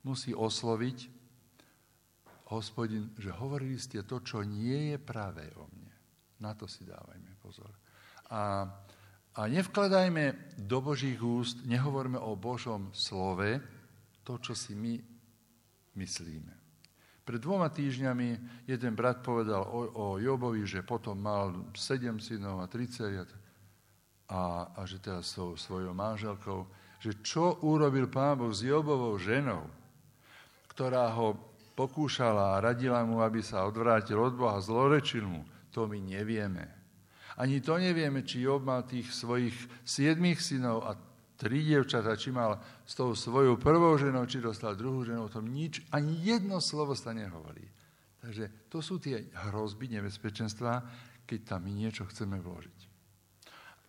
musí 0.03 0.36
osloviť 0.36 1.07
hospodin, 2.51 3.13
že 3.15 3.32
hovorili 3.32 3.80
ste 3.80 4.03
to, 4.03 4.20
čo 4.20 4.43
nie 4.43 4.93
je 4.93 4.97
pravé 4.99 5.47
o 5.55 5.70
mne. 5.72 5.93
Na 6.43 6.51
to 6.51 6.67
si 6.67 6.84
dávajme 6.84 7.32
pozor. 7.39 7.72
A, 8.28 8.67
a 9.38 9.41
nevkladajme 9.47 10.57
do 10.59 10.84
Božích 10.84 11.20
úst, 11.24 11.63
nehovorme 11.63 12.20
o 12.20 12.36
Božom 12.36 12.91
slove, 12.91 13.61
to, 14.28 14.38
čo 14.41 14.53
si 14.53 14.76
my 14.76 14.97
myslíme. 15.95 16.53
Pred 17.25 17.39
dvoma 17.45 17.69
týždňami 17.69 18.27
jeden 18.65 18.93
brat 18.97 19.21
povedal 19.21 19.61
o, 19.61 19.81
o 19.93 20.05
Jobovi, 20.17 20.65
že 20.65 20.81
potom 20.81 21.13
mal 21.21 21.53
sedem 21.77 22.17
synov 22.17 22.61
a 22.61 22.65
30 22.65 23.21
a, 24.29 24.73
a 24.73 24.81
že 24.85 24.97
teraz 24.97 25.37
so 25.37 25.53
svojou 25.53 25.93
manželkou, 25.93 26.65
že 26.97 27.21
čo 27.21 27.61
urobil 27.61 28.09
pán 28.09 28.41
Boh 28.41 28.49
s 28.49 28.65
Jobovou 28.65 29.17
ženou, 29.21 29.69
ktorá 30.73 31.13
ho 31.13 31.37
pokúšala 31.77 32.57
a 32.57 32.61
radila 32.65 33.05
mu, 33.07 33.23
aby 33.23 33.39
sa 33.39 33.63
odvrátil 33.63 34.19
od 34.19 34.35
Boha, 34.35 34.59
zlorečil 34.59 35.23
mu, 35.23 35.45
to 35.71 35.87
my 35.87 36.01
nevieme. 36.01 36.65
Ani 37.39 37.63
to 37.63 37.79
nevieme, 37.79 38.27
či 38.27 38.43
Job 38.43 38.67
mal 38.67 38.83
tých 38.83 39.07
svojich 39.15 39.55
siedmých 39.87 40.43
synov 40.43 40.83
a 40.83 40.99
tri 41.39 41.63
dievčatá, 41.63 42.19
či 42.19 42.35
mal 42.35 42.59
s 42.83 42.99
tou 42.99 43.15
svojou 43.15 43.55
prvou 43.55 43.95
ženou, 43.95 44.27
či 44.27 44.43
dostal 44.43 44.75
druhú 44.75 45.07
ženou, 45.07 45.31
o 45.31 45.33
tom 45.33 45.47
nič, 45.47 45.87
ani 45.95 46.19
jedno 46.19 46.59
slovo 46.59 46.91
sa 46.99 47.15
nehovorí. 47.15 47.63
Takže 48.19 48.67
to 48.67 48.83
sú 48.83 48.99
tie 48.99 49.31
hrozby, 49.47 49.87
nebezpečenstva, 49.87 50.83
keď 51.23 51.39
tam 51.47 51.63
my 51.63 51.71
niečo 51.71 52.03
chceme 52.11 52.35
vložiť. 52.43 52.79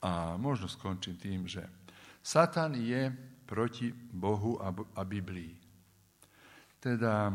A 0.07 0.39
možno 0.39 0.71
skončím 0.71 1.19
tým, 1.19 1.51
že 1.51 1.67
Satan 2.23 2.79
je 2.79 3.11
proti 3.51 3.91
Bohu 3.91 4.55
a 4.95 5.03
Biblii. 5.03 5.59
Teda 6.79 7.29
e, 7.29 7.35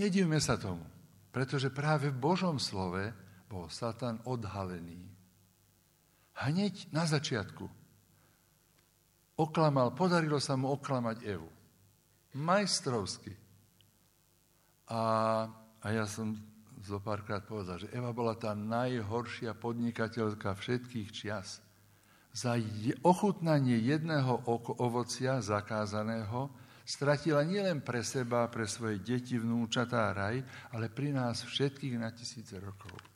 nedivme 0.00 0.40
sa 0.40 0.56
tomu, 0.56 0.82
pretože 1.28 1.68
práve 1.68 2.08
v 2.08 2.18
Božom 2.18 2.56
slove 2.56 3.12
bol 3.46 3.68
Satan 3.68 4.16
odhalený. 4.24 5.04
Hneď 6.40 6.88
na 6.96 7.04
začiatku 7.04 7.79
oklamal, 9.40 9.96
podarilo 9.96 10.36
sa 10.36 10.54
mu 10.54 10.76
oklamať 10.76 11.18
Evu. 11.24 11.48
Majstrovsky. 12.36 13.34
A, 14.90 15.02
a 15.80 15.86
ja 15.90 16.04
som 16.04 16.36
zo 16.80 16.98
párkrát 17.00 17.44
povedal, 17.44 17.80
že 17.80 17.92
Eva 17.92 18.10
bola 18.12 18.36
tá 18.36 18.56
najhoršia 18.56 19.52
podnikateľka 19.56 20.56
všetkých 20.56 21.08
čias. 21.12 21.60
Za 22.30 22.54
ochutnanie 23.02 23.82
jedného 23.82 24.46
ovocia 24.78 25.42
zakázaného 25.42 26.50
stratila 26.86 27.42
nielen 27.42 27.82
pre 27.82 28.06
seba, 28.06 28.46
pre 28.46 28.70
svoje 28.70 29.02
deti, 29.02 29.34
vnúčatá 29.34 30.14
raj, 30.14 30.38
ale 30.70 30.86
pri 30.90 31.10
nás 31.10 31.42
všetkých 31.42 31.98
na 31.98 32.14
tisíce 32.14 32.54
rokov. 32.58 33.09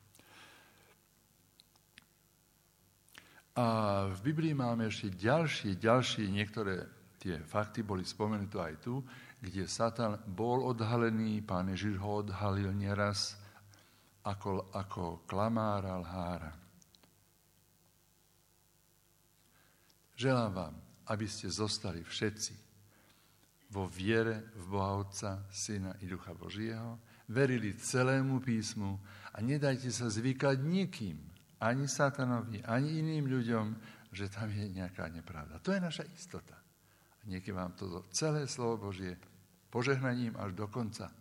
A 3.55 3.67
v 4.11 4.19
Biblii 4.19 4.51
máme 4.51 4.91
ešte 4.91 5.15
ďalšie, 5.15 5.79
ďalšie, 5.79 6.27
niektoré 6.27 6.83
tie 7.15 7.39
fakty 7.39 7.87
boli 7.87 8.03
spomenuté 8.03 8.59
aj 8.59 8.75
tu, 8.83 8.99
kde 9.39 9.63
Satan 9.63 10.19
bol 10.27 10.67
odhalený, 10.67 11.39
pán 11.39 11.71
Ježiš 11.71 11.95
ho 12.03 12.19
odhalil 12.19 12.75
nieraz 12.75 13.39
ako, 14.27 14.75
ako 14.75 15.23
klamára 15.23 15.95
lhára. 16.03 16.51
Želám 20.19 20.51
vám, 20.51 20.75
aby 21.11 21.27
ste 21.27 21.47
zostali 21.47 22.03
všetci 22.03 22.55
vo 23.71 23.87
viere 23.87 24.51
v 24.55 24.63
Boha 24.67 24.99
Otca, 24.99 25.43
Syna 25.51 25.95
i 26.03 26.07
Ducha 26.07 26.31
Božieho, 26.31 26.99
verili 27.27 27.75
celému 27.75 28.39
písmu 28.39 28.99
a 29.31 29.39
nedajte 29.39 29.91
sa 29.91 30.07
zvykať 30.07 30.57
nikým, 30.63 31.19
ani 31.59 31.87
satanovi, 31.87 32.63
ani 32.65 32.99
iným 32.99 33.25
ľuďom, 33.27 33.65
že 34.15 34.31
tam 34.31 34.47
je 34.51 34.71
nejaká 34.71 35.07
nepravda. 35.11 35.59
To 35.63 35.75
je 35.75 35.79
naša 35.79 36.03
istota. 36.15 36.55
A 37.19 37.23
niekedy 37.27 37.51
vám 37.51 37.75
to 37.75 38.03
celé 38.15 38.47
slovo 38.47 38.89
Božie 38.89 39.19
požehnaním 39.69 40.35
až 40.39 40.55
do 40.55 40.67
konca. 40.71 41.11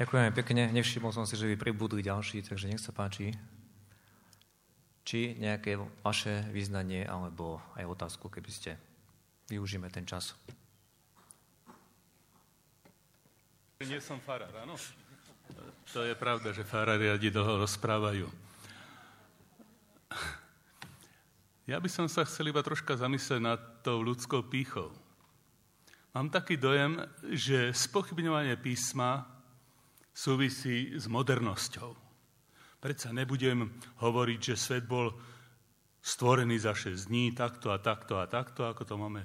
Ďakujeme 0.00 0.32
pekne. 0.32 0.72
Nevšimol 0.72 1.12
som 1.12 1.28
si, 1.28 1.36
že 1.36 1.44
vy 1.44 1.60
pribudli 1.60 2.00
ďalší, 2.00 2.40
takže 2.40 2.72
nech 2.72 2.80
sa 2.80 2.88
páči. 2.88 3.36
Či 5.04 5.36
nejaké 5.36 5.76
vaše 6.00 6.48
význanie 6.56 7.04
alebo 7.04 7.60
aj 7.76 7.84
otázku, 7.84 8.32
keby 8.32 8.48
ste 8.48 8.70
využíme 9.52 9.92
ten 9.92 10.08
čas. 10.08 10.32
Nie 13.80 13.96
som 13.96 14.20
farár, 14.20 14.52
áno? 14.60 14.76
To 15.96 16.04
je 16.04 16.12
pravda, 16.12 16.52
že 16.52 16.68
farári 16.68 17.08
radi 17.08 17.32
dlho 17.32 17.64
rozprávajú. 17.64 18.28
Ja 21.64 21.80
by 21.80 21.88
som 21.88 22.04
sa 22.04 22.28
chcel 22.28 22.52
iba 22.52 22.60
troška 22.60 22.92
zamyslieť 23.00 23.40
nad 23.40 23.56
tou 23.80 24.04
ľudskou 24.04 24.44
pýchou. 24.52 24.92
Mám 26.12 26.28
taký 26.28 26.60
dojem, 26.60 27.00
že 27.32 27.72
spochybňovanie 27.72 28.60
písma 28.60 29.24
súvisí 30.12 30.92
s 31.00 31.08
modernosťou. 31.08 31.96
Predsa 32.84 33.16
nebudem 33.16 33.64
hovoriť, 33.96 34.40
že 34.52 34.60
svet 34.60 34.84
bol 34.84 35.08
stvorený 36.04 36.60
za 36.60 36.76
6 36.76 37.08
dní, 37.08 37.32
takto 37.32 37.72
a 37.72 37.80
takto 37.80 38.20
a 38.20 38.28
takto, 38.28 38.68
ako 38.68 38.84
to 38.84 38.94
máme 39.00 39.24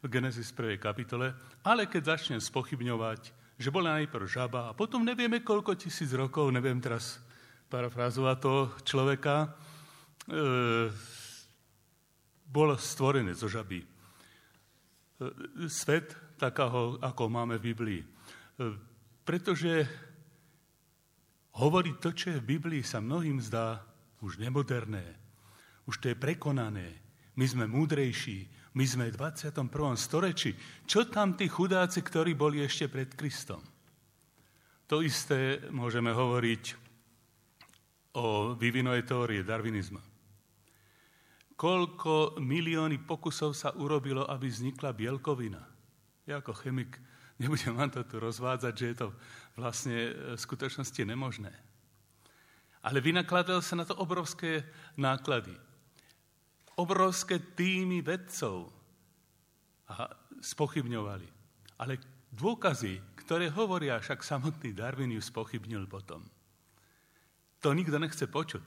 v 0.00 0.06
Genesis 0.08 0.48
1. 0.48 0.80
kapitole, 0.80 1.36
ale 1.60 1.84
keď 1.84 2.16
začnem 2.16 2.40
spochybňovať 2.40 3.41
že 3.62 3.70
bola 3.70 4.02
najprv 4.02 4.26
žaba 4.26 4.60
a 4.68 4.76
potom 4.76 5.06
nevieme 5.06 5.38
koľko 5.46 5.78
tisíc 5.78 6.10
rokov, 6.10 6.50
neviem 6.50 6.82
teraz 6.82 7.22
parafrázovať 7.70 8.36
toho 8.42 8.62
človeka, 8.82 9.46
e, 9.46 9.48
bol 12.50 12.74
stvorené 12.74 13.32
zo 13.38 13.46
žaby. 13.46 13.80
E, 13.80 13.86
svet, 15.70 16.12
takého, 16.34 16.98
ako 16.98 17.30
máme 17.30 17.56
v 17.62 17.66
Biblii. 17.70 18.00
E, 18.02 18.06
pretože 19.22 19.86
hovoriť 21.54 21.96
to, 22.02 22.10
čo 22.10 22.26
je 22.34 22.42
v 22.42 22.48
Biblii, 22.58 22.82
sa 22.82 22.98
mnohým 22.98 23.38
zdá 23.38 23.78
už 24.18 24.42
nemoderné. 24.42 25.06
Už 25.86 26.02
to 26.02 26.10
je 26.10 26.18
prekonané. 26.18 26.98
My 27.38 27.46
sme 27.46 27.70
múdrejší, 27.70 28.50
my 28.72 28.84
sme 28.88 29.12
v 29.12 29.16
21. 29.20 29.68
storočí. 30.00 30.56
Čo 30.88 31.04
tam 31.08 31.36
tí 31.36 31.48
chudáci, 31.48 32.00
ktorí 32.00 32.32
boli 32.32 32.64
ešte 32.64 32.88
pred 32.88 33.12
Kristom? 33.12 33.60
To 34.88 35.04
isté 35.04 35.60
môžeme 35.72 36.12
hovoriť 36.12 36.64
o 38.16 38.52
vývinovej 38.56 39.04
teórie 39.08 39.40
darwinizma. 39.44 40.00
Koľko 41.56 42.40
milióny 42.40 43.04
pokusov 43.04 43.54
sa 43.54 43.70
urobilo, 43.76 44.24
aby 44.26 44.48
vznikla 44.48 44.96
bielkovina? 44.96 45.62
Ja 46.26 46.40
ako 46.40 46.56
chemik 46.56 46.96
nebudem 47.42 47.74
vám 47.74 47.90
to 47.90 48.06
tu 48.06 48.20
rozvádzať, 48.20 48.72
že 48.74 48.86
je 48.86 48.96
to 48.96 49.08
vlastne 49.58 49.96
v 50.36 50.40
skutočnosti 50.40 51.02
nemožné. 51.02 51.52
Ale 52.82 52.98
vynakladal 52.98 53.62
sa 53.62 53.78
na 53.78 53.86
to 53.86 53.94
obrovské 53.98 54.66
náklady 54.98 55.54
obrovské 56.82 57.38
týmy 57.38 58.02
vedcov 58.02 58.66
a 59.86 60.10
spochybňovali. 60.42 61.28
Ale 61.78 62.02
dôkazy, 62.34 62.98
ktoré 63.22 63.46
hovoria, 63.54 64.02
však 64.02 64.26
samotný 64.26 64.74
Darwin 64.74 65.14
ju 65.14 65.22
spochybnil 65.22 65.86
potom. 65.86 66.26
To 67.62 67.70
nikto 67.70 67.94
nechce 68.02 68.26
počuť, 68.26 68.64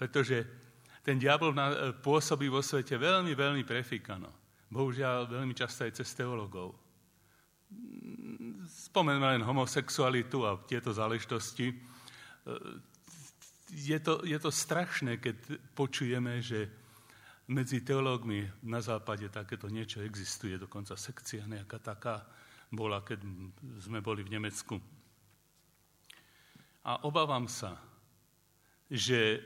pretože 0.00 0.48
ten 1.04 1.20
diabol 1.20 1.52
pôsobí 2.00 2.48
vo 2.48 2.64
svete 2.64 2.96
veľmi, 2.96 3.36
veľmi 3.36 3.64
prefikano. 3.68 4.32
Bohužiaľ, 4.68 5.28
veľmi 5.28 5.56
často 5.56 5.84
aj 5.84 6.00
cez 6.00 6.08
teologov. 6.16 6.76
Spomeňme 8.88 9.36
len 9.36 9.44
homosexualitu 9.44 10.44
a 10.44 10.60
tieto 10.68 10.92
záležitosti. 10.92 11.72
Je 13.72 13.98
to, 14.00 14.24
je 14.24 14.36
to 14.40 14.48
strašné, 14.52 15.20
keď 15.20 15.36
počujeme, 15.76 16.40
že 16.40 16.68
medzi 17.48 17.80
teológmi 17.80 18.44
na 18.60 18.84
západe 18.84 19.24
takéto 19.32 19.72
niečo 19.72 20.04
existuje, 20.04 20.60
dokonca 20.60 20.92
sekcia 21.00 21.48
nejaká 21.48 21.80
taká 21.80 22.28
bola, 22.68 23.00
keď 23.00 23.24
sme 23.80 24.04
boli 24.04 24.20
v 24.20 24.36
Nemecku. 24.36 24.76
A 26.84 27.08
obávam 27.08 27.48
sa, 27.48 27.80
že 28.92 29.36
e, 29.36 29.40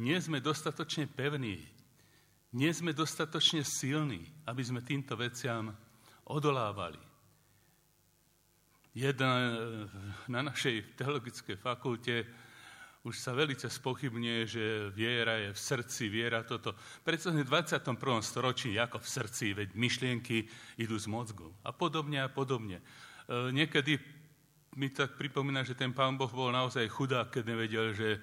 nie 0.00 0.16
sme 0.16 0.40
dostatočne 0.40 1.04
pevní, 1.08 1.60
nie 2.56 2.72
sme 2.72 2.96
dostatočne 2.96 3.62
silní, 3.68 4.24
aby 4.48 4.62
sme 4.64 4.80
týmto 4.80 5.12
veciam 5.16 5.72
odolávali. 6.24 7.00
Jedna 8.96 9.30
e, 9.36 9.48
na 10.32 10.40
našej 10.40 10.96
teologickej 10.96 11.60
fakulte 11.60 12.24
už 13.00 13.16
sa 13.16 13.32
velice 13.32 13.64
spochybňuje, 13.64 14.40
že 14.44 14.64
viera 14.92 15.40
je 15.40 15.56
v 15.56 15.60
srdci, 15.60 16.12
viera 16.12 16.44
toto. 16.44 16.76
Preto 17.00 17.32
v 17.32 17.40
21. 17.40 17.96
storočí 18.20 18.76
ako 18.76 19.00
v 19.00 19.08
srdci, 19.08 19.46
veď 19.56 19.68
myšlienky 19.72 20.44
idú 20.76 21.00
z 21.00 21.08
mozgu. 21.08 21.48
A 21.64 21.72
podobne 21.72 22.20
a 22.20 22.28
podobne. 22.28 22.84
E, 22.84 22.84
niekedy 23.56 23.96
mi 24.76 24.92
tak 24.92 25.16
pripomína, 25.16 25.64
že 25.64 25.72
ten 25.72 25.96
pán 25.96 26.20
Boh 26.20 26.28
bol 26.28 26.52
naozaj 26.52 26.92
chudák, 26.92 27.32
keď 27.32 27.44
nevedel, 27.48 27.96
že 27.96 28.08
e, 28.16 28.20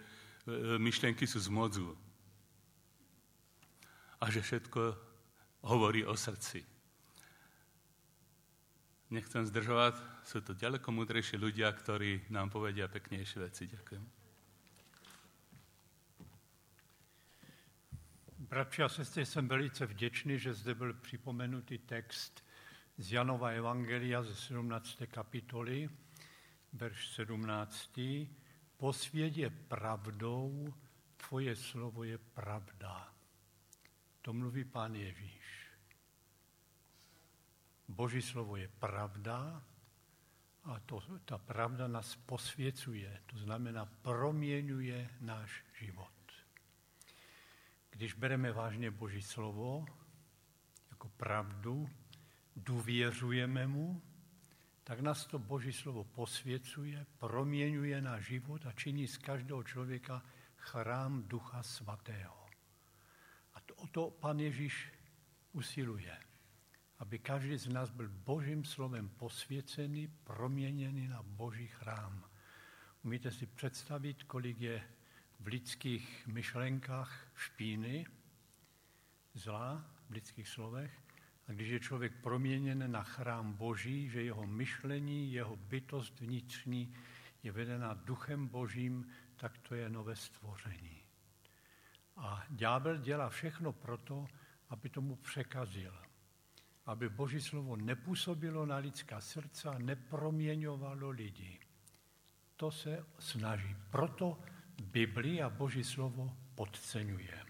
myšlienky 0.77 1.25
sú 1.25 1.41
z 1.41 1.49
mozgu. 1.49 1.97
A 4.21 4.29
že 4.29 4.45
všetko 4.45 4.93
hovorí 5.65 6.05
o 6.05 6.13
srdci. 6.13 6.61
Nechcem 9.09 9.41
zdržovať, 9.41 9.97
sú 10.21 10.37
to 10.45 10.53
ďaleko 10.53 10.85
múdrejší 10.93 11.41
ľudia, 11.41 11.71
ktorí 11.73 12.29
nám 12.29 12.53
povedia 12.53 12.85
peknejšie 12.85 13.41
veci. 13.41 13.65
Ďakujem. 13.65 14.16
Bratři 18.49 18.83
a 18.83 18.89
sestry, 18.89 19.25
jsem 19.25 19.47
velice 19.47 19.85
vděčný, 19.85 20.39
že 20.39 20.53
zde 20.53 20.75
byl 20.75 20.93
připomenutý 20.93 21.77
text 21.77 22.45
z 22.97 23.11
Janova 23.11 23.49
Evangelia 23.49 24.23
ze 24.23 24.35
17. 24.35 24.97
kapitoly, 25.07 25.89
verš 26.73 27.07
17. 27.07 27.99
Posvěd 28.77 29.37
je 29.37 29.49
pravdou, 29.49 30.73
tvoje 31.17 31.55
slovo 31.55 32.03
je 32.03 32.17
pravda. 32.17 33.13
To 34.21 34.33
mluví 34.33 34.63
pán 34.63 34.95
Ježíš. 34.95 35.69
Boží 37.87 38.21
slovo 38.21 38.55
je 38.55 38.67
pravda 38.67 39.63
a 40.63 40.79
to, 40.79 41.03
ta 41.25 41.37
pravda 41.37 41.87
nás 41.87 42.15
posvěcuje, 42.15 43.21
to 43.25 43.37
znamená 43.37 43.85
proměňuje 43.85 45.09
náš 45.19 45.63
život. 45.79 46.16
Když 47.97 48.13
bereme 48.13 48.51
vážně 48.51 48.91
Boží 48.91 49.21
slovo 49.21 49.85
jako 50.89 51.09
pravdu, 51.09 51.89
důvěřujeme 52.55 53.67
mu, 53.67 54.01
tak 54.83 54.99
nás 54.99 55.25
to 55.25 55.39
Boží 55.39 55.73
slovo 55.73 56.03
posvěcuje, 56.03 57.05
proměňuje 57.17 58.01
náš 58.01 58.25
život 58.25 58.65
a 58.65 58.71
činí 58.71 59.07
z 59.07 59.17
každého 59.17 59.63
člověka 59.63 60.23
chrám 60.55 61.23
Ducha 61.27 61.63
Svatého. 61.63 62.45
A 63.53 63.61
to, 63.61 63.75
o 63.75 63.87
to 63.87 64.11
pan 64.11 64.39
Ježíš 64.39 64.93
usiluje, 65.51 66.17
aby 66.99 67.19
každý 67.19 67.57
z 67.57 67.67
nás 67.67 67.89
byl 67.89 68.09
Božím 68.09 68.65
slovem 68.65 69.09
posvěcený, 69.09 70.07
proměněný 70.07 71.07
na 71.07 71.23
Boží 71.23 71.67
chrám. 71.67 72.23
Umíte 73.03 73.31
si 73.31 73.45
představit, 73.45 74.23
kolik 74.23 74.61
je 74.61 74.96
v 75.39 75.47
lidských 75.47 76.27
myšlenkách 76.27 77.27
špíny, 77.35 78.05
zla 79.33 79.85
v 80.09 80.11
lidských 80.11 80.47
slovech, 80.47 80.99
a 81.47 81.51
když 81.51 81.69
je 81.69 81.79
člověk 81.79 82.13
proměněn 82.21 82.91
na 82.91 83.03
chrám 83.03 83.53
Boží, 83.53 84.09
že 84.09 84.23
jeho 84.23 84.47
myšlení, 84.47 85.33
jeho 85.33 85.55
bytost 85.55 86.19
vnitřní 86.19 86.95
je 87.43 87.51
vedena 87.51 87.93
duchem 87.93 88.47
Božím, 88.47 89.07
tak 89.35 89.57
to 89.57 89.75
je 89.75 89.89
nové 89.89 90.15
stvoření. 90.15 91.01
A 92.17 92.43
ďábel 92.49 92.97
dělá 92.97 93.29
všechno 93.29 93.73
proto, 93.73 94.27
aby 94.69 94.89
tomu 94.89 95.15
překazil. 95.15 95.93
Aby 96.85 97.09
Boží 97.09 97.41
slovo 97.41 97.75
nepůsobilo 97.75 98.65
na 98.65 98.77
lidská 98.77 99.21
srdce, 99.21 99.69
neproměňovalo 99.79 101.09
lidi. 101.09 101.59
To 102.55 102.71
se 102.71 103.05
snaží. 103.19 103.75
Proto 103.89 104.39
Bibli 104.81 105.41
a 105.41 105.49
Boží 105.49 105.83
slovo 105.83 106.37
podceňuje. 106.55 107.45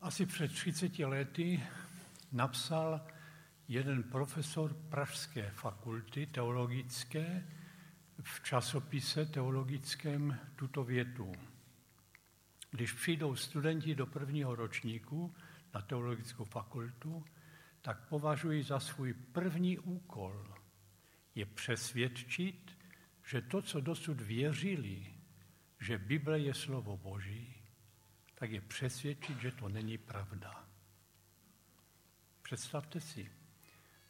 Asi 0.00 0.26
před 0.26 0.52
30 0.52 0.98
lety 0.98 1.62
napsal 2.32 3.06
jeden 3.68 4.02
profesor 4.02 4.74
Pražské 4.74 5.50
fakulty 5.50 6.26
teologické 6.26 7.46
v 8.22 8.42
časopise 8.42 9.26
teologickém 9.26 10.38
tuto 10.56 10.84
větu. 10.84 11.32
Když 12.70 12.92
přijdou 12.92 13.36
studenti 13.36 13.94
do 13.94 14.06
prvního 14.06 14.54
ročníku 14.54 15.34
na 15.74 15.80
teologickou 15.80 16.44
fakultu, 16.44 17.24
tak 17.82 18.08
považuji 18.08 18.62
za 18.62 18.80
svůj 18.80 19.12
první 19.12 19.78
úkol 19.78 20.46
je 21.34 21.46
přesvědčit 21.46 22.75
že 23.26 23.42
to, 23.42 23.62
co 23.62 23.80
dosud 23.80 24.20
věřili, 24.20 25.06
že 25.80 25.98
Bible 25.98 26.38
je 26.40 26.54
slovo 26.54 26.96
Boží, 26.96 27.54
tak 28.34 28.50
je 28.50 28.60
přesvědčit, 28.60 29.40
že 29.40 29.50
to 29.50 29.68
není 29.68 29.98
pravda. 29.98 30.68
Představte 32.42 33.00
si, 33.00 33.32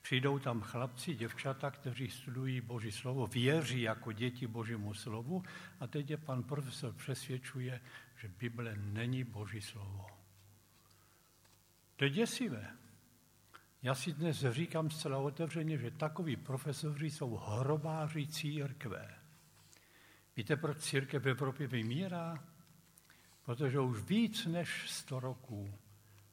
přijdou 0.02 0.38
tam 0.38 0.60
chlapci, 0.60 1.14
děvčata, 1.14 1.70
kteří 1.70 2.10
studují 2.10 2.60
Boží 2.60 2.92
slovo, 2.92 3.26
věří 3.26 3.82
jako 3.82 4.12
děti 4.12 4.46
Božímu 4.46 4.94
slovu 4.94 5.44
a 5.80 5.86
teď 5.86 6.10
je 6.10 6.16
pan 6.16 6.42
profesor 6.42 6.94
přesvědčuje, 6.94 7.80
že 8.16 8.28
Bible 8.28 8.76
není 8.76 9.24
Boží 9.24 9.60
slovo. 9.60 10.06
To 11.96 12.04
je 12.04 12.10
děsivé. 12.10 12.76
Já 13.82 13.94
si 13.94 14.12
dnes 14.12 14.44
říkám 14.50 14.90
zcela 14.90 15.18
otevřeně, 15.18 15.78
že 15.78 15.90
takoví 15.90 16.36
profesoři 16.36 17.10
jsou 17.10 17.36
hrobáři 17.36 18.26
církve. 18.26 19.14
Víte, 20.36 20.56
proč 20.56 20.78
církev 20.78 21.22
v 21.22 21.28
Evropě 21.28 21.66
vymírá? 21.66 22.44
Protože 23.44 23.80
už 23.80 24.02
víc 24.02 24.46
než 24.46 24.90
100 24.90 25.20
roků 25.20 25.74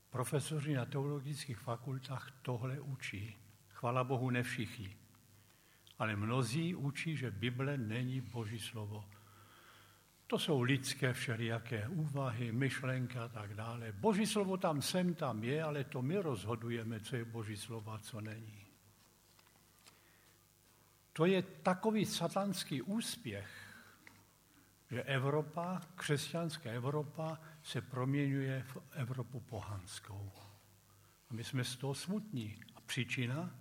profesoři 0.10 0.74
na 0.74 0.86
teologických 0.86 1.58
fakultách 1.58 2.32
tohle 2.42 2.80
učí. 2.80 3.36
Chvala 3.70 4.04
Bohu, 4.04 4.30
ne 4.30 4.44
všichni. 4.44 4.96
Ale 6.00 6.16
mnozí 6.16 6.76
učí, 6.76 7.18
že 7.18 7.32
Bible 7.32 7.78
není 7.78 8.22
Boží 8.22 8.60
slovo. 8.60 9.06
To 10.34 10.40
jsou 10.40 10.62
lidské 10.62 11.14
všelijaké 11.14 11.88
úvahy, 11.88 12.52
myšlenky 12.52 13.18
a 13.18 13.28
tak 13.28 13.54
dále. 13.54 13.92
Boží 13.92 14.26
slovo 14.26 14.58
tam 14.58 14.82
sem, 14.82 15.14
tam 15.16 15.44
je, 15.44 15.64
ale 15.64 15.84
to 15.84 16.02
my 16.02 16.18
rozhodujeme, 16.18 17.00
co 17.00 17.16
je 17.16 17.26
Boží 17.26 17.58
slovo 17.58 17.92
a 17.92 18.00
co 18.00 18.22
není. 18.22 18.66
To 21.14 21.26
je 21.26 21.42
takový 21.42 22.06
satanský 22.06 22.82
úspěch, 22.82 23.50
že 24.92 25.04
Evropa, 25.04 25.82
křesťanská 25.96 26.70
Evropa, 26.70 27.40
se 27.64 27.82
proměňuje 27.82 28.64
v 28.64 28.78
Evropu 28.92 29.40
pohanskou. 29.40 30.32
A 31.30 31.34
my 31.34 31.44
jsme 31.44 31.64
z 31.64 31.76
toho 31.76 31.96
smutní. 31.96 32.58
A 32.76 32.82
příčina? 32.82 33.56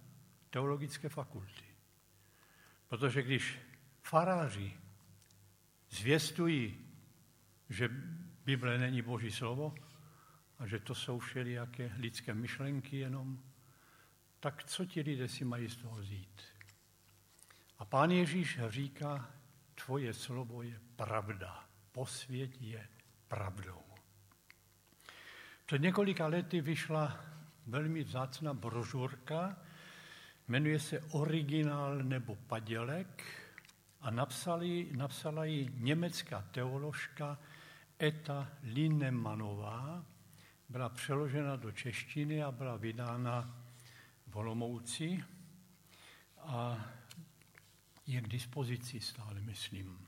Teologické 0.50 1.08
fakulty. 1.08 1.64
Protože 2.88 3.22
když 3.22 3.58
faráři 4.02 4.81
zvěstují, 5.92 6.78
že 7.68 7.88
Bible 8.44 8.78
není 8.78 9.02
Boží 9.02 9.30
slovo 9.30 9.74
a 10.58 10.66
že 10.66 10.78
to 10.78 10.94
jsou 10.94 11.18
všelijaké 11.18 11.92
lidské 11.96 12.34
myšlenky 12.34 12.96
jenom, 12.96 13.42
tak 14.40 14.64
co 14.64 14.84
ti 14.84 15.00
lidé 15.00 15.28
si 15.28 15.44
mají 15.44 15.68
z 15.68 15.76
toho 15.76 15.96
vzít? 15.96 16.42
A 17.78 17.84
pán 17.84 18.10
Ježíš 18.10 18.60
říká, 18.68 19.30
tvoje 19.84 20.14
slovo 20.14 20.62
je 20.62 20.80
pravda, 20.96 21.64
posvěť 21.92 22.56
je 22.60 22.88
pravdou. 23.28 23.82
Před 25.66 25.82
několika 25.82 26.26
lety 26.26 26.60
vyšla 26.60 27.24
velmi 27.66 28.04
vzácná 28.04 28.54
brožurka, 28.54 29.56
jmenuje 30.48 30.80
se 30.80 31.00
Originál 31.00 32.02
nebo 32.02 32.36
padělek, 32.36 33.41
a 34.02 34.10
napsali, 34.10 34.88
napsala 34.96 35.44
ji 35.44 35.70
německá 35.74 36.44
teoložka 36.50 37.38
Eta 37.98 38.52
Linemanová, 38.62 40.04
byla 40.68 40.88
přeložena 40.88 41.56
do 41.56 41.72
češtiny 41.72 42.42
a 42.42 42.52
byla 42.52 42.76
vydána 42.76 43.56
v 44.26 44.36
Olomouci 44.36 45.24
a 46.38 46.84
je 48.06 48.20
k 48.20 48.28
dispozici 48.28 49.00
stále, 49.00 49.40
myslím. 49.40 50.06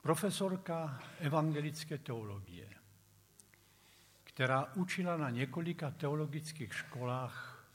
Profesorka 0.00 1.02
evangelické 1.18 1.98
teologie, 1.98 2.68
která 4.24 4.72
učila 4.74 5.16
na 5.16 5.30
několika 5.30 5.90
teologických 5.90 6.74
školách 6.74 7.66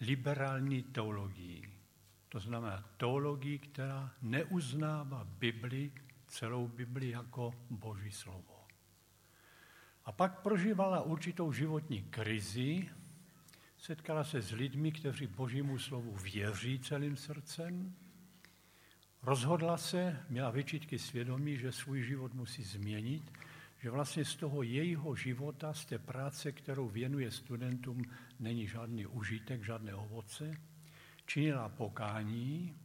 liberální 0.00 0.82
teologii 0.82 1.75
to 2.36 2.40
znamená 2.40 2.84
teologii, 2.96 3.58
která 3.58 4.12
neuznává 4.22 5.24
Bibli, 5.24 5.92
celou 6.26 6.68
Bibli 6.68 7.08
jako 7.08 7.54
Boží 7.70 8.10
slovo. 8.10 8.64
A 10.04 10.12
pak 10.12 10.42
prožívala 10.42 11.02
určitou 11.02 11.52
životní 11.52 12.02
krizi, 12.02 12.88
setkala 13.78 14.24
se 14.24 14.42
s 14.42 14.50
lidmi, 14.50 14.92
kteří 14.92 15.26
Božímu 15.26 15.78
slovu 15.78 16.16
věří 16.16 16.78
celým 16.78 17.16
srdcem, 17.16 17.94
rozhodla 19.22 19.78
se, 19.78 20.20
měla 20.28 20.50
vyčitky 20.50 20.98
svědomí, 20.98 21.58
že 21.58 21.72
svůj 21.72 22.02
život 22.02 22.34
musí 22.34 22.62
změnit, 22.62 23.32
že 23.82 23.90
vlastně 23.90 24.24
z 24.24 24.36
toho 24.36 24.62
jejího 24.62 25.16
života, 25.16 25.74
z 25.74 25.84
té 25.84 25.98
práce, 25.98 26.52
kterou 26.52 26.88
věnuje 26.88 27.30
studentům, 27.30 28.02
není 28.40 28.66
žádný 28.68 29.06
užitek, 29.06 29.64
žádné 29.64 29.94
ovoce. 29.94 30.75
Činila 31.26 31.68
pokání, 31.68 32.78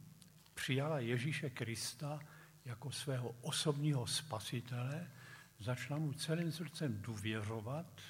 přijala 0.54 0.98
Ježíše 0.98 1.50
Krista 1.50 2.20
jako 2.64 2.90
svého 2.90 3.34
osobního 3.40 4.06
spasitele, 4.06 5.10
začala 5.58 6.00
mu 6.00 6.12
celým 6.12 6.52
srdcem 6.52 7.02
důvěřovat. 7.02 8.00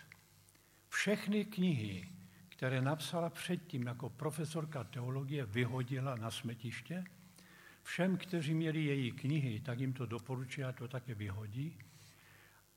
Všechny 0.89 1.45
knihy, 1.45 2.09
které 2.49 2.83
napsala 2.83 3.31
předtím 3.31 3.87
jako 3.87 4.11
profesorka 4.11 4.85
teologie, 4.85 5.47
vyhodila 5.47 6.17
na 6.17 6.31
smetiště. 6.31 7.05
Všem, 7.83 8.17
kteří 8.17 8.55
měli 8.55 8.85
její 8.85 9.13
knihy, 9.13 9.61
tak 9.61 9.81
jim 9.81 9.93
to 9.93 10.07
doporučila, 10.07 10.73
to 10.73 10.89
také 10.89 11.15
vyhodí. 11.15 11.79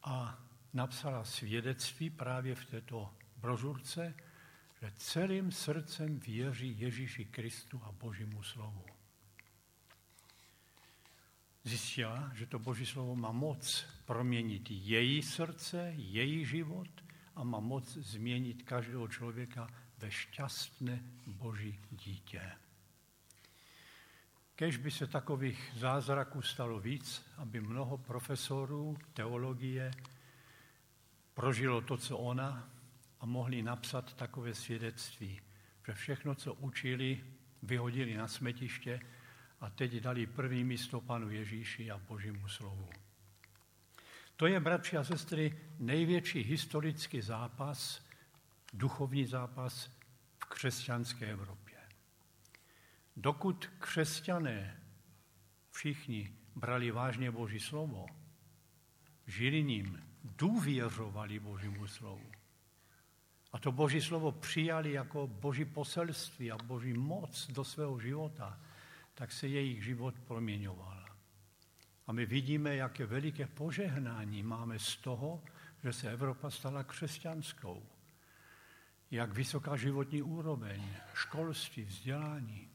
A 0.04 0.44
napsala 0.74 1.24
svědectví 1.24 2.10
právě 2.10 2.56
v 2.56 2.66
této 2.66 3.14
brožurce, 3.38 4.14
že 4.86 4.92
celým 4.98 5.52
srdcem 5.52 6.20
věří 6.20 6.80
Ježíši 6.80 7.26
Kristu 7.26 7.82
a 7.84 7.92
Božímu 7.92 8.44
slovu. 8.44 8.86
Zjistila, 11.64 12.32
že 12.34 12.46
to 12.46 12.60
Boží 12.60 12.86
slovo 12.86 13.16
má 13.16 13.32
moc 13.32 13.86
proměnit 14.06 14.72
její 14.72 15.24
srdce, 15.24 15.94
její 15.96 16.46
život 16.46 16.88
a 17.36 17.44
má 17.44 17.60
moc 17.60 17.94
změnit 17.94 18.64
každého 18.64 19.08
člověka 19.08 19.68
ve 19.98 20.12
šťastné 20.12 21.04
Boží 21.28 21.80
dítě. 21.92 22.52
Kež 24.56 24.78
by 24.78 24.92
se 24.92 25.08
takových 25.08 25.72
zázraků 25.76 26.42
stalo 26.42 26.80
víc, 26.80 27.26
aby 27.38 27.62
mnoho 27.62 27.98
profesorů 27.98 28.98
teologie 29.14 29.92
prožilo 31.34 31.82
to, 31.82 31.98
co 31.98 32.18
ona, 32.18 32.75
a 33.20 33.26
mohli 33.26 33.62
napsat 33.62 34.14
takové 34.14 34.54
svědectví, 34.54 35.42
že 35.88 35.94
všechno, 35.94 36.36
co 36.36 36.54
učili, 36.54 37.24
vyhodili 37.64 38.18
na 38.18 38.28
smetiště 38.28 39.00
a 39.60 39.70
teď 39.70 39.94
dali 39.94 40.26
první 40.26 40.64
místo 40.64 41.02
Panu 41.02 41.30
Ježíši 41.30 41.92
a 41.92 41.98
Božímu 41.98 42.48
slovu. 42.48 42.90
To 44.36 44.48
je, 44.48 44.60
bratři 44.60 44.98
a 44.98 45.04
sestry, 45.04 45.58
největší 45.80 46.44
historický 46.44 47.22
zápas, 47.22 48.06
duchovní 48.74 49.26
zápas 49.26 49.92
v 50.44 50.46
křesťanské 50.46 51.26
Evropě. 51.26 51.78
Dokud 53.18 53.66
křesťané 53.80 54.82
všichni 55.72 56.36
brali 56.56 56.92
vážně 56.92 57.32
Boží 57.32 57.60
slovo, 57.60 58.06
žili 59.28 59.64
ním, 59.64 60.04
důvěřovali 60.24 61.40
Božímu 61.40 61.88
slovu, 61.88 62.32
a 63.56 63.60
to 63.60 63.72
Boží 63.72 64.02
slovo 64.02 64.32
přijali 64.32 64.92
jako 64.92 65.28
Boží 65.28 65.66
poselství 65.66 66.52
a 66.52 66.58
Boží 66.58 66.94
moc 66.94 67.52
do 67.52 67.64
svého 67.64 68.00
života, 68.00 68.60
tak 69.14 69.32
se 69.32 69.48
jejich 69.48 69.84
život 69.84 70.20
proměňoval. 70.20 71.06
A 72.08 72.12
my 72.12 72.26
vidíme, 72.26 72.76
jaké 72.76 73.06
veliké 73.06 73.48
požehnání 73.48 74.44
máme 74.44 74.80
z 74.80 74.96
toho, 74.96 75.44
že 75.84 75.94
se 75.94 76.12
Evropa 76.12 76.50
stala 76.50 76.84
křesťanskou. 76.84 77.84
Jak 79.12 79.34
vysoká 79.34 79.76
životní 79.76 80.22
úroveň, 80.22 80.84
školství, 81.14 81.84
vzdělání. 81.84 82.70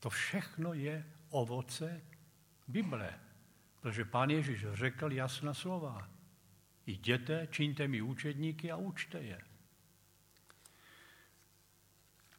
To 0.00 0.10
všechno 0.10 0.72
je 0.72 1.06
ovoce 1.30 2.02
Bible. 2.68 3.20
Protože 3.80 4.04
pán 4.04 4.30
Ježíš 4.30 4.66
řekl 4.72 5.12
jasná 5.12 5.54
slova. 5.54 6.08
Jděte, 6.86 7.48
čiňte 7.50 7.88
mi 7.88 8.02
učedníky 8.02 8.70
a 8.70 8.76
učte 8.76 9.18
je. 9.18 9.49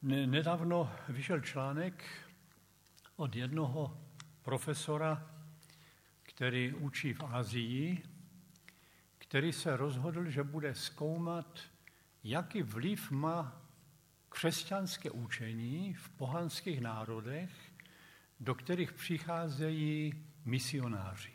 Nedávno 0.02 0.92
vyšel 1.08 1.40
článek 1.40 2.04
od 3.16 3.36
jednoho 3.36 4.00
profesora, 4.42 5.30
který 6.22 6.74
učí 6.74 7.12
v 7.12 7.22
Azii, 7.22 8.02
který 9.18 9.52
se 9.52 9.76
rozhodl, 9.76 10.30
že 10.30 10.42
bude 10.42 10.74
zkoumat, 10.74 11.60
jaký 12.24 12.62
vliv 12.62 13.10
má 13.10 13.62
křesťanské 14.28 15.10
učení 15.10 15.94
v 15.94 16.08
pohanských 16.08 16.80
národech, 16.80 17.50
do 18.40 18.54
kterých 18.54 18.92
přicházejí 18.92 20.24
misionáři. 20.44 21.32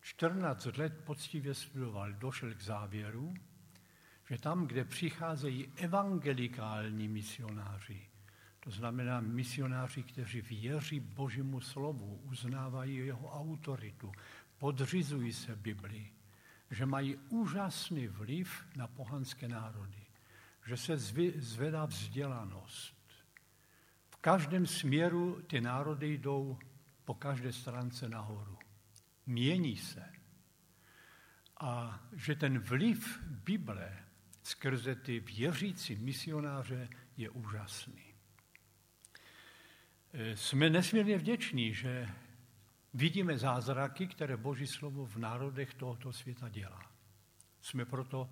14 0.00 0.66
let 0.76 1.04
poctivě 1.04 1.54
studoval, 1.54 2.12
došel 2.12 2.54
k 2.54 2.60
závěru, 2.60 3.34
že 4.30 4.38
tam, 4.38 4.66
kde 4.66 4.84
přicházejí 4.84 5.72
evangelikální 5.76 7.08
misionáři, 7.08 8.08
to 8.60 8.70
znamená 8.70 9.20
misionáři, 9.20 10.02
kteří 10.02 10.40
věří 10.40 11.00
Božímu 11.00 11.60
slovu, 11.60 12.20
uznávají 12.24 12.96
jeho 12.96 13.28
autoritu, 13.28 14.12
podřizují 14.58 15.32
se 15.32 15.56
Biblii, 15.56 16.12
že 16.70 16.86
mají 16.86 17.16
úžasný 17.16 18.06
vliv 18.06 18.66
na 18.76 18.86
pohanské 18.86 19.48
národy, 19.48 20.06
že 20.66 20.76
se 20.76 20.96
zvedá 21.36 21.84
vzdělanost. 21.84 22.96
V 24.10 24.16
každém 24.16 24.66
směru 24.66 25.42
ty 25.42 25.60
národy 25.60 26.18
jdou 26.18 26.58
po 27.04 27.14
každé 27.14 27.52
stránce 27.52 28.08
nahoru. 28.08 28.58
Mění 29.26 29.76
se. 29.76 30.12
A 31.60 32.00
že 32.12 32.34
ten 32.34 32.58
vliv 32.58 33.22
Bible 33.24 34.09
skrze 34.50 34.94
ty 34.94 35.20
věřící 35.20 35.96
misionáře 35.96 36.88
je 37.16 37.30
úžasný. 37.30 38.02
E, 40.12 40.36
jsme 40.36 40.70
nesmírně 40.70 41.18
vděční, 41.18 41.74
že 41.74 42.08
vidíme 42.94 43.38
zázraky, 43.38 44.06
které 44.06 44.36
Boží 44.36 44.66
slovo 44.66 45.06
v 45.06 45.16
národech 45.16 45.74
tohoto 45.74 46.12
světa 46.12 46.48
dělá. 46.48 46.82
Jsme 47.62 47.84
proto 47.84 48.30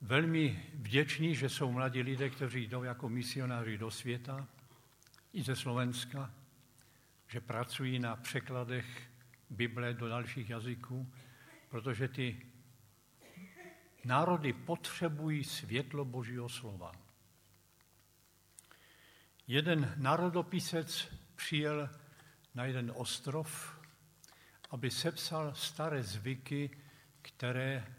velmi 0.00 0.62
vděční, 0.74 1.34
že 1.34 1.48
jsou 1.48 1.72
mladí 1.72 2.02
lidé, 2.02 2.30
kteří 2.30 2.66
jdou 2.66 2.82
jako 2.82 3.08
misionáři 3.08 3.78
do 3.78 3.90
světa, 3.90 4.48
i 5.32 5.42
ze 5.42 5.56
Slovenska, 5.56 6.34
že 7.28 7.40
pracují 7.40 7.98
na 7.98 8.16
překladech 8.16 8.86
Bible 9.50 9.94
do 9.94 10.08
dalších 10.08 10.50
jazyků, 10.50 11.12
protože 11.68 12.08
ty 12.08 12.51
Národy 14.04 14.52
potřebují 14.52 15.44
světlo 15.44 16.04
Božího 16.04 16.48
slova. 16.48 16.92
Jeden 19.46 19.94
národopisec 19.96 21.14
přijel 21.36 21.90
na 22.54 22.64
jeden 22.64 22.92
ostrov, 22.94 23.80
aby 24.70 24.90
sepsal 24.90 25.54
staré 25.54 26.02
zvyky, 26.02 26.70
které 27.22 27.94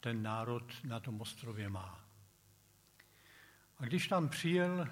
ten 0.00 0.22
národ 0.22 0.72
na 0.84 1.00
tom 1.00 1.20
ostrově 1.20 1.68
má. 1.68 2.04
A 3.78 3.84
když 3.84 4.08
tam 4.08 4.28
přijel, 4.28 4.88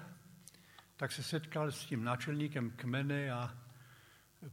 tak 0.95 1.11
se 1.11 1.23
setkal 1.23 1.71
s 1.71 1.85
tím 1.85 2.03
náčelníkem 2.03 2.71
kmene 2.71 3.31
a 3.31 3.57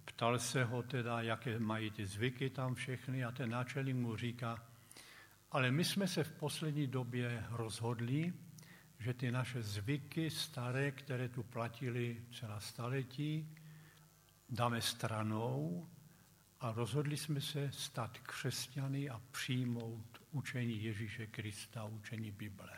ptal 0.04 0.38
se 0.38 0.64
ho 0.64 0.82
teda, 0.82 1.20
jaké 1.20 1.58
mají 1.58 1.90
ty 1.90 2.06
zvyky 2.06 2.50
tam 2.50 2.74
všechny 2.74 3.24
a 3.24 3.32
ten 3.32 3.50
náčelník 3.50 3.96
mu 3.96 4.16
říká, 4.16 4.66
ale 5.52 5.70
my 5.70 5.84
jsme 5.84 6.08
se 6.08 6.24
v 6.24 6.32
poslední 6.32 6.86
době 6.86 7.46
rozhodli, 7.50 8.32
že 8.98 9.14
ty 9.14 9.30
naše 9.30 9.62
zvyky 9.62 10.30
staré, 10.30 10.90
které 10.90 11.28
tu 11.28 11.42
platili 11.42 12.22
celá 12.38 12.60
staletí, 12.60 13.56
dáme 14.48 14.80
stranou 14.80 15.88
a 16.60 16.72
rozhodli 16.72 17.16
jsme 17.16 17.40
se 17.40 17.72
stát 17.72 18.18
křesťany 18.18 19.10
a 19.10 19.20
přijmout 19.30 20.22
učení 20.30 20.82
Ježíše 20.82 21.26
Krista, 21.26 21.84
učení 21.84 22.30
Bible. 22.30 22.76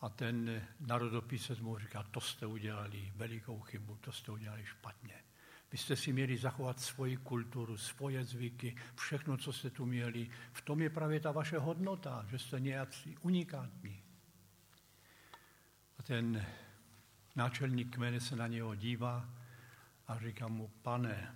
A 0.00 0.08
ten 0.08 0.66
narodopisec 0.80 1.60
mu 1.60 1.78
říká, 1.78 2.02
to 2.02 2.20
jste 2.20 2.46
udělali 2.46 3.12
velikou 3.16 3.60
chybu, 3.60 3.96
to 3.96 4.12
jste 4.12 4.32
udělali 4.32 4.66
špatně. 4.66 5.27
Vy 5.72 5.78
jste 5.78 5.96
si 5.96 6.12
měli 6.12 6.36
zachovat 6.36 6.80
svoji 6.80 7.16
kulturu, 7.16 7.76
svoje 7.76 8.24
zvyky, 8.24 8.76
všechno, 8.94 9.36
co 9.36 9.52
jste 9.52 9.70
tu 9.70 9.86
měli. 9.86 10.30
V 10.52 10.60
tom 10.62 10.82
je 10.82 10.90
právě 10.90 11.20
ta 11.20 11.32
vaše 11.32 11.58
hodnota, 11.58 12.26
že 12.30 12.38
jste 12.38 12.60
nějací 12.60 13.16
unikátní. 13.20 14.02
A 15.98 16.02
ten 16.02 16.46
náčelník 17.36 17.94
kmene 17.94 18.20
se 18.20 18.36
na 18.36 18.46
něho 18.46 18.74
dívá 18.74 19.28
a 20.06 20.18
říká 20.18 20.48
mu, 20.48 20.68
pane, 20.82 21.34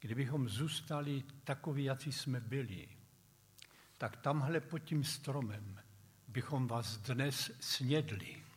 kdybychom 0.00 0.48
zůstali 0.48 1.24
takoví, 1.44 1.84
jací 1.84 2.12
jsme 2.12 2.40
byli, 2.40 2.88
tak 3.98 4.16
tamhle 4.16 4.60
pod 4.60 4.78
tím 4.78 5.04
stromem 5.04 5.80
bychom 6.28 6.68
vás 6.68 6.96
dnes 6.98 7.50
snědli. 7.60 8.47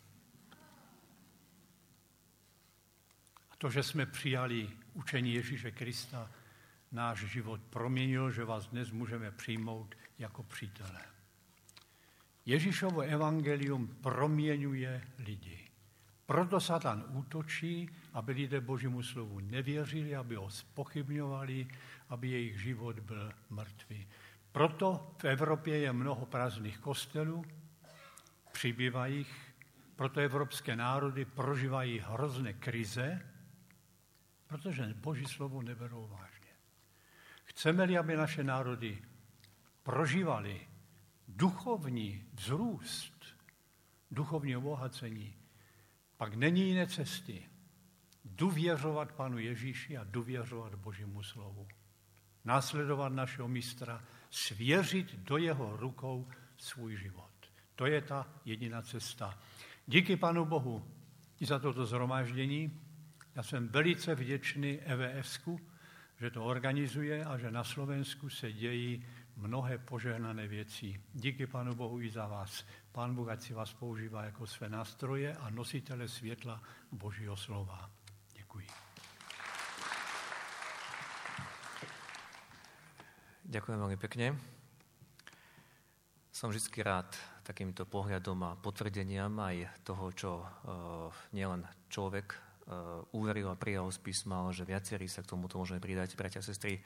To, 3.61 3.69
že 3.69 3.83
jsme 3.83 4.05
přijali 4.05 4.69
učení 4.93 5.33
Ježíše 5.33 5.71
Krista, 5.71 6.31
náš 6.91 7.19
život 7.19 7.61
proměnil, 7.69 8.31
že 8.31 8.45
vás 8.45 8.67
dnes 8.67 8.91
můžeme 8.91 9.31
přijmout 9.31 9.95
jako 10.19 10.43
přítele. 10.43 11.01
Ježíšovo 12.45 13.01
evangelium 13.01 13.87
proměňuje 13.87 15.01
lidi. 15.17 15.59
Proto 16.25 16.59
Satan 16.59 17.05
útočí, 17.09 17.89
aby 18.13 18.31
lidé 18.31 18.61
Božímu 18.61 19.03
slovu 19.03 19.39
nevěřili, 19.39 20.15
aby 20.15 20.35
ho 20.35 20.49
spochybňovali, 20.49 21.67
aby 22.09 22.29
jejich 22.29 22.59
život 22.59 22.99
byl 22.99 23.31
mrtvý. 23.49 24.07
Proto 24.51 25.15
v 25.21 25.25
Evropě 25.25 25.77
je 25.77 25.93
mnoho 25.93 26.25
prázdných 26.25 26.77
kostelů, 26.79 27.45
přibývají 28.51 29.25
proto 29.95 30.19
evropské 30.19 30.75
národy 30.75 31.25
prožívají 31.25 31.99
hrozné 31.99 32.53
krize, 32.53 33.30
protože 34.51 34.93
Boží 34.93 35.25
slovo 35.25 35.61
neberou 35.61 36.07
vážně. 36.07 36.51
Chceme-li, 37.43 37.97
aby 37.97 38.15
naše 38.15 38.43
národy 38.43 39.01
prožívali 39.83 40.67
duchovní 41.27 42.25
vzrůst, 42.33 43.25
duchovní 44.11 44.57
obohacení, 44.57 45.35
pak 46.17 46.35
není 46.35 46.67
jiné 46.67 46.87
cesty. 46.87 47.49
Důvěřovat 48.25 49.11
Panu 49.11 49.37
Ježíši 49.37 49.97
a 49.97 50.03
důvěřovat 50.03 50.75
Božímu 50.75 51.23
slovu. 51.23 51.67
Následovat 52.45 53.09
našeho 53.09 53.47
mistra, 53.47 54.03
svěřit 54.29 55.15
do 55.15 55.37
jeho 55.37 55.77
rukou 55.77 56.27
svůj 56.57 56.97
život. 56.97 57.31
To 57.75 57.85
je 57.85 58.01
ta 58.01 58.27
jediná 58.45 58.81
cesta. 58.81 59.39
Díky 59.87 60.17
Panu 60.17 60.45
Bohu 60.45 60.91
i 61.39 61.45
za 61.45 61.59
toto 61.59 61.85
zhromáždění. 61.85 62.90
Já 63.35 63.43
jsem 63.43 63.67
velice 63.67 64.15
vděčný 64.15 64.79
EVSku, 64.79 65.59
že 66.19 66.31
to 66.31 66.45
organizuje 66.45 67.25
a 67.25 67.37
že 67.37 67.51
na 67.51 67.63
Slovensku 67.63 68.29
se 68.29 68.51
dějí 68.51 69.05
mnohé 69.37 69.77
požehnané 69.77 70.47
věci. 70.47 71.01
Díky 71.13 71.47
Panu 71.47 71.75
Bohu 71.75 72.01
i 72.01 72.09
za 72.11 72.27
vás. 72.27 72.65
Pán 72.91 73.15
Bůh 73.15 73.29
ať 73.29 73.41
si 73.41 73.53
vás 73.53 73.73
používá 73.73 74.23
jako 74.23 74.47
své 74.47 74.69
nástroje 74.69 75.35
a 75.35 75.49
nositele 75.49 76.07
světla 76.07 76.61
Božího 76.91 77.37
slova. 77.37 77.89
Děkuji. 78.33 78.67
Ďakujem 83.51 83.79
veľmi 83.83 83.99
pekne. 83.99 84.39
Som 86.31 86.55
vždy 86.55 86.79
rád 86.87 87.19
takýmto 87.43 87.83
pohľadom 87.83 88.39
a 88.47 88.55
potvrdeniam 88.55 89.35
aj 89.43 89.83
toho, 89.83 90.07
čo 90.15 90.31
uh, 90.39 91.11
nielen 91.35 91.67
človek 91.91 92.50
uveril 93.11 93.51
a 93.51 93.59
prijal 93.59 93.91
z 93.91 93.99
písma, 93.99 94.41
ale 94.41 94.55
že 94.55 94.67
viacerí 94.67 95.07
sa 95.11 95.21
k 95.21 95.31
tomuto 95.31 95.59
môžeme 95.59 95.83
pridať. 95.83 96.15
Bratia 96.15 96.41
sestry, 96.41 96.79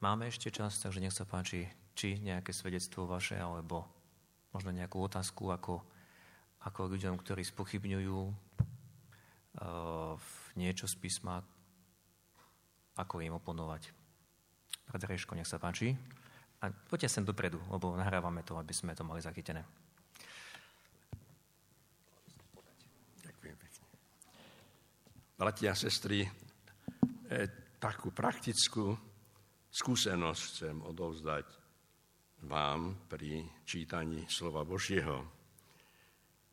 máme 0.00 0.28
ešte 0.28 0.48
čas, 0.50 0.80
takže 0.80 1.00
nech 1.00 1.14
sa 1.14 1.28
páči, 1.28 1.68
či 1.92 2.18
nejaké 2.18 2.54
svedectvo 2.54 3.04
vaše, 3.04 3.36
alebo 3.36 3.84
možno 4.52 4.72
nejakú 4.72 4.98
otázku, 5.02 5.52
ako, 5.52 5.84
ako 6.64 6.80
ľuďom, 6.90 7.20
ktorí 7.20 7.44
spochybňujú 7.44 8.18
uh, 8.24 10.14
niečo 10.56 10.88
z 10.88 10.94
písma, 10.98 11.44
ako 12.98 13.22
im 13.22 13.36
oponovať. 13.36 13.94
Brat 14.88 15.04
nech 15.04 15.46
sa 15.46 15.60
páči. 15.60 15.92
A 16.58 16.74
poďte 16.90 17.12
sem 17.12 17.22
dopredu, 17.22 17.62
lebo 17.70 17.94
nahrávame 17.94 18.42
to, 18.42 18.58
aby 18.58 18.74
sme 18.74 18.96
to 18.96 19.06
mali 19.06 19.22
zachytené. 19.22 19.62
Ďakujem 23.22 23.54
pekne. 23.54 23.84
Bratia 25.38 25.70
a 25.70 25.78
sestry, 25.78 26.26
e, 26.26 26.30
takú 27.78 28.10
praktickú 28.10 28.90
skúsenosť 29.70 30.42
chcem 30.50 30.76
odovzdať 30.82 31.46
vám 32.50 33.06
pri 33.06 33.46
čítaní 33.62 34.26
slova 34.26 34.66
Božieho. 34.66 35.22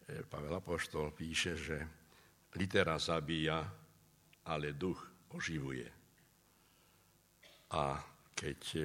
E, 0.05 0.21
Pavel 0.29 0.61
Apoštol 0.61 1.17
píše, 1.17 1.57
že 1.57 1.81
litera 2.61 3.01
zabíja, 3.01 3.65
ale 4.53 4.77
duch 4.77 5.01
oživuje. 5.33 5.89
A 7.73 7.97
keď 8.37 8.61
e, 8.77 8.81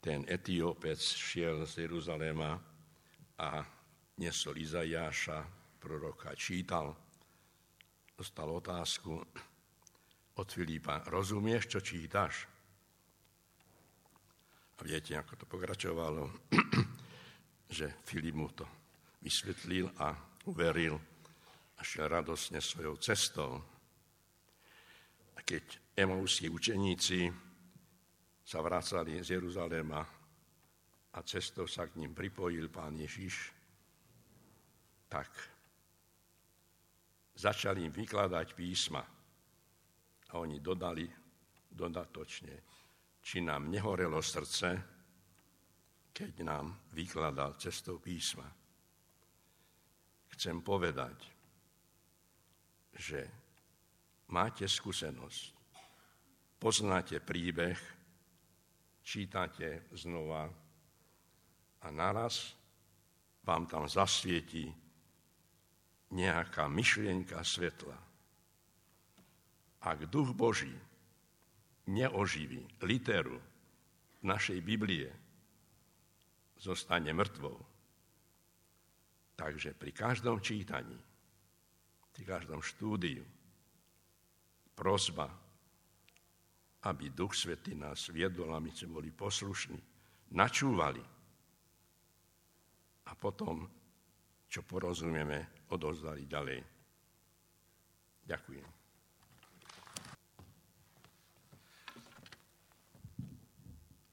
ten 0.00 0.24
etiópec 0.24 0.96
šiel 0.96 1.68
z 1.68 1.84
Jeruzaléma 1.84 2.56
a 3.44 3.60
nesol 4.16 4.56
Izajáša, 4.56 5.44
proroka, 5.76 6.32
čítal, 6.32 7.07
dostal 8.18 8.50
otázku 8.50 9.14
od 10.34 10.48
Filipa, 10.50 11.06
rozumieš, 11.06 11.70
čo 11.70 11.78
čítaš? 11.78 12.50
A 14.78 14.80
viete, 14.82 15.14
ako 15.14 15.38
to 15.38 15.44
pokračovalo, 15.46 16.26
že 17.78 18.02
Filip 18.02 18.34
mu 18.34 18.50
to 18.50 18.66
vysvetlil 19.22 19.86
a 20.02 20.18
uveril 20.50 20.98
a 21.78 21.80
šiel 21.86 22.10
radosne 22.10 22.58
svojou 22.58 22.98
cestou. 22.98 23.62
A 25.34 25.42
keď 25.46 25.78
emauskí 25.94 26.50
učeníci 26.50 27.30
sa 28.42 28.58
vracali 28.58 29.22
z 29.22 29.38
Jeruzaléma 29.38 30.02
a 31.14 31.18
cestou 31.22 31.70
sa 31.70 31.86
k 31.86 32.02
ním 32.02 32.18
pripojil 32.18 32.66
pán 32.66 32.98
Ježiš, 32.98 33.54
tak 35.06 35.57
začali 37.38 37.86
im 37.86 37.94
vykladať 37.94 38.46
písma. 38.58 39.02
A 40.28 40.32
oni 40.42 40.58
dodali 40.58 41.06
dodatočne, 41.70 42.54
či 43.22 43.38
nám 43.40 43.70
nehorelo 43.70 44.18
srdce, 44.18 44.68
keď 46.10 46.32
nám 46.42 46.90
vykladal 46.90 47.54
cestou 47.54 48.02
písma. 48.02 48.50
Chcem 50.34 50.58
povedať, 50.60 51.16
že 52.98 53.20
máte 54.34 54.66
skúsenosť, 54.66 55.42
poznáte 56.58 57.22
príbeh, 57.22 57.78
čítate 59.06 59.86
znova 59.94 60.50
a 61.80 61.86
naraz 61.94 62.58
vám 63.46 63.64
tam 63.70 63.86
zasvieti 63.86 64.87
nejaká 66.14 66.66
myšlienka 66.70 67.40
svetla. 67.44 67.96
Ak 69.84 69.98
duch 70.10 70.34
Boží 70.34 70.74
neoživí 71.88 72.64
literu 72.82 73.38
našej 74.24 74.58
Biblie, 74.60 75.08
zostane 76.58 77.14
mŕtvou. 77.14 77.54
Takže 79.38 79.78
pri 79.78 79.94
každom 79.94 80.42
čítaní, 80.42 80.98
pri 82.10 82.22
každom 82.26 82.58
štúdiu, 82.58 83.22
prozba 84.74 85.30
aby 86.86 87.10
Duch 87.10 87.34
Svetý 87.34 87.74
nás 87.74 88.06
viedol 88.06 88.54
a 88.54 88.62
my 88.62 88.70
sme 88.70 89.02
boli 89.02 89.10
poslušní, 89.10 89.78
načúvali. 90.30 91.02
A 93.08 93.12
potom, 93.18 93.66
čo 94.48 94.64
porozumieme, 94.64 95.68
odozdali 95.68 96.24
ďalej. 96.24 96.64
Ďakujem. 98.24 98.66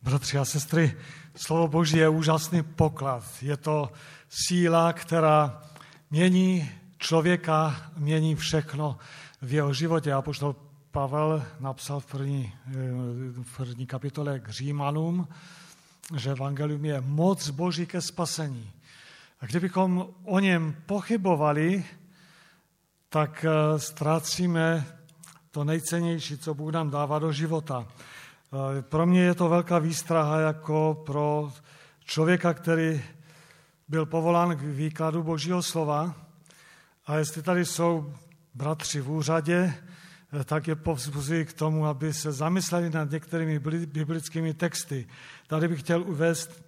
Bratři 0.06 0.38
a 0.38 0.46
sestry, 0.46 0.94
slovo 1.36 1.68
Boží 1.68 1.98
je 1.98 2.10
úžasný 2.10 2.64
poklad. 2.64 3.26
Je 3.42 3.58
to 3.58 3.90
síla, 4.30 4.94
která 4.94 5.64
mění 6.12 6.70
člověka, 6.98 7.92
mění 7.98 8.36
všechno 8.36 8.98
v 9.42 9.54
jeho 9.54 9.74
životě. 9.74 10.14
A 10.14 10.22
poštol 10.22 10.56
Pavel 10.92 11.44
napsal 11.60 12.00
v 12.00 12.06
první, 12.06 12.54
eh, 12.68 12.72
v 13.44 13.56
první 13.58 13.86
kapitole 13.88 14.40
k 14.40 14.50
Římanům, 14.50 15.28
že 16.16 16.32
evangelium 16.32 16.86
je 16.86 17.02
moc 17.02 17.50
Boží 17.50 17.86
ke 17.86 18.02
spasení. 18.02 18.72
A 19.40 19.46
kdybychom 19.46 20.08
o 20.24 20.40
něm 20.40 20.76
pochybovali, 20.86 21.86
tak 23.10 23.46
eh, 23.46 23.80
ztrácíme 23.80 24.86
to 25.52 25.64
nejcennější, 25.64 26.38
co 26.38 26.54
Bůh 26.54 26.74
nám 26.74 26.90
dává 26.90 27.20
do 27.20 27.32
života. 27.32 27.88
Eh, 27.88 28.82
pro 28.82 29.06
mě 29.06 29.22
je 29.22 29.36
to 29.36 29.50
velká 29.50 29.80
výstraha 29.80 30.40
jako 30.40 31.04
pro 31.06 31.52
člověka, 32.06 32.54
který 32.54 33.02
byl 33.88 34.06
povolán 34.06 34.58
k 34.58 34.62
výkladu 34.62 35.24
Božího 35.24 35.64
slova. 35.64 36.16
A 37.06 37.16
jestli 37.16 37.42
tady 37.42 37.66
jsou 37.66 38.14
bratři 38.54 39.02
v 39.02 39.12
úřadě, 39.12 39.74
tak 40.46 40.68
je 40.68 40.76
povzbuzují 40.76 41.46
k 41.46 41.54
tomu, 41.54 41.86
aby 41.86 42.14
se 42.14 42.32
zamysleli 42.32 42.90
nad 42.90 43.12
některými 43.12 43.60
biblickými 43.86 44.54
texty. 44.54 45.08
Tady 45.48 45.68
bych 45.68 45.80
chtěl 45.80 46.02
uvést 46.02 46.64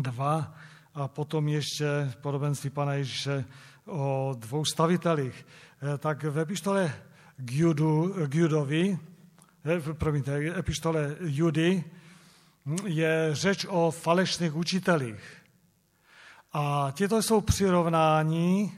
dva 0.00 0.54
a 0.96 1.08
potom 1.08 1.48
ještě 1.48 2.12
podobenství 2.20 2.70
pana 2.70 2.94
Ježíše 2.94 3.44
o 3.86 4.34
dvou 4.38 4.64
stavitelích. 4.64 5.46
Eh, 5.94 5.98
tak 5.98 6.24
ve 6.24 6.44
pištole 6.44 6.94
k, 7.36 7.52
Judu, 7.52 8.14
k 8.26 8.34
Judovi, 8.34 8.98
eh, 9.64 9.94
promiňte, 9.94 10.58
epištole 10.58 11.16
Judy, 11.20 11.84
je 12.86 13.28
řeč 13.32 13.66
o 13.68 13.90
falešných 13.90 14.56
učitelích. 14.56 15.42
A 16.52 16.92
tyto 16.92 17.22
jsou 17.22 17.40
přirovnání 17.40 18.72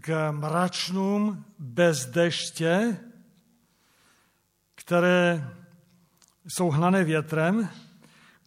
k 0.00 0.30
mračnům 0.32 1.44
bez 1.58 2.06
deště, 2.06 2.96
které 4.74 5.50
jsou 6.48 6.70
hnané 6.70 7.04
větrem, 7.04 7.68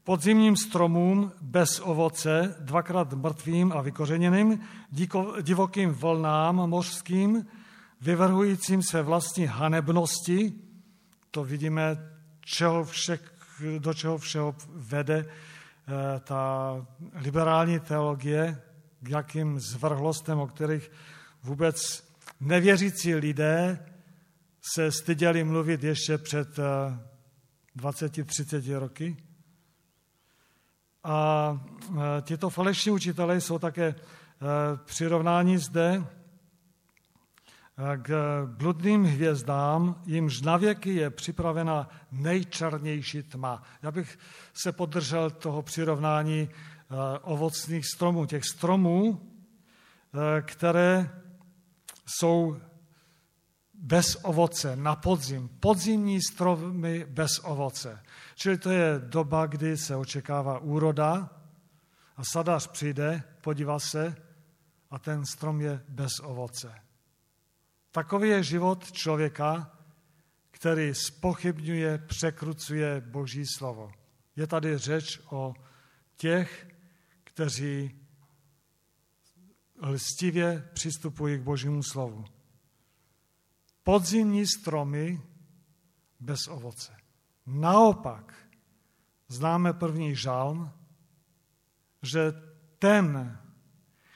podzimním 0.07 0.55
stromům 0.55 1.31
bez 1.41 1.79
ovoce, 1.79 2.55
dvakrát 2.59 3.13
mrtvým 3.13 3.71
a 3.71 3.81
vykořeněným, 3.81 4.59
divokým 5.41 5.89
vlnám 5.89 6.55
mořským, 6.55 7.45
vyvrhujícím 8.01 8.83
se 8.83 9.01
vlastní 9.01 9.45
hanebnosti, 9.45 10.53
to 11.31 11.43
vidíme, 11.43 11.97
čeho 12.41 12.85
vše, 12.85 13.19
do 13.77 13.93
čeho 13.93 14.17
všeho 14.17 14.55
vede 14.75 15.25
eh, 15.27 16.19
ta 16.19 16.71
liberální 17.13 17.79
teologie, 17.79 18.61
k 19.01 19.09
jakým 19.09 19.59
zvrhlostem, 19.59 20.39
o 20.39 20.47
kterých 20.47 20.91
vůbec 21.43 22.03
nevěřící 22.39 23.15
lidé 23.15 23.85
se 24.73 24.91
styděli 24.91 25.43
mluvit 25.43 25.83
ještě 25.83 26.17
před 26.17 26.59
20-30 27.77 28.75
eh, 28.75 28.79
roky. 28.79 29.26
A 31.07 31.59
eh, 31.89 32.21
tyto 32.21 32.49
falešní 32.49 32.91
učitelé 32.91 33.41
jsou 33.41 33.59
také 33.59 33.95
přirovnáni 34.85 35.57
zde 35.57 36.03
k 38.01 38.41
bludným 38.45 39.03
hvězdám, 39.03 40.01
jimž 40.05 40.41
navěky 40.41 40.95
je 40.95 41.09
připravena 41.09 41.89
nejčernější 42.11 43.23
tma. 43.23 43.63
Já 43.81 43.91
bych 43.91 44.19
se 44.53 44.71
podržel 44.71 45.29
toho 45.29 45.61
přirovnání 45.61 46.49
ovocných 47.21 47.85
stromů, 47.85 48.25
těch 48.25 48.45
stromů, 48.45 49.21
které 50.41 51.09
jsou 52.05 52.57
bez 53.73 54.17
ovoce 54.23 54.75
na 54.75 54.95
podzim. 54.95 55.49
Podzimní 55.59 56.21
stromy 56.21 57.05
bez 57.09 57.39
ovoce. 57.43 58.03
Čili 58.37 58.57
to 58.57 58.69
je 58.69 58.99
doba, 58.99 59.45
kdy 59.45 59.77
se 59.77 59.95
očekává 59.95 60.59
úroda 60.59 61.29
a 62.15 62.21
sadář 62.23 62.67
přijde, 62.67 63.23
podívá 63.41 63.79
se 63.79 64.15
a 64.89 64.99
ten 64.99 65.25
strom 65.25 65.61
je 65.61 65.85
bez 65.89 66.11
ovoce. 66.23 66.81
Takový 67.91 68.29
je 68.29 68.43
život 68.43 68.91
člověka, 68.91 69.77
který 70.51 70.95
spochybňuje, 70.95 71.97
překrucuje 71.97 73.01
Boží 73.01 73.43
slovo. 73.57 73.91
Je 74.35 74.47
tady 74.47 74.77
řeč 74.77 75.19
o 75.29 75.53
těch, 76.15 76.67
kteří 77.23 77.99
lstivě 79.81 80.69
přistupují 80.73 81.37
k 81.37 81.41
Božímu 81.41 81.83
slovu. 81.83 82.25
Podzimní 83.83 84.47
stromy 84.47 85.21
bez 86.19 86.47
ovoce. 86.47 87.06
Naopak, 87.47 88.33
známe 89.27 89.73
první 89.73 90.15
žalm, 90.15 90.71
že 92.01 92.33
ten, 92.79 93.37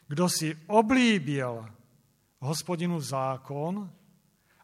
kdo 0.07 0.29
si 0.29 0.57
oblíbil 0.67 1.65
hospodinu 2.39 3.01
zákon 3.01 3.91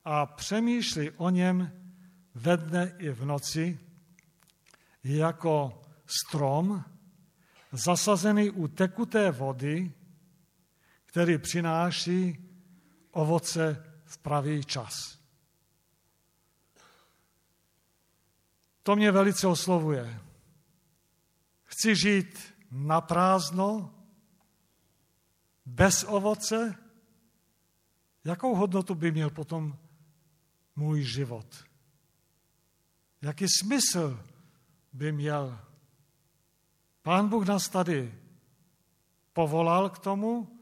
a 0.06 0.26
přemýšlí 0.26 1.12
o 1.12 1.30
něm 1.30 1.72
ve 2.36 2.58
dne 2.58 2.96
i 2.98 3.10
v 3.10 3.26
noci, 3.26 3.80
jako 5.04 5.82
strom 6.06 6.84
zasazený 7.72 8.50
u 8.50 8.68
tekuté 8.68 9.32
vody, 9.32 9.92
který 11.06 11.38
přináší 11.38 12.50
ovoce 13.12 13.84
v 14.06 14.18
pravý 14.18 14.64
čas. 14.64 15.17
To 18.88 18.96
mě 18.96 19.12
velice 19.12 19.48
oslovuje. 19.48 20.20
Chci 21.64 21.96
žít 21.96 22.56
na 22.72 23.02
prázdno, 23.02 23.94
bez 25.66 26.04
ovoce, 26.04 26.76
jakou 28.24 28.56
hodnotu 28.56 28.96
by 28.96 29.12
měl 29.12 29.30
potom 29.30 29.78
můj 30.76 31.04
život? 31.04 31.66
Jaký 33.22 33.46
smysl 33.60 34.24
by 34.94 35.12
měl? 35.12 35.60
Pán 37.02 37.30
Bůh 37.30 37.48
nás 37.48 37.70
tady 37.70 38.16
povolal 39.34 39.90
k 39.90 40.00
tomu, 40.00 40.60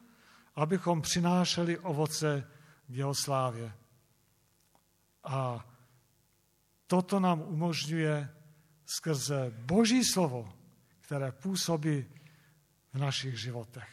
abychom 0.55 1.01
přinášeli 1.01 1.80
ovoce 1.80 2.51
v 2.89 2.95
jeho 2.95 3.15
slávě. 3.15 3.73
A 5.23 5.65
toto 6.88 7.19
nám 7.19 7.41
umožňuje 7.41 8.29
skrze 8.86 9.53
Boží 9.65 10.05
slovo, 10.05 10.53
které 11.01 11.31
působí 11.31 12.05
v 12.93 12.97
našich 12.97 13.39
životech. 13.41 13.89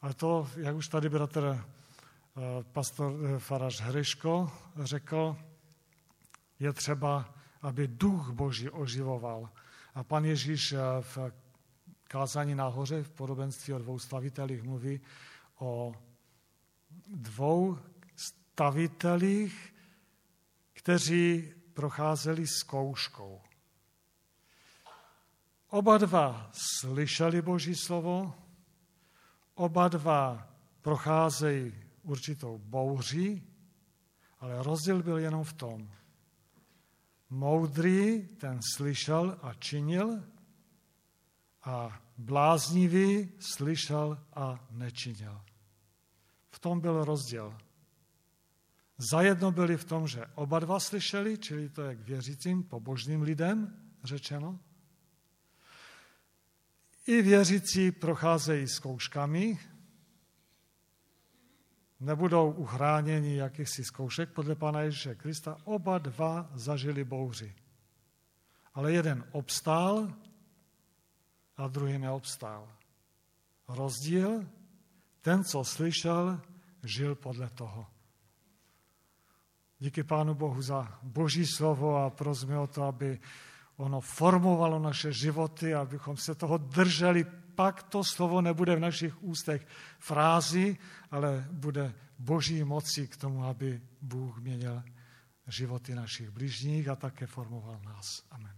Ale 0.00 0.14
to, 0.14 0.50
jak 0.56 0.76
už 0.76 0.88
tady 0.88 1.08
bratr 1.08 1.44
eh, 1.44 2.64
pastor 2.72 3.12
eh, 3.12 3.38
Faraž 3.38 3.80
Hryško 3.80 4.52
řekl, 4.76 5.36
je 6.58 6.72
třeba, 6.72 7.34
aby 7.62 7.88
duch 7.88 8.30
Boží 8.30 8.70
oživoval. 8.70 9.50
A 9.94 10.04
pan 10.04 10.24
Ježíš 10.24 10.72
eh, 10.72 10.78
v 11.00 11.18
kázání 12.04 12.54
nahoře 12.54 13.02
v 13.02 13.10
podobenství 13.10 13.74
o 13.74 13.78
dvou 13.78 13.98
stavitelích 13.98 14.62
mluví 14.62 15.00
o 15.58 15.94
dvou 17.06 17.78
stavitelích, 18.16 19.74
kteří 20.86 21.52
procházeli 21.74 22.46
zkouškou. 22.46 23.40
Oba 25.68 25.98
dva 25.98 26.50
slyšeli 26.78 27.42
Boží 27.42 27.74
slovo, 27.74 28.34
Oba 29.54 29.88
dva 29.88 30.48
procházejí 30.82 31.74
určitou 32.02 32.58
bouří, 32.58 33.42
ale 34.40 34.62
rozdíl 34.62 35.02
byl 35.02 35.18
jenom 35.18 35.44
v 35.44 35.52
tom. 35.52 35.90
Moudrý 37.30 38.28
ten 38.28 38.60
slyšel 38.76 39.38
a 39.42 39.54
činil 39.54 40.22
a 41.62 42.00
bláznivý 42.18 43.32
slyšel 43.40 44.18
a 44.34 44.66
nečinil. 44.70 45.40
V 46.50 46.58
tom 46.58 46.80
byl 46.80 47.04
rozdíl. 47.04 47.65
Zajedno 48.98 49.52
byli 49.52 49.76
v 49.76 49.84
tom, 49.84 50.08
že 50.08 50.26
oba 50.34 50.58
dva 50.58 50.80
slyšeli, 50.80 51.38
čili 51.38 51.68
to 51.68 51.82
je 51.82 51.96
k 51.96 52.00
věřícím, 52.00 52.62
pobožným 52.62 53.22
lidem 53.22 53.76
řečeno, 54.04 54.58
i 57.06 57.22
věřící 57.22 57.92
procházejí 57.92 58.68
zkouškami, 58.68 59.58
nebudou 62.00 62.50
uchráněni 62.50 63.36
jakýchsi 63.36 63.84
zkoušek 63.84 64.32
podle 64.32 64.54
Pana 64.54 64.80
Ježíše 64.80 65.14
Krista. 65.14 65.56
Oba 65.64 65.98
dva 65.98 66.50
zažili 66.54 67.04
bouři. 67.04 67.54
Ale 68.74 68.92
jeden 68.92 69.24
obstál 69.32 70.12
a 71.56 71.68
druhý 71.68 71.98
neobstál. 71.98 72.72
Rozdíl, 73.68 74.48
ten, 75.20 75.44
co 75.44 75.64
slyšel, 75.64 76.40
žil 76.84 77.14
podle 77.14 77.50
toho. 77.50 77.95
Díky 79.78 80.02
Pánu 80.02 80.34
Bohu 80.34 80.62
za 80.62 80.88
Boží 81.02 81.46
slovo 81.46 81.96
a 82.00 82.10
prosme 82.10 82.58
o 82.58 82.66
to, 82.66 82.88
aby 82.88 83.20
ono 83.76 84.00
formovalo 84.00 84.78
naše 84.78 85.12
životy, 85.12 85.74
abychom 85.74 86.16
se 86.16 86.34
toho 86.34 86.58
drželi. 86.58 87.24
Pak 87.54 87.82
to 87.82 88.04
slovo 88.04 88.40
nebude 88.40 88.76
v 88.76 88.80
našich 88.80 89.22
ústech 89.22 89.66
frázi, 89.98 90.76
ale 91.10 91.44
bude 91.50 91.94
boží 92.18 92.64
moci 92.64 93.08
k 93.08 93.16
tomu, 93.16 93.44
aby 93.44 93.80
Bůh 94.00 94.38
měnil 94.38 94.82
životy 95.46 95.94
našich 95.94 96.30
bližních 96.30 96.88
a 96.88 96.96
také 96.96 97.26
formoval 97.26 97.80
nás. 97.84 98.22
Amen. 98.30 98.56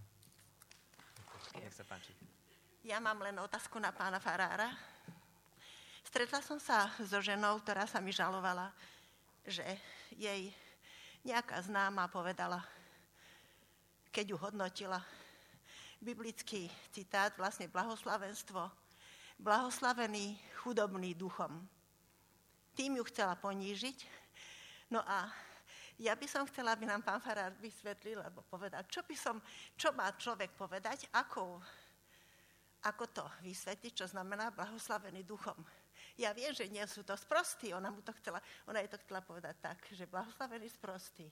Ja 2.89 3.05
mám 3.05 3.21
len 3.21 3.37
otázku 3.37 3.77
na 3.77 3.93
pána 3.93 4.17
Farára. 4.17 4.73
Stretla 6.01 6.41
som 6.41 6.57
sa 6.57 6.89
so 7.05 7.21
ženou, 7.21 7.61
ktorá 7.61 7.85
sa 7.85 8.01
mi 8.01 8.17
žalovala, 8.17 8.73
že 9.45 9.61
jej 10.17 10.49
nejaká 11.29 11.61
známa 11.61 12.09
povedala, 12.09 12.65
keď 14.09 14.33
ju 14.33 14.37
hodnotila. 14.41 15.05
Biblický 16.01 16.73
citát, 16.95 17.35
vlastne 17.37 17.69
blahoslavenstvo. 17.69 18.63
Blahoslavený 19.37 20.39
chudobný 20.63 21.13
duchom. 21.13 21.53
Tým 22.73 23.03
ju 23.03 23.05
chcela 23.11 23.35
ponížiť, 23.35 24.29
No 24.89 25.05
a 25.05 25.29
ja 26.01 26.17
by 26.17 26.25
som 26.25 26.49
chcela, 26.49 26.73
aby 26.73 26.89
nám 26.89 27.05
pán 27.05 27.21
Farár 27.21 27.53
vysvetlil, 27.61 28.25
alebo 28.25 28.41
povedal, 28.49 28.89
čo, 28.89 29.05
by 29.05 29.13
som, 29.13 29.37
čo 29.77 29.93
má 29.93 30.09
človek 30.17 30.57
povedať, 30.57 31.13
ako, 31.13 31.61
ako 32.89 33.05
to 33.13 33.25
vysvetliť, 33.45 33.93
čo 33.93 34.07
znamená 34.09 34.49
blahoslavený 34.49 35.29
duchom. 35.29 35.59
Ja 36.19 36.35
viem, 36.35 36.51
že 36.51 36.67
nie 36.67 36.83
sú 36.91 37.07
to 37.07 37.15
sprostí, 37.15 37.71
ona, 37.71 37.95
mu 37.95 38.03
to 38.03 38.11
chcela, 38.19 38.43
ona 38.67 38.83
je 38.83 38.91
to 38.91 38.99
chcela 39.07 39.23
povedať 39.23 39.55
tak, 39.63 39.79
že 39.95 40.11
blahoslavený 40.11 40.67
sprostý. 40.67 41.31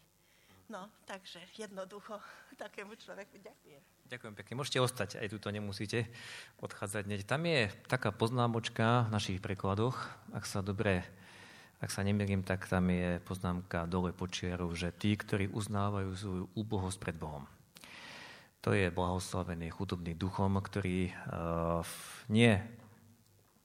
No, 0.70 0.86
takže 1.06 1.42
jednoducho 1.58 2.18
takému 2.62 2.94
človeku 2.94 3.38
ďakujem. 3.42 3.82
Ďakujem 4.06 4.34
pekne. 4.38 4.54
Môžete 4.54 4.78
ostať, 4.78 5.10
aj 5.18 5.34
tu 5.34 5.38
nemusíte 5.50 6.06
odchádzať. 6.62 7.26
Tam 7.26 7.42
je 7.42 7.66
taká 7.90 8.14
poznámočka 8.14 9.10
v 9.10 9.12
našich 9.14 9.38
prekladoch, 9.42 9.98
ak 10.30 10.46
sa 10.46 10.62
dobre 10.62 11.02
ak 11.76 11.92
sa 11.92 12.00
nemýlim, 12.00 12.40
tak 12.40 12.64
tam 12.72 12.88
je 12.88 13.20
poznámka 13.20 13.84
dole 13.84 14.08
počiarov, 14.16 14.72
že 14.72 14.96
tí, 14.96 15.12
ktorí 15.12 15.52
uznávajú 15.52 16.10
svoju 16.16 16.44
úbohosť 16.56 16.96
pred 16.96 17.16
Bohom. 17.20 17.44
To 18.64 18.72
je 18.72 18.88
blahoslavený 18.88 19.70
chudobný 19.76 20.16
duchom, 20.16 20.56
ktorý 20.56 21.12
uh, 21.12 21.84
nie 22.32 22.56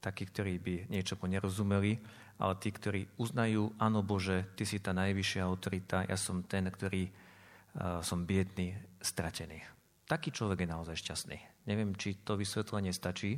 takí, 0.01 0.25
ktorí 0.25 0.57
by 0.57 0.75
niečo 0.89 1.15
nerozumeli, 1.21 2.01
ale 2.41 2.53
tí, 2.57 2.73
ktorí 2.73 3.05
uznajú, 3.21 3.77
áno 3.77 4.01
Bože, 4.01 4.49
Ty 4.57 4.63
si 4.65 4.81
tá 4.81 4.91
najvyššia 4.97 5.41
autorita, 5.45 6.09
ja 6.09 6.17
som 6.17 6.41
ten, 6.41 6.65
ktorý 6.65 7.05
uh, 7.05 8.01
som 8.01 8.25
biedný, 8.25 8.73
stratený. 8.97 9.61
Taký 10.09 10.33
človek 10.33 10.65
je 10.65 10.73
naozaj 10.73 10.97
šťastný. 10.97 11.37
Neviem, 11.69 11.93
či 11.93 12.17
to 12.25 12.33
vysvetlenie 12.33 12.89
stačí. 12.91 13.37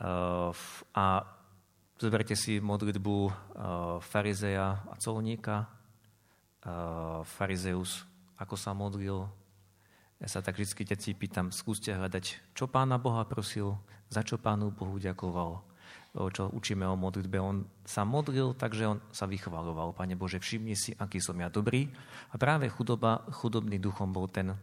Uh, 0.00 0.50
a 0.96 1.22
Zoberte 2.00 2.32
si 2.32 2.64
modlitbu 2.64 3.16
uh, 3.28 3.32
farizeja 4.00 4.80
a 4.88 4.94
colníka. 4.96 5.68
Uh, 6.64 7.20
farizeus, 7.28 8.08
ako 8.40 8.56
sa 8.56 8.72
modlil. 8.72 9.28
Ja 10.16 10.28
sa 10.28 10.40
tak 10.40 10.56
vždy 10.56 10.88
deti 10.88 11.12
pýtam, 11.12 11.52
skúste 11.52 11.92
hľadať, 11.92 12.56
čo 12.56 12.68
pána 12.72 12.96
Boha 12.96 13.28
prosil, 13.28 13.76
za 14.10 14.26
čo 14.26 14.36
pánu 14.36 14.74
Bohu 14.74 14.98
ďakoval. 14.98 15.62
Čo 16.10 16.50
učíme 16.50 16.82
o 16.90 16.98
modlitbe. 16.98 17.38
On 17.38 17.62
sa 17.86 18.02
modlil, 18.02 18.58
takže 18.58 18.82
on 18.82 18.98
sa 19.14 19.30
vychvaloval. 19.30 19.94
Pane 19.94 20.18
Bože, 20.18 20.42
všimni 20.42 20.74
si, 20.74 20.90
aký 20.98 21.22
som 21.22 21.38
ja 21.38 21.46
dobrý. 21.46 21.86
A 22.30 22.38
práve 22.38 22.66
chudoba, 22.66 23.22
chudobný 23.30 23.78
duchom 23.78 24.10
bol 24.10 24.26
ten 24.26 24.58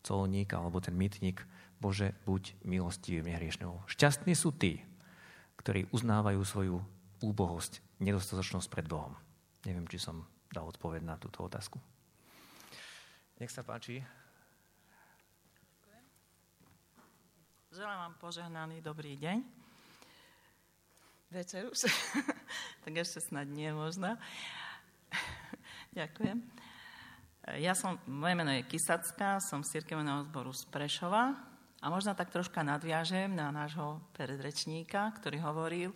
colník 0.00 0.56
alebo 0.56 0.80
ten 0.80 0.96
mytník. 0.96 1.44
Bože, 1.76 2.16
buď 2.24 2.56
milostivý 2.64 3.28
hriešnou. 3.36 3.84
Šťastní 3.84 4.32
sú 4.32 4.56
tí, 4.56 4.80
ktorí 5.60 5.84
uznávajú 5.92 6.40
svoju 6.40 6.80
úbohosť, 7.20 8.00
nedostatočnosť 8.00 8.68
pred 8.72 8.88
Bohom. 8.88 9.12
Neviem, 9.68 9.84
či 9.92 10.00
som 10.00 10.24
dal 10.48 10.64
odpoveď 10.64 11.04
na 11.04 11.20
túto 11.20 11.44
otázku. 11.44 11.76
Nech 13.36 13.52
sa 13.52 13.60
páči. 13.60 14.00
Želám 17.76 18.08
vám 18.08 18.16
požehnaný 18.16 18.80
dobrý 18.80 19.20
deň. 19.20 19.44
Večer 21.28 21.68
už. 21.68 21.92
tak 22.88 22.92
ešte 22.96 23.20
snad 23.20 23.52
nie 23.52 23.68
možno. 23.68 24.16
Ďakujem. 26.00 26.40
Ja 27.60 27.76
som, 27.76 28.00
moje 28.08 28.32
meno 28.32 28.48
je 28.56 28.64
Kisacká, 28.64 29.44
som 29.44 29.60
z 29.60 29.76
cirkevného 29.76 30.24
zboru 30.24 30.56
z 30.56 30.64
Prešova 30.72 31.36
a 31.84 31.86
možno 31.92 32.16
tak 32.16 32.32
troška 32.32 32.64
nadviažem 32.64 33.36
na 33.36 33.52
nášho 33.52 34.00
predrečníka, 34.16 35.12
ktorý 35.20 35.44
hovoril, 35.44 35.92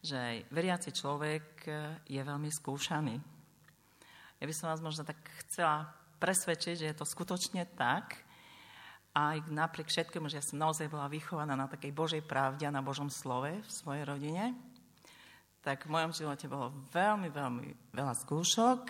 že 0.00 0.48
veriaci 0.48 0.96
človek 0.96 1.68
je 2.08 2.20
veľmi 2.24 2.48
skúšaný. 2.48 3.20
Ja 4.40 4.44
by 4.48 4.54
som 4.56 4.72
vás 4.72 4.80
možno 4.80 5.04
tak 5.04 5.20
chcela 5.44 5.92
presvedčiť, 6.24 6.74
že 6.80 6.88
je 6.88 6.96
to 6.96 7.04
skutočne 7.04 7.68
tak, 7.76 8.16
aj 9.18 9.50
napriek 9.50 9.90
všetkému, 9.90 10.30
že 10.30 10.38
ja 10.38 10.44
som 10.46 10.62
naozaj 10.62 10.86
bola 10.86 11.10
vychovaná 11.10 11.58
na 11.58 11.66
takej 11.66 11.90
Božej 11.90 12.22
pravde 12.22 12.62
a 12.62 12.74
na 12.74 12.78
Božom 12.78 13.10
slove 13.10 13.50
v 13.50 13.70
svojej 13.70 14.06
rodine, 14.06 14.54
tak 15.58 15.84
v 15.84 15.92
mojom 15.92 16.14
živote 16.14 16.46
bolo 16.46 16.70
veľmi, 16.94 17.28
veľmi 17.34 17.66
veľa 17.90 18.14
skúšok. 18.14 18.80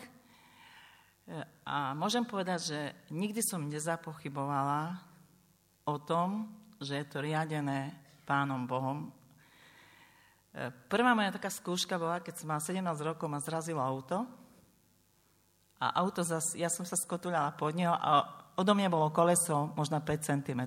A 1.65 1.97
môžem 1.97 2.29
povedať, 2.29 2.61
že 2.73 2.81
nikdy 3.09 3.41
som 3.41 3.69
nezapochybovala 3.69 5.01
o 5.89 5.97
tom, 5.97 6.53
že 6.81 7.01
je 7.01 7.07
to 7.09 7.25
riadené 7.25 7.97
Pánom 8.29 8.69
Bohom. 8.69 9.09
Prvá 10.89 11.17
moja 11.17 11.33
taká 11.33 11.49
skúška 11.49 11.97
bola, 11.97 12.21
keď 12.21 12.35
som 12.37 12.53
mala 12.53 12.61
17 12.61 12.85
rokov, 13.01 13.27
ma 13.29 13.41
zrazilo 13.41 13.81
auto. 13.81 14.29
A 15.79 15.95
auto 16.05 16.21
zas, 16.27 16.53
ja 16.59 16.69
som 16.69 16.85
sa 16.85 16.99
skotuľala 16.99 17.55
pod 17.57 17.73
neho 17.73 17.95
a 17.95 18.27
odo 18.59 18.75
mňa 18.75 18.91
bolo 18.91 19.15
koleso 19.15 19.71
možno 19.79 20.03
5 20.03 20.29
cm. 20.35 20.63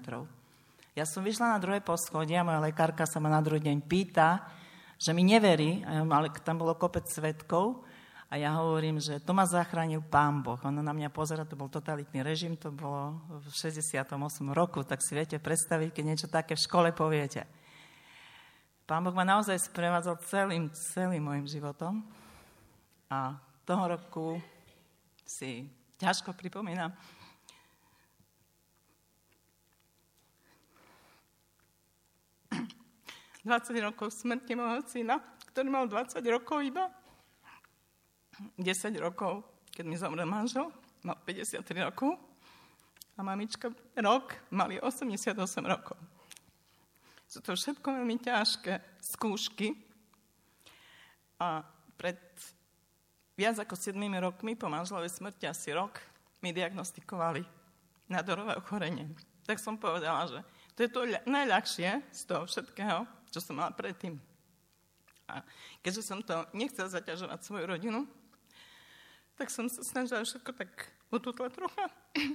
Ja 0.96 1.04
som 1.04 1.28
vyšla 1.28 1.56
na 1.56 1.60
druhé 1.60 1.84
poschodie 1.84 2.40
a 2.40 2.48
moja 2.48 2.64
lekárka 2.64 3.04
sa 3.04 3.20
ma 3.20 3.28
na 3.28 3.44
druhý 3.44 3.60
deň 3.60 3.84
pýta, 3.84 4.48
že 4.96 5.12
mi 5.12 5.28
neverí, 5.28 5.84
ale 5.84 6.32
tam 6.40 6.64
bolo 6.64 6.80
kopec 6.80 7.04
svetkov, 7.12 7.84
a 8.32 8.40
ja 8.40 8.56
hovorím, 8.56 8.96
že 9.04 9.20
to 9.20 9.36
ma 9.36 9.44
zachránil 9.44 10.08
pán 10.08 10.40
Boh. 10.40 10.56
Ona 10.64 10.80
na 10.80 10.96
mňa 10.96 11.12
pozera, 11.12 11.44
to 11.44 11.60
bol 11.60 11.68
totalitný 11.68 12.24
režim, 12.24 12.56
to 12.56 12.72
bolo 12.72 13.20
v 13.28 13.52
68. 13.52 14.08
roku, 14.56 14.88
tak 14.88 15.04
si 15.04 15.20
viete 15.20 15.36
predstaviť, 15.36 15.92
keď 15.92 16.04
niečo 16.08 16.28
také 16.32 16.56
v 16.56 16.64
škole 16.64 16.96
poviete. 16.96 17.44
Pán 18.88 19.04
Boh 19.04 19.12
ma 19.12 19.28
naozaj 19.28 19.60
sprevádzal 19.68 20.16
celým, 20.32 20.72
celým 20.96 21.28
môjim 21.28 21.44
životom 21.44 22.08
a 23.12 23.36
toho 23.68 23.84
roku 24.00 24.40
si 25.28 25.68
ťažko 26.00 26.32
pripomínam, 26.32 26.96
...20 33.42 33.74
rokov 33.82 34.14
smrti 34.14 34.54
môjho 34.54 34.86
syna, 34.86 35.18
ktorý 35.50 35.68
mal 35.74 35.86
20 35.90 36.22
rokov 36.30 36.62
iba. 36.62 36.94
10 38.58 38.62
rokov, 39.02 39.46
keď 39.74 39.86
mi 39.86 39.98
zomrel 39.98 40.30
manžel, 40.30 40.70
mal 41.02 41.18
53 41.26 41.66
rokov 41.90 42.18
a 43.18 43.22
mamička 43.22 43.74
rok, 43.98 44.38
mali 44.54 44.78
88 44.78 45.34
rokov. 45.66 45.98
Sú 47.26 47.40
to 47.40 47.56
všetko 47.56 48.02
veľmi 48.02 48.18
ťažké 48.20 49.00
skúšky 49.00 49.78
a 51.40 51.64
pred 51.96 52.20
viac 53.40 53.58
ako 53.62 53.74
7 53.74 53.98
rokmi 54.20 54.54
po 54.54 54.68
manželovej 54.68 55.10
smrti 55.10 55.48
asi 55.48 55.72
rok 55.72 55.98
mi 56.44 56.52
diagnostikovali 56.52 57.42
nádorové 58.12 58.58
ochorenie. 58.60 59.08
Tak 59.48 59.58
som 59.58 59.80
povedala, 59.80 60.28
že 60.28 60.40
to 60.76 60.80
je 60.86 60.90
to 60.92 61.02
najľahšie 61.30 62.04
z 62.12 62.22
toho 62.28 62.44
všetkého, 62.46 63.08
čo 63.32 63.40
som 63.40 63.56
mala 63.58 63.72
predtým. 63.72 64.20
A 65.32 65.40
keďže 65.80 66.04
som 66.04 66.20
to 66.20 66.36
nechcela 66.52 66.92
zaťažovať 66.92 67.40
svoju 67.40 67.66
rodinu, 67.66 68.00
tak 69.40 69.48
som 69.48 69.66
sa 69.72 69.82
snažila 69.82 70.22
všetko 70.28 70.52
tak 70.52 70.70
utútla 71.10 71.48
trocha. 71.50 71.88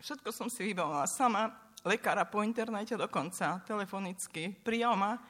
Všetko 0.00 0.32
som 0.32 0.48
si 0.48 0.64
vybavovala 0.64 1.04
sama, 1.04 1.52
lekára 1.84 2.24
po 2.24 2.40
internete 2.40 2.96
dokonca, 2.96 3.60
telefonicky, 3.68 4.48
prijal 4.64 4.96
ma. 4.96 5.20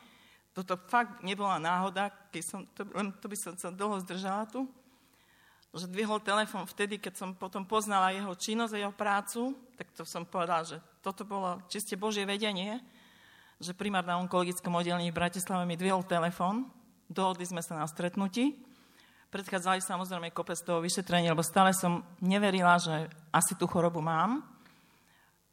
Toto 0.54 0.78
fakt 0.86 1.26
nebola 1.26 1.58
náhoda, 1.58 2.06
keď 2.30 2.42
som, 2.46 2.60
to, 2.78 2.86
len 2.94 3.10
to 3.18 3.26
by 3.26 3.34
som 3.34 3.58
sa 3.58 3.74
dlho 3.74 3.98
zdržala 4.06 4.46
tu, 4.46 4.70
že 5.74 5.90
dvihol 5.90 6.22
telefon 6.22 6.66
vtedy, 6.66 7.02
keď 7.02 7.14
som 7.18 7.30
potom 7.34 7.66
poznala 7.66 8.14
jeho 8.14 8.30
činnosť 8.34 8.74
a 8.74 8.82
jeho 8.86 8.94
prácu, 8.94 9.58
tak 9.74 9.90
to 9.94 10.02
som 10.02 10.22
povedala, 10.22 10.62
že 10.62 10.78
toto 11.02 11.22
bolo 11.22 11.62
čiste 11.66 11.98
Božie 11.98 12.22
vedenie, 12.22 12.78
že 13.60 13.76
primár 13.76 14.02
na 14.08 14.16
onkologickom 14.18 14.72
oddelení 14.72 15.12
v 15.12 15.20
Bratislave 15.20 15.68
mi 15.68 15.76
dvihol 15.76 16.02
telefon, 16.08 16.66
dohodli 17.06 17.44
sme 17.44 17.60
sa 17.60 17.76
na 17.76 17.86
stretnutí 17.86 18.70
predchádzali 19.30 19.78
samozrejme 19.78 20.34
kopec 20.34 20.58
toho 20.58 20.82
vyšetrenia, 20.82 21.32
lebo 21.32 21.46
stále 21.46 21.70
som 21.70 22.02
neverila, 22.18 22.76
že 22.82 23.06
asi 23.30 23.54
tú 23.54 23.70
chorobu 23.70 24.02
mám. 24.02 24.42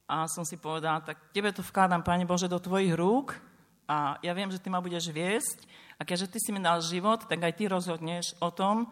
A 0.09 0.25
som 0.25 0.41
si 0.41 0.57
povedala, 0.57 1.05
tak 1.05 1.29
tebe 1.29 1.53
to 1.53 1.61
vkladám, 1.61 2.01
Pane 2.01 2.25
Bože, 2.25 2.49
do 2.49 2.57
tvojich 2.57 2.95
rúk 2.97 3.37
a 3.85 4.17
ja 4.25 4.33
viem, 4.33 4.49
že 4.49 4.59
ty 4.59 4.73
ma 4.73 4.81
budeš 4.81 5.13
viesť 5.13 5.67
a 5.99 6.07
keďže 6.07 6.31
ty 6.33 6.37
si 6.41 6.49
mi 6.49 6.63
dal 6.63 6.81
život, 6.81 7.27
tak 7.29 7.37
aj 7.43 7.53
ty 7.53 7.69
rozhodneš 7.69 8.33
o 8.41 8.49
tom, 8.49 8.89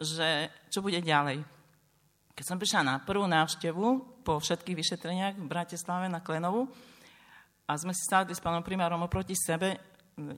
že 0.00 0.50
čo 0.72 0.82
bude 0.82 0.98
ďalej. 0.98 1.46
Keď 2.34 2.44
som 2.44 2.58
prišla 2.58 2.82
na 2.82 2.94
prvú 2.98 3.30
návštevu 3.30 3.86
po 4.26 4.42
všetkých 4.42 4.74
vyšetreniach 4.74 5.38
v 5.38 5.46
Bratislave 5.46 6.10
na 6.10 6.18
Klenovu 6.18 6.66
a 7.64 7.72
sme 7.80 7.96
stáli 7.96 8.36
s 8.36 8.44
pánom 8.44 8.60
primárom 8.60 9.00
oproti 9.00 9.32
sebe, 9.32 9.80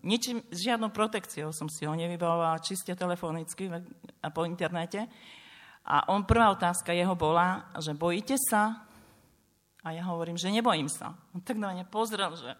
ničím, 0.06 0.40
žiadnou 0.48 0.94
protekciou 0.94 1.50
som 1.52 1.68
si 1.68 1.84
ho 1.84 1.92
nevybavovala, 1.92 2.62
čiste 2.62 2.94
telefonicky 2.94 3.68
a 4.22 4.28
po 4.30 4.46
internete. 4.46 5.04
A 5.86 6.10
on, 6.10 6.26
prvá 6.26 6.50
otázka 6.50 6.90
jeho 6.90 7.14
bola, 7.14 7.70
že 7.78 7.94
bojíte 7.94 8.34
sa? 8.38 8.86
A 9.86 9.94
ja 9.94 10.02
hovorím, 10.10 10.34
že 10.34 10.50
nebojím 10.50 10.90
sa. 10.90 11.14
On 11.30 11.38
tak 11.38 11.62
na 11.62 11.70
mňa 11.70 11.86
pozrel, 11.86 12.34
že 12.34 12.58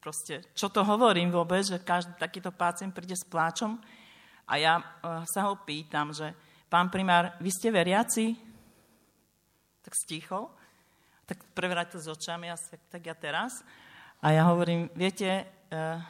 proste, 0.00 0.40
čo 0.56 0.72
to 0.72 0.80
hovorím 0.80 1.28
vôbec, 1.28 1.60
že 1.60 1.84
každý 1.84 2.16
takýto 2.16 2.48
pacient 2.48 2.96
príde 2.96 3.12
s 3.12 3.28
pláčom. 3.28 3.76
A 4.48 4.56
ja 4.56 4.80
uh, 4.80 5.20
sa 5.28 5.52
ho 5.52 5.60
pýtam, 5.60 6.16
že 6.16 6.32
pán 6.72 6.88
primár, 6.88 7.36
vy 7.44 7.52
ste 7.52 7.68
veriaci? 7.68 8.32
Tak 9.84 9.92
stichol. 9.92 10.48
Tak 11.30 11.46
prevrátil 11.54 12.02
s 12.02 12.10
očami, 12.10 12.50
a 12.50 12.58
tak 12.90 13.06
ja 13.06 13.14
teraz. 13.14 13.62
A 14.18 14.34
ja 14.34 14.50
hovorím, 14.50 14.90
viete, 14.98 15.46
uh, 15.70 16.02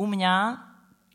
u 0.00 0.08
mňa 0.08 0.56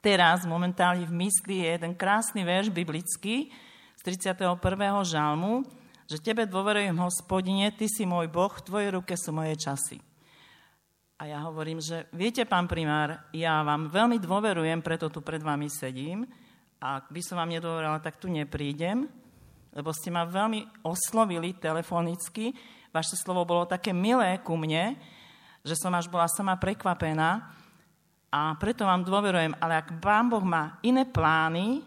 teraz 0.05 0.45
momentálne 0.45 1.09
v 1.09 1.25
mysli 1.25 1.65
je 1.65 1.81
jeden 1.81 1.97
krásny 1.97 2.45
verš 2.45 2.69
biblický 2.69 3.49
z 3.97 4.01
31. 4.05 4.53
žalmu, 5.01 5.65
že 6.05 6.21
tebe 6.21 6.45
dôverujem, 6.45 6.93
hospodine, 7.01 7.73
ty 7.73 7.89
si 7.89 8.05
môj 8.05 8.29
Boh, 8.29 8.53
v 8.53 8.65
tvojej 8.69 8.89
ruke 8.93 9.17
sú 9.17 9.33
moje 9.33 9.57
časy. 9.57 9.97
A 11.17 11.25
ja 11.25 11.41
hovorím, 11.45 11.81
že 11.81 12.05
viete, 12.13 12.45
pán 12.45 12.69
primár, 12.69 13.29
ja 13.33 13.65
vám 13.65 13.89
veľmi 13.89 14.21
dôverujem, 14.21 14.85
preto 14.85 15.09
tu 15.09 15.25
pred 15.25 15.41
vami 15.41 15.73
sedím. 15.73 16.25
A 16.77 17.01
ak 17.01 17.09
by 17.09 17.21
som 17.25 17.41
vám 17.41 17.49
nedôverala, 17.49 17.97
tak 17.97 18.21
tu 18.21 18.29
neprídem, 18.29 19.05
lebo 19.73 19.89
ste 19.89 20.09
ma 20.09 20.25
veľmi 20.25 20.85
oslovili 20.85 21.53
telefonicky. 21.57 22.53
Vaše 22.91 23.15
slovo 23.15 23.47
bolo 23.47 23.63
také 23.63 23.95
milé 23.95 24.39
ku 24.43 24.59
mne, 24.59 24.99
že 25.63 25.79
som 25.79 25.95
až 25.95 26.11
bola 26.11 26.27
sama 26.27 26.59
prekvapená. 26.59 27.47
A 28.31 28.55
preto 28.59 28.87
vám 28.87 29.03
dôverujem. 29.07 29.55
Ale 29.59 29.79
ak 29.79 29.99
pán 30.03 30.27
Boh 30.27 30.43
má 30.43 30.79
iné 30.83 31.07
plány, 31.07 31.83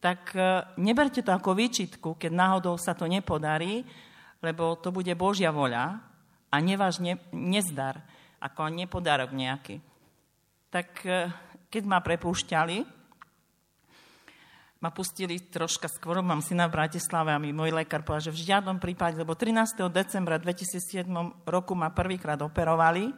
tak 0.00 0.32
e, 0.32 0.64
neberte 0.80 1.20
to 1.20 1.32
ako 1.32 1.52
výčitku, 1.52 2.16
keď 2.16 2.32
náhodou 2.32 2.80
sa 2.80 2.96
to 2.96 3.04
nepodarí, 3.04 3.84
lebo 4.40 4.76
to 4.80 4.88
bude 4.88 5.12
Božia 5.12 5.52
voľa 5.52 6.00
a 6.48 6.56
neváš 6.56 7.04
ne, 7.04 7.20
nezdar, 7.32 8.00
ako 8.40 8.72
nepodarok 8.72 9.36
nejaký. 9.36 9.76
Tak 10.72 10.88
e, 11.04 11.28
keď 11.68 11.82
ma 11.84 12.00
prepúšťali, 12.00 12.99
ma 14.80 14.88
pustili 14.88 15.36
troška 15.36 15.92
skôr, 15.92 16.24
mám 16.24 16.40
syna 16.40 16.64
v 16.64 16.80
Bratislave 16.80 17.36
a 17.36 17.38
mi 17.38 17.52
môj 17.52 17.68
lekár 17.68 18.00
povedal, 18.00 18.32
že 18.32 18.36
v 18.40 18.44
žiadnom 18.48 18.80
prípade, 18.80 19.20
lebo 19.20 19.36
13. 19.36 19.76
decembra 19.92 20.40
2007 20.40 21.04
roku 21.44 21.76
ma 21.76 21.92
prvýkrát 21.92 22.40
operovali 22.40 23.12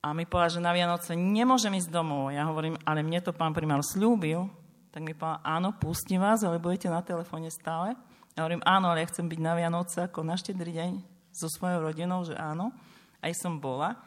a 0.00 0.16
mi 0.16 0.24
povedal, 0.24 0.56
že 0.56 0.64
na 0.64 0.72
Vianoce 0.72 1.12
nemôžem 1.12 1.76
ísť 1.76 1.92
domov. 1.92 2.32
Ja 2.32 2.48
hovorím, 2.48 2.80
ale 2.88 3.04
mne 3.04 3.20
to 3.20 3.36
pán 3.36 3.52
primár 3.52 3.84
slúbil, 3.84 4.48
tak 4.88 5.04
mi 5.04 5.12
povedal, 5.12 5.44
áno, 5.44 5.76
pustím 5.76 6.24
vás, 6.24 6.40
ale 6.40 6.56
budete 6.56 6.88
na 6.88 7.04
telefóne 7.04 7.52
stále. 7.52 7.92
Ja 8.32 8.48
hovorím, 8.48 8.64
áno, 8.64 8.96
ale 8.96 9.04
ja 9.04 9.10
chcem 9.12 9.28
byť 9.28 9.40
na 9.44 9.52
Vianoce 9.52 10.08
ako 10.08 10.24
na 10.24 10.40
štedrý 10.40 10.72
deň 10.72 10.92
so 11.36 11.52
svojou 11.52 11.84
rodinou, 11.84 12.24
že 12.24 12.32
áno. 12.32 12.72
Aj 13.20 13.32
som 13.36 13.60
bola. 13.60 14.00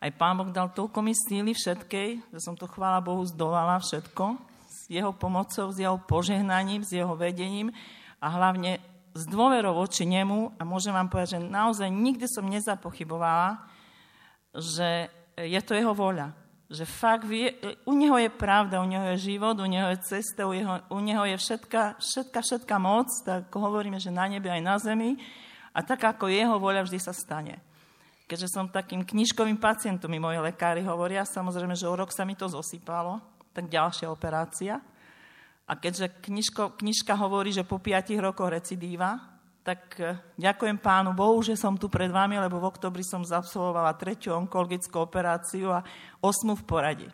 Aj 0.00 0.08
pán 0.16 0.40
Boh 0.40 0.48
dal 0.48 0.72
toľko 0.72 1.04
mi 1.04 1.12
síly 1.12 1.52
všetkej, 1.52 2.32
že 2.32 2.40
som 2.40 2.56
to, 2.56 2.64
chvála 2.64 3.04
Bohu, 3.04 3.20
zdolala 3.28 3.76
všetko. 3.84 4.53
S 4.84 4.92
jeho 4.92 5.16
pomocou, 5.16 5.72
s 5.72 5.80
jeho 5.80 5.96
požehnaním, 5.96 6.84
s 6.84 6.92
jeho 6.92 7.16
vedením 7.16 7.72
a 8.20 8.28
hlavne 8.28 8.84
s 9.16 9.24
dôverou 9.24 9.72
voči 9.72 10.04
nemu. 10.04 10.60
A 10.60 10.62
môžem 10.68 10.92
vám 10.92 11.08
povedať, 11.08 11.40
že 11.40 11.48
naozaj 11.48 11.88
nikdy 11.88 12.28
som 12.28 12.44
nezapochybovala, 12.44 13.64
že 14.52 15.08
je 15.40 15.60
to 15.64 15.72
jeho 15.72 15.96
voľa 15.96 16.44
že 16.74 16.88
fakt 16.88 17.28
vie, 17.28 17.52
u 17.84 17.92
neho 17.92 18.16
je 18.18 18.30
pravda, 18.32 18.80
u 18.80 18.88
neho 18.88 19.14
je 19.14 19.30
život, 19.32 19.54
u 19.60 19.68
neho 19.68 19.92
je 19.94 19.98
cesta, 20.00 20.48
u, 20.48 20.52
jeho, 20.56 20.80
u 20.90 20.98
neho 20.98 21.24
je 21.28 21.36
všetka, 21.36 22.00
všetka, 22.00 22.40
všetka 22.40 22.76
moc, 22.80 23.08
tak 23.22 23.52
hovoríme, 23.52 24.00
že 24.00 24.10
na 24.10 24.26
nebi 24.26 24.48
aj 24.48 24.62
na 24.64 24.76
zemi 24.80 25.20
a 25.70 25.84
tak 25.84 26.02
ako 26.02 26.32
jeho 26.32 26.56
voľa 26.56 26.88
vždy 26.88 26.98
sa 26.98 27.12
stane. 27.12 27.60
Keďže 28.24 28.48
som 28.48 28.72
takým 28.72 29.04
knižkovým 29.04 29.60
pacientom, 29.60 30.08
mi 30.08 30.16
moji 30.16 30.40
lekári 30.40 30.80
hovoria, 30.82 31.28
samozrejme, 31.28 31.76
že 31.76 31.84
o 31.84 31.94
rok 31.94 32.08
sa 32.08 32.24
mi 32.24 32.32
to 32.32 32.48
zosypalo, 32.48 33.20
tak 33.54 33.70
ďalšia 33.70 34.10
operácia. 34.10 34.82
A 35.64 35.72
keďže 35.78 36.12
knižko, 36.20 36.76
knižka 36.76 37.14
hovorí, 37.16 37.54
že 37.54 37.64
po 37.64 37.80
5 37.80 38.12
rokoch 38.20 38.52
recidíva, 38.52 39.16
tak 39.64 39.96
e, 39.96 40.12
ďakujem 40.36 40.76
pánu 40.76 41.16
Bohu, 41.16 41.40
že 41.40 41.56
som 41.56 41.72
tu 41.80 41.88
pred 41.88 42.12
vami, 42.12 42.36
lebo 42.36 42.60
v 42.60 42.68
oktobri 42.68 43.00
som 43.00 43.24
zabsolvovala 43.24 43.96
tretiu 43.96 44.36
onkologickú 44.36 45.00
operáciu 45.00 45.72
a 45.72 45.80
osmu 46.20 46.52
v 46.52 46.66
poradí. 46.68 47.08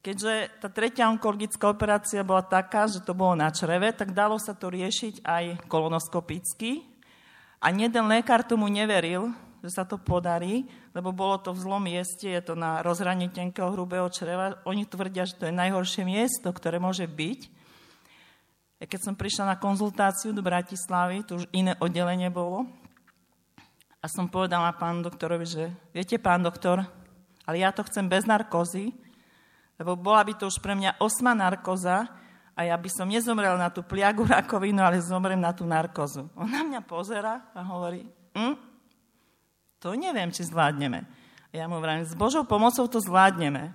Keďže 0.00 0.60
tá 0.64 0.68
tretia 0.72 1.08
onkologická 1.12 1.68
operácia 1.68 2.24
bola 2.24 2.44
taká, 2.44 2.88
že 2.88 3.04
to 3.04 3.12
bolo 3.12 3.36
na 3.36 3.52
čreve, 3.52 3.92
tak 3.92 4.16
dalo 4.16 4.40
sa 4.40 4.56
to 4.56 4.72
riešiť 4.72 5.24
aj 5.24 5.44
kolonoskopicky. 5.68 6.84
A 7.60 7.72
jeden 7.72 8.04
lekár 8.08 8.44
tomu 8.44 8.68
neveril, 8.68 9.32
že 9.64 9.72
sa 9.72 9.84
to 9.84 10.00
podarí, 10.00 10.68
lebo 10.98 11.14
bolo 11.14 11.38
to 11.38 11.54
v 11.54 11.62
zlom 11.62 11.86
mieste, 11.86 12.26
je 12.26 12.42
to 12.42 12.58
na 12.58 12.82
rozhranie 12.82 13.30
tenkého 13.30 13.70
hrubého 13.70 14.10
čreva. 14.10 14.58
Oni 14.66 14.82
tvrdia, 14.82 15.22
že 15.22 15.38
to 15.38 15.46
je 15.46 15.54
najhoršie 15.54 16.02
miesto, 16.02 16.50
ktoré 16.50 16.82
môže 16.82 17.06
byť. 17.06 17.40
Ja 18.82 18.90
keď 18.90 19.00
som 19.06 19.14
prišla 19.14 19.54
na 19.54 19.56
konzultáciu 19.62 20.34
do 20.34 20.42
Bratislavy, 20.42 21.22
to 21.22 21.38
už 21.38 21.46
iné 21.54 21.78
oddelenie 21.78 22.34
bolo, 22.34 22.66
a 23.98 24.06
som 24.10 24.30
povedala 24.30 24.74
pánu 24.74 25.06
doktorovi, 25.06 25.46
že 25.46 25.64
viete, 25.90 26.18
pán 26.18 26.42
doktor, 26.42 26.82
ale 27.46 27.62
ja 27.62 27.70
to 27.70 27.86
chcem 27.86 28.06
bez 28.06 28.26
narkózy, 28.26 28.94
lebo 29.78 29.94
bola 29.94 30.22
by 30.26 30.34
to 30.34 30.50
už 30.50 30.58
pre 30.58 30.74
mňa 30.74 30.98
osma 30.98 31.34
narkoza 31.34 32.06
a 32.58 32.60
ja 32.66 32.74
by 32.74 32.90
som 32.90 33.06
nezomrel 33.06 33.54
na 33.54 33.70
tú 33.70 33.86
pliagu 33.86 34.26
rakovinu, 34.34 34.82
ale 34.82 34.98
zomrem 34.98 35.38
na 35.38 35.54
tú 35.54 35.62
narkozu. 35.62 36.26
On 36.34 36.46
na 36.46 36.66
mňa 36.66 36.82
pozera 36.82 37.50
a 37.54 37.62
hovorí, 37.62 38.06
hm, 38.34 38.67
to 39.78 39.94
neviem, 39.94 40.30
či 40.34 40.46
zvládneme. 40.46 41.06
A 41.48 41.52
ja 41.54 41.64
mu 41.70 41.78
vravím, 41.80 42.04
s 42.04 42.12
Božou 42.12 42.44
pomocou 42.44 42.84
to 42.90 43.00
zvládneme. 43.00 43.72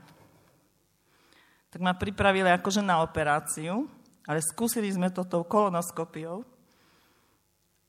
Tak 1.74 1.82
ma 1.82 1.98
pripravili 1.98 2.54
akože 2.54 2.86
na 2.86 3.02
operáciu 3.02 3.90
ale 4.28 4.40
skúsili 4.40 4.88
sme 4.88 5.12
to 5.12 5.28
tou 5.28 5.44
kolonoskopiou 5.44 6.48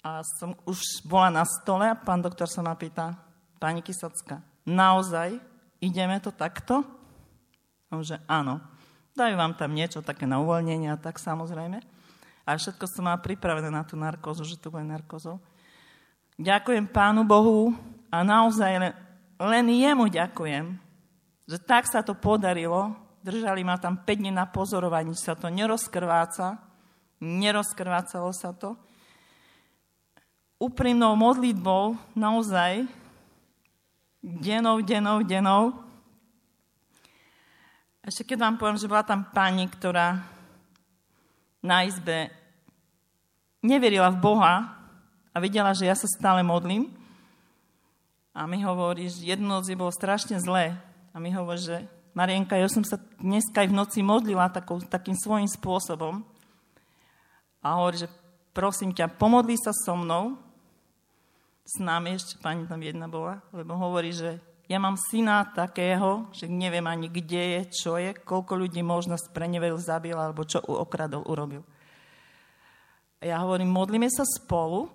a 0.05 0.20
som 0.36 0.53
už 0.69 1.07
bola 1.07 1.31
na 1.31 1.45
stole 1.47 1.86
a 1.89 1.97
pán 1.97 2.20
doktor 2.20 2.51
sa 2.51 2.61
ma 2.61 2.77
pýta, 2.77 3.16
pani 3.57 3.81
Kysocka, 3.81 4.43
naozaj 4.66 5.39
ideme 5.81 6.19
to 6.20 6.35
takto? 6.35 6.85
A 7.89 8.03
že 8.03 8.19
áno. 8.27 8.61
Dajú 9.15 9.39
vám 9.39 9.55
tam 9.55 9.70
niečo 9.70 10.03
také 10.03 10.27
na 10.27 10.43
uvoľnenie 10.43 10.91
a 10.91 10.99
tak 10.99 11.23
samozrejme. 11.23 11.78
A 12.45 12.59
všetko 12.59 12.85
som 12.91 13.07
má 13.07 13.15
pripravené 13.15 13.70
na 13.70 13.86
tú 13.86 13.95
narkózu, 13.95 14.43
že 14.43 14.59
to 14.59 14.74
bude 14.74 14.82
narkózou. 14.82 15.39
Ďakujem 16.35 16.91
Pánu 16.91 17.23
Bohu 17.23 17.70
a 18.15 18.23
naozaj 18.23 18.70
len, 18.78 18.95
len 19.43 19.66
jemu 19.74 20.07
ďakujem, 20.07 20.78
že 21.51 21.59
tak 21.59 21.91
sa 21.91 22.07
to 22.07 22.15
podarilo, 22.15 22.95
Držali 23.24 23.65
ma 23.65 23.81
tam 23.81 23.97
5 23.97 24.20
dní 24.20 24.28
na 24.28 24.45
pozorovaní, 24.45 25.16
sa 25.16 25.32
to 25.32 25.49
nerozkrváca. 25.49 26.61
Nerozkrvácalo 27.24 28.28
sa 28.36 28.53
to. 28.53 28.77
Úprimnou 30.61 31.16
modlitbou, 31.16 31.97
naozaj, 32.12 32.85
denou, 34.20 34.85
denou, 34.85 35.24
denou. 35.24 35.73
Ešte 38.05 38.28
keď 38.28 38.45
vám 38.45 38.57
poviem, 38.61 38.77
že 38.77 38.93
bola 38.93 39.01
tam 39.01 39.24
pani, 39.32 39.73
ktorá 39.73 40.20
na 41.65 41.89
izbe 41.89 42.28
neverila 43.65 44.12
v 44.12 44.20
Boha 44.20 44.55
a 45.32 45.36
videla, 45.41 45.73
že 45.73 45.89
ja 45.89 45.97
sa 45.97 46.05
stále 46.05 46.45
modlím. 46.45 46.93
A 48.35 48.51
mi 48.51 48.59
hovorí, 48.66 49.06
že 49.06 49.31
jednu 49.31 49.47
noc 49.47 49.70
bolo 49.78 49.94
strašne 49.94 50.43
zlé. 50.43 50.74
A 51.15 51.23
mi 51.23 51.31
hovorí, 51.31 51.62
že 51.62 51.86
Marienka, 52.19 52.59
ja 52.59 52.66
som 52.66 52.82
sa 52.82 52.98
dneska 53.23 53.62
aj 53.62 53.70
v 53.70 53.78
noci 53.78 53.98
modlila 54.02 54.51
takou, 54.51 54.82
takým 54.82 55.15
svojím 55.15 55.47
spôsobom. 55.47 56.27
A 57.62 57.78
hovorí, 57.78 58.02
že 58.02 58.11
prosím 58.51 58.90
ťa, 58.90 59.15
pomodli 59.15 59.55
sa 59.55 59.70
so 59.70 59.94
mnou. 59.94 60.35
S 61.62 61.78
nami 61.78 62.19
ešte 62.19 62.43
pani 62.43 62.66
tam 62.66 62.82
jedna 62.82 63.09
bola, 63.09 63.40
lebo 63.55 63.73
hovorí, 63.78 64.11
že 64.12 64.36
ja 64.66 64.82
mám 64.82 64.98
syna 64.98 65.47
takého, 65.55 66.28
že 66.35 66.51
neviem 66.51 66.85
ani 66.85 67.09
kde 67.09 67.43
je, 67.56 67.61
čo 67.73 67.97
je, 67.97 68.12
koľko 68.12 68.59
ľudí 68.66 68.82
možno 68.85 69.16
spreneveril, 69.16 69.81
zabil, 69.81 70.12
alebo 70.12 70.44
čo 70.44 70.61
okradol, 70.61 71.24
urobil. 71.24 71.65
Ja 73.24 73.40
hovorím, 73.40 73.73
modlíme 73.73 74.11
sa 74.12 74.27
spolu 74.27 74.93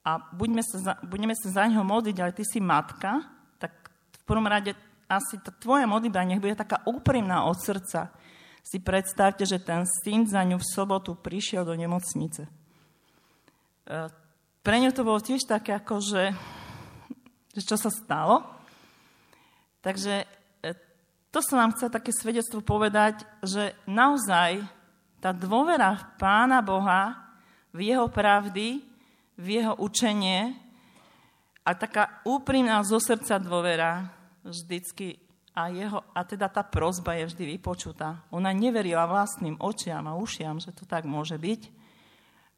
a 0.00 0.16
budeme 0.32 0.64
sa 0.64 0.78
za, 0.80 0.92
budeme 1.04 1.36
sa 1.36 1.48
za 1.52 1.62
neho 1.68 1.84
modliť, 1.84 2.16
ale 2.20 2.32
ty 2.32 2.44
si 2.44 2.56
matka, 2.56 3.20
tak 3.60 3.92
v 3.92 4.22
prvom 4.24 4.48
rade 4.48 4.72
asi 5.10 5.36
tá 5.42 5.50
tvoja 5.50 5.84
modlitba 5.84 6.22
nech 6.22 6.40
bude 6.40 6.54
taká 6.54 6.80
úprimná 6.86 7.44
od 7.44 7.58
srdca. 7.58 8.14
Si 8.62 8.78
predstavte, 8.78 9.42
že 9.42 9.58
ten 9.58 9.82
syn 9.84 10.24
za 10.30 10.46
ňu 10.46 10.56
v 10.60 10.70
sobotu 10.70 11.18
prišiel 11.18 11.66
do 11.66 11.74
nemocnice. 11.74 12.46
E, 12.46 12.50
pre 14.62 14.76
ňu 14.78 14.94
to 14.94 15.02
bolo 15.02 15.18
tiež 15.18 15.42
také, 15.48 15.74
ako 15.74 15.98
že, 15.98 16.30
že 17.56 17.62
čo 17.66 17.74
sa 17.74 17.90
stalo. 17.90 18.46
Takže 19.82 20.22
e, 20.22 20.26
to 21.34 21.40
som 21.42 21.58
vám 21.58 21.74
chcel 21.74 21.90
také 21.90 22.14
svedectvo 22.14 22.62
povedať, 22.62 23.26
že 23.42 23.74
naozaj 23.90 24.62
tá 25.18 25.34
dôvera 25.34 25.98
v 25.98 26.04
Pána 26.16 26.62
Boha, 26.62 27.34
v 27.74 27.90
Jeho 27.90 28.06
pravdy, 28.06 28.89
v 29.40 29.46
Jeho 29.56 29.74
učenie 29.80 30.52
a 31.64 31.72
taká 31.72 32.20
úprimná 32.28 32.84
zo 32.84 33.00
srdca 33.00 33.40
dôvera 33.40 34.12
vždycky 34.44 35.16
a, 35.50 35.66
jeho, 35.66 36.00
a 36.14 36.20
teda 36.22 36.46
tá 36.46 36.62
prozba 36.62 37.18
je 37.18 37.26
vždy 37.32 37.44
vypočutá. 37.56 38.22
Ona 38.30 38.54
neverila 38.54 39.08
vlastným 39.08 39.58
očiam 39.58 40.06
a 40.06 40.16
ušiam, 40.16 40.62
že 40.62 40.70
to 40.70 40.86
tak 40.86 41.04
môže 41.04 41.34
byť. 41.34 41.68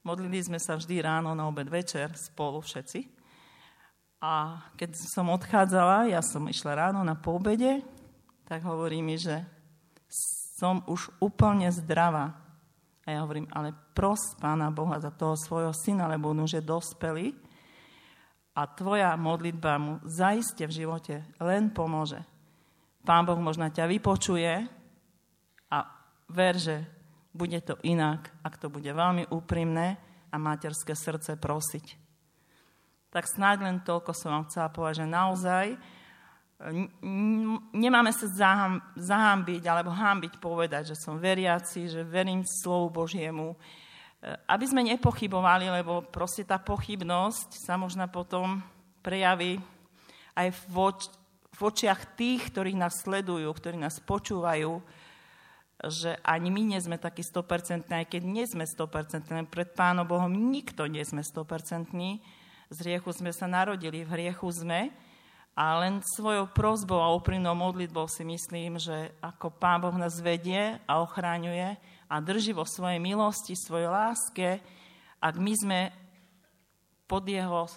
Modlili 0.04 0.42
sme 0.42 0.59
sa 0.60 0.76
vždy 0.76 1.00
ráno, 1.00 1.32
na 1.32 1.46
obed, 1.48 1.66
večer 1.70 2.12
spolu 2.18 2.60
všetci. 2.60 3.06
A 4.22 4.60
keď 4.78 4.98
som 4.98 5.30
odchádzala, 5.32 6.10
ja 6.10 6.20
som 6.22 6.46
išla 6.46 6.78
ráno 6.78 7.02
na 7.02 7.18
poobede, 7.18 7.82
tak 8.46 8.62
hovorí 8.66 9.00
mi, 9.02 9.18
že 9.18 9.42
som 10.59 10.84
už 10.86 11.10
úplne 11.18 11.72
zdravá. 11.72 12.41
A 13.02 13.06
ja 13.10 13.18
hovorím, 13.26 13.50
ale 13.50 13.74
pros 13.94 14.38
Pána 14.38 14.70
Boha 14.70 15.02
za 15.02 15.10
toho 15.10 15.34
svojho 15.34 15.74
syna, 15.74 16.06
lebo 16.06 16.30
on 16.30 16.46
už 16.46 16.58
je 16.58 16.62
dospelý 16.62 17.34
a 18.52 18.68
tvoja 18.68 19.16
modlitba 19.16 19.80
mu 19.80 19.94
zaiste 20.04 20.68
v 20.68 20.84
živote 20.84 21.24
len 21.40 21.72
pomôže. 21.72 22.20
Pán 23.02 23.26
Boh 23.26 23.40
možno 23.40 23.66
ťa 23.66 23.90
vypočuje 23.90 24.52
a 25.72 25.78
ver, 26.30 26.54
že 26.60 26.86
bude 27.32 27.58
to 27.64 27.80
inak, 27.82 28.30
ak 28.44 28.60
to 28.60 28.68
bude 28.68 28.86
veľmi 28.86 29.32
úprimné 29.32 29.96
a 30.30 30.36
materské 30.36 30.92
srdce 30.94 31.40
prosiť. 31.40 31.86
Tak 33.12 33.24
snáď 33.28 33.66
len 33.66 33.76
toľko 33.82 34.12
som 34.14 34.36
vám 34.36 34.46
chcela 34.48 34.68
povedať, 34.72 35.04
že 35.04 35.06
naozaj 35.08 35.66
nemáme 37.74 38.14
sa 38.14 38.26
zahambiť 38.94 39.62
alebo 39.66 39.90
hambiť 39.90 40.39
povedať, 40.39 40.94
že 40.94 40.97
som 40.98 41.18
veriaci, 41.18 41.90
že 41.90 42.06
verím 42.06 42.47
slovu 42.47 43.02
Božiemu, 43.02 43.59
aby 44.47 44.64
sme 44.70 44.86
nepochybovali, 44.86 45.66
lebo 45.82 46.06
proste 46.06 46.47
tá 46.47 46.62
pochybnosť 46.62 47.59
sa 47.59 47.74
možno 47.74 48.06
potom 48.06 48.62
prejaví 49.02 49.59
aj 50.39 50.48
v, 50.70 50.74
oč- 50.78 51.10
v 51.51 51.60
očiach 51.66 52.14
tých, 52.14 52.55
ktorí 52.55 52.78
nás 52.78 53.02
sledujú, 53.02 53.51
ktorí 53.51 53.74
nás 53.74 53.98
počúvajú, 53.98 54.78
že 55.82 56.14
ani 56.22 56.55
my 56.55 56.62
nie 56.62 56.78
sme 56.78 56.94
takí 56.94 57.26
100%, 57.26 57.90
aj 57.90 58.06
keď 58.06 58.22
nie 58.22 58.47
sme 58.47 58.62
100%, 58.62 59.51
pred 59.51 59.68
Pánom 59.74 60.06
Bohom 60.06 60.30
nikto 60.30 60.86
nie 60.86 61.02
sme 61.02 61.26
100%. 61.26 61.90
Z 62.72 62.78
hriechu 62.78 63.10
sme 63.10 63.34
sa 63.34 63.51
narodili, 63.51 64.06
v 64.06 64.14
hriechu 64.14 64.47
sme, 64.55 64.94
a 65.52 65.76
len 65.84 66.00
svojou 66.00 66.48
prozbou 66.48 66.96
a 67.04 67.12
úprimnou 67.12 67.52
modlitbou 67.52 68.08
si 68.08 68.24
myslím, 68.24 68.80
že 68.80 69.12
ako 69.20 69.52
Pán 69.52 69.84
Boh 69.84 69.92
nás 69.92 70.16
vedie 70.24 70.80
a 70.88 71.04
ochráňuje 71.04 71.76
a 72.08 72.14
drží 72.24 72.56
vo 72.56 72.64
svojej 72.64 72.96
milosti, 72.96 73.52
svojej 73.52 73.88
láske, 73.92 74.48
ak 75.20 75.34
my 75.36 75.52
sme 75.52 75.80
pod 77.04 77.28
jeho 77.28 77.68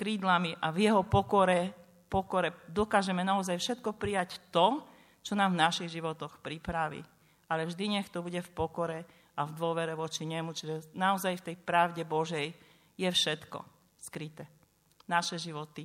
krídlami 0.00 0.56
a 0.56 0.72
v 0.72 0.88
jeho 0.88 1.04
pokore, 1.04 1.76
pokore 2.08 2.56
dokážeme 2.72 3.20
naozaj 3.20 3.60
všetko 3.60 4.00
prijať 4.00 4.40
to, 4.48 4.80
čo 5.20 5.36
nám 5.36 5.52
v 5.52 5.60
našich 5.60 5.92
životoch 5.92 6.40
pripraví. 6.40 7.04
Ale 7.52 7.68
vždy 7.68 8.00
nech 8.00 8.08
to 8.08 8.24
bude 8.24 8.40
v 8.40 8.54
pokore 8.56 9.04
a 9.36 9.44
v 9.44 9.52
dôvere 9.52 9.92
voči 9.92 10.24
nemu. 10.24 10.56
Čiže 10.56 10.96
naozaj 10.96 11.44
v 11.44 11.46
tej 11.52 11.56
pravde 11.60 12.00
Božej 12.08 12.56
je 12.96 13.08
všetko 13.12 13.60
skryté. 14.00 14.48
Naše 15.04 15.36
životy, 15.36 15.84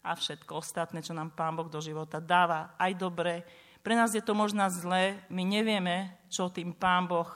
a 0.00 0.16
všetko 0.16 0.60
ostatné, 0.60 1.04
čo 1.04 1.12
nám 1.12 1.36
Pán 1.36 1.56
Boh 1.56 1.68
do 1.68 1.80
života 1.80 2.20
dáva, 2.20 2.72
aj 2.80 2.92
dobre. 2.96 3.44
Pre 3.80 3.92
nás 3.96 4.12
je 4.16 4.24
to 4.24 4.32
možno 4.32 4.64
zlé, 4.72 5.20
my 5.28 5.44
nevieme, 5.44 6.20
čo 6.32 6.48
tým 6.48 6.72
Pán 6.72 7.04
Boh, 7.04 7.28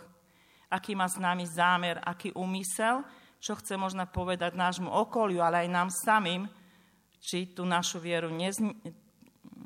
aký 0.72 0.96
má 0.96 1.08
s 1.08 1.20
nami 1.20 1.44
zámer, 1.44 2.00
aký 2.00 2.32
úmysel, 2.32 3.04
čo 3.38 3.52
chce 3.60 3.76
možno 3.76 4.08
povedať 4.08 4.56
nášmu 4.56 4.88
okoliu, 4.88 5.44
ale 5.44 5.64
aj 5.64 5.68
nám 5.68 5.88
samým, 5.92 6.48
či 7.20 7.52
tú 7.52 7.68
našu 7.68 8.00
vieru 8.00 8.32
nez, 8.32 8.56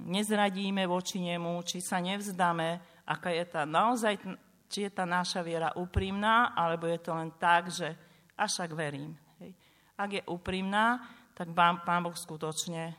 nezradíme 0.06 0.86
voči 0.86 1.22
nemu, 1.22 1.62
či 1.62 1.78
sa 1.78 2.02
nevzdáme, 2.02 2.82
aká 3.06 3.30
je 3.30 3.44
tá 3.46 3.62
naozaj, 3.62 4.18
či 4.66 4.86
je 4.86 4.90
tá 4.90 5.06
naša 5.06 5.42
viera 5.42 5.70
úprimná, 5.78 6.54
alebo 6.54 6.90
je 6.90 6.98
to 6.98 7.14
len 7.14 7.30
tak, 7.38 7.70
že 7.70 7.94
až 8.38 8.66
ak 8.66 8.74
verím. 8.74 9.14
Hej. 9.42 9.50
Ak 9.98 10.10
je 10.14 10.22
úprimná, 10.30 11.02
tak 11.38 11.54
pán, 11.54 11.86
pán 11.86 12.02
Boh 12.02 12.18
skutočne 12.18 12.98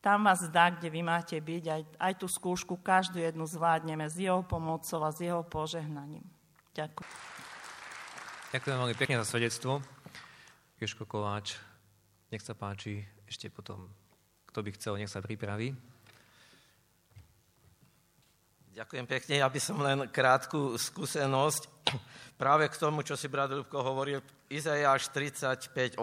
tam 0.00 0.24
vás 0.24 0.48
dá, 0.48 0.72
kde 0.72 0.88
vy 0.88 1.04
máte 1.04 1.36
byť. 1.36 1.64
Aj, 1.68 1.82
aj 2.08 2.12
tú 2.16 2.24
skúšku, 2.24 2.80
každú 2.80 3.20
jednu 3.20 3.44
zvládneme 3.44 4.08
s 4.08 4.16
jeho 4.16 4.40
pomocou 4.40 5.04
a 5.04 5.12
s 5.12 5.20
jeho 5.20 5.44
požehnaním. 5.44 6.24
Ďakujem. 6.72 7.12
Ďakujem 8.56 8.76
veľmi 8.80 8.96
pekne 8.96 9.20
za 9.20 9.26
svedectvo. 9.28 9.84
Joško 10.80 11.04
Kováč, 11.04 11.60
nech 12.32 12.40
sa 12.40 12.56
páči, 12.56 13.04
ešte 13.28 13.52
potom, 13.52 13.92
kto 14.48 14.64
by 14.64 14.70
chcel, 14.80 14.96
nech 14.96 15.12
sa 15.12 15.20
pripraví. 15.20 15.76
Ďakujem 18.72 19.04
pekne, 19.04 19.44
ja 19.44 19.48
by 19.52 19.60
som 19.60 19.76
len 19.84 20.08
krátku 20.08 20.80
skúsenosť 20.80 21.68
práve 22.40 22.72
k 22.72 22.80
tomu, 22.80 23.04
čo 23.04 23.12
si 23.20 23.28
brat 23.28 23.52
Ľubko 23.52 23.84
hovoril, 23.84 24.24
Izajáš 24.48 25.12
35.8, 25.12 26.00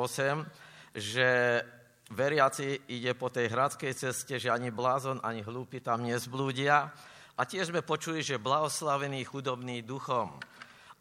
že 0.97 1.61
veriaci 2.09 2.89
ide 2.89 3.13
po 3.13 3.29
tej 3.29 3.53
hradskej 3.53 3.93
ceste, 3.93 4.41
že 4.41 4.49
ani 4.49 4.73
blázon, 4.73 5.21
ani 5.21 5.45
hlúpi 5.45 5.77
tam 5.77 6.01
nezblúdia. 6.01 6.89
A 7.37 7.41
tiež 7.45 7.69
sme 7.69 7.85
počuli, 7.85 8.25
že 8.25 8.41
blahoslavený 8.41 9.21
chudobný 9.29 9.85
duchom. 9.85 10.33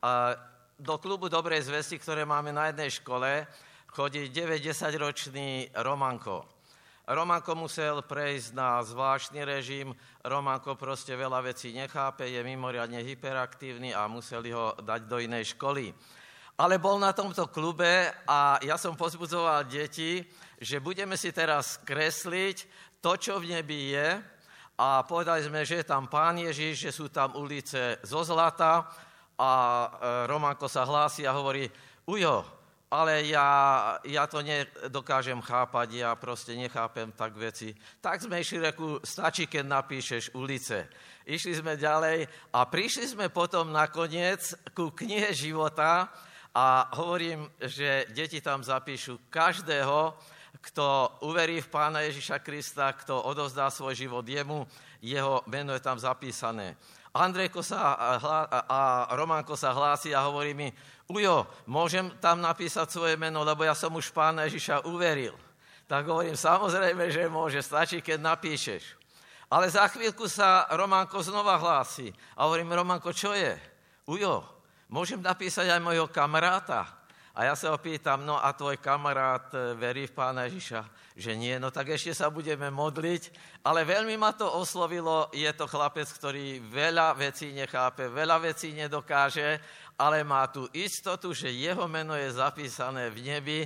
A 0.04 0.36
do 0.76 1.00
klubu 1.00 1.32
Dobrej 1.32 1.64
zvesti, 1.64 1.96
ktoré 1.96 2.28
máme 2.28 2.52
na 2.52 2.68
jednej 2.68 2.92
škole, 2.92 3.48
chodí 3.88 4.28
9-10 4.28 5.00
ročný 5.00 5.48
Romanko. 5.72 6.44
Romanko 7.08 7.56
musel 7.56 8.04
prejsť 8.04 8.52
na 8.52 8.82
zvláštny 8.84 9.40
režim, 9.46 9.94
Romanko 10.26 10.76
proste 10.76 11.16
veľa 11.16 11.40
vecí 11.48 11.72
nechápe, 11.72 12.28
je 12.28 12.42
mimoriadne 12.44 13.00
hyperaktívny 13.00 13.96
a 13.96 14.10
museli 14.10 14.52
ho 14.52 14.76
dať 14.76 15.00
do 15.08 15.16
inej 15.22 15.56
školy 15.56 15.94
ale 16.56 16.80
bol 16.80 16.96
na 16.96 17.12
tomto 17.12 17.52
klube 17.52 18.08
a 18.24 18.56
ja 18.64 18.80
som 18.80 18.96
pozbudzoval 18.96 19.68
deti, 19.68 20.24
že 20.56 20.80
budeme 20.80 21.12
si 21.20 21.28
teraz 21.28 21.76
kresliť 21.84 22.64
to, 23.04 23.12
čo 23.20 23.36
v 23.36 23.52
nebi 23.52 23.92
je 23.92 24.08
a 24.80 25.04
povedali 25.04 25.44
sme, 25.44 25.68
že 25.68 25.84
je 25.84 25.86
tam 25.88 26.08
Pán 26.08 26.40
Ježiš, 26.40 26.88
že 26.88 26.96
sú 26.96 27.12
tam 27.12 27.36
ulice 27.36 28.00
zo 28.00 28.24
zlata 28.24 28.88
a 29.36 29.50
e, 29.52 29.88
Romanko 30.28 30.64
sa 30.64 30.88
hlási 30.88 31.28
a 31.28 31.36
hovorí, 31.36 31.68
ujo, 32.08 32.40
ale 32.88 33.28
ja, 33.28 33.48
ja 34.08 34.24
to 34.24 34.40
nedokážem 34.40 35.40
chápať, 35.44 36.00
ja 36.00 36.16
proste 36.16 36.56
nechápem 36.56 37.12
tak 37.12 37.36
veci. 37.36 37.76
Tak 38.00 38.24
sme 38.24 38.40
išli, 38.40 38.64
reku, 38.64 39.02
stačí, 39.04 39.44
keď 39.44 39.64
napíšeš 39.66 40.32
ulice. 40.32 40.88
Išli 41.28 41.52
sme 41.58 41.76
ďalej 41.76 42.24
a 42.54 42.64
prišli 42.64 43.12
sme 43.12 43.26
potom 43.28 43.74
nakoniec 43.74 44.56
ku 44.72 44.94
knihe 44.94 45.34
života, 45.36 46.08
a 46.56 46.88
hovorím, 46.96 47.52
že 47.60 48.08
deti 48.16 48.40
tam 48.40 48.64
zapíšu 48.64 49.28
každého, 49.28 50.16
kto 50.64 51.12
uverí 51.28 51.60
v 51.60 51.68
Pána 51.68 52.00
Ježiša 52.08 52.40
Krista, 52.40 52.96
kto 52.96 53.28
odovzdá 53.28 53.68
svoj 53.68 53.92
život 53.92 54.24
jemu, 54.24 54.64
jeho 55.04 55.44
meno 55.52 55.76
je 55.76 55.84
tam 55.84 56.00
zapísané. 56.00 56.80
Andrejko 57.12 57.60
sa 57.60 57.92
a 58.64 58.80
Románko 59.12 59.52
sa 59.52 59.76
hlási 59.76 60.16
a 60.16 60.24
hovorí 60.24 60.56
mi, 60.56 60.72
Ujo, 61.12 61.44
môžem 61.68 62.08
tam 62.24 62.40
napísať 62.40 62.88
svoje 62.88 63.20
meno, 63.20 63.44
lebo 63.44 63.60
ja 63.60 63.76
som 63.76 63.92
už 63.92 64.08
Pána 64.16 64.48
Ježiša 64.48 64.88
uveril. 64.88 65.36
Tak 65.84 66.08
hovorím, 66.08 66.40
samozrejme, 66.40 67.12
že 67.12 67.28
môže, 67.28 67.60
stačí, 67.60 68.00
keď 68.00 68.32
napíšeš. 68.32 68.96
Ale 69.52 69.68
za 69.68 69.86
chvíľku 69.92 70.24
sa 70.26 70.66
Románko 70.72 71.20
znova 71.20 71.60
hlási. 71.60 72.10
A 72.34 72.48
hovorím, 72.48 72.74
Románko, 72.74 73.12
čo 73.12 73.36
je? 73.36 73.54
Ujo, 74.08 74.55
Môžem 74.86 75.18
napísať 75.18 75.66
aj 75.66 75.82
mojho 75.82 76.06
kamaráta. 76.06 77.06
A 77.36 77.44
ja 77.44 77.52
sa 77.52 77.68
ho 77.68 77.76
pýtam, 77.76 78.24
no 78.24 78.40
a 78.40 78.48
tvoj 78.56 78.80
kamarát 78.80 79.52
e, 79.52 79.76
verí 79.76 80.08
v 80.08 80.16
Pána 80.16 80.48
Ježiša? 80.48 81.12
Že 81.12 81.32
nie, 81.36 81.54
no 81.60 81.68
tak 81.68 81.92
ešte 81.92 82.16
sa 82.16 82.32
budeme 82.32 82.72
modliť. 82.72 83.28
Ale 83.60 83.84
veľmi 83.84 84.16
ma 84.16 84.32
to 84.32 84.48
oslovilo, 84.48 85.28
je 85.36 85.52
to 85.52 85.68
chlapec, 85.68 86.08
ktorý 86.08 86.64
veľa 86.64 87.12
vecí 87.12 87.52
nechápe, 87.52 88.08
veľa 88.08 88.40
vecí 88.40 88.72
nedokáže, 88.72 89.60
ale 90.00 90.24
má 90.24 90.48
tú 90.48 90.64
istotu, 90.72 91.36
že 91.36 91.52
jeho 91.52 91.84
meno 91.84 92.16
je 92.16 92.32
zapísané 92.32 93.12
v 93.12 93.28
nebi, 93.28 93.60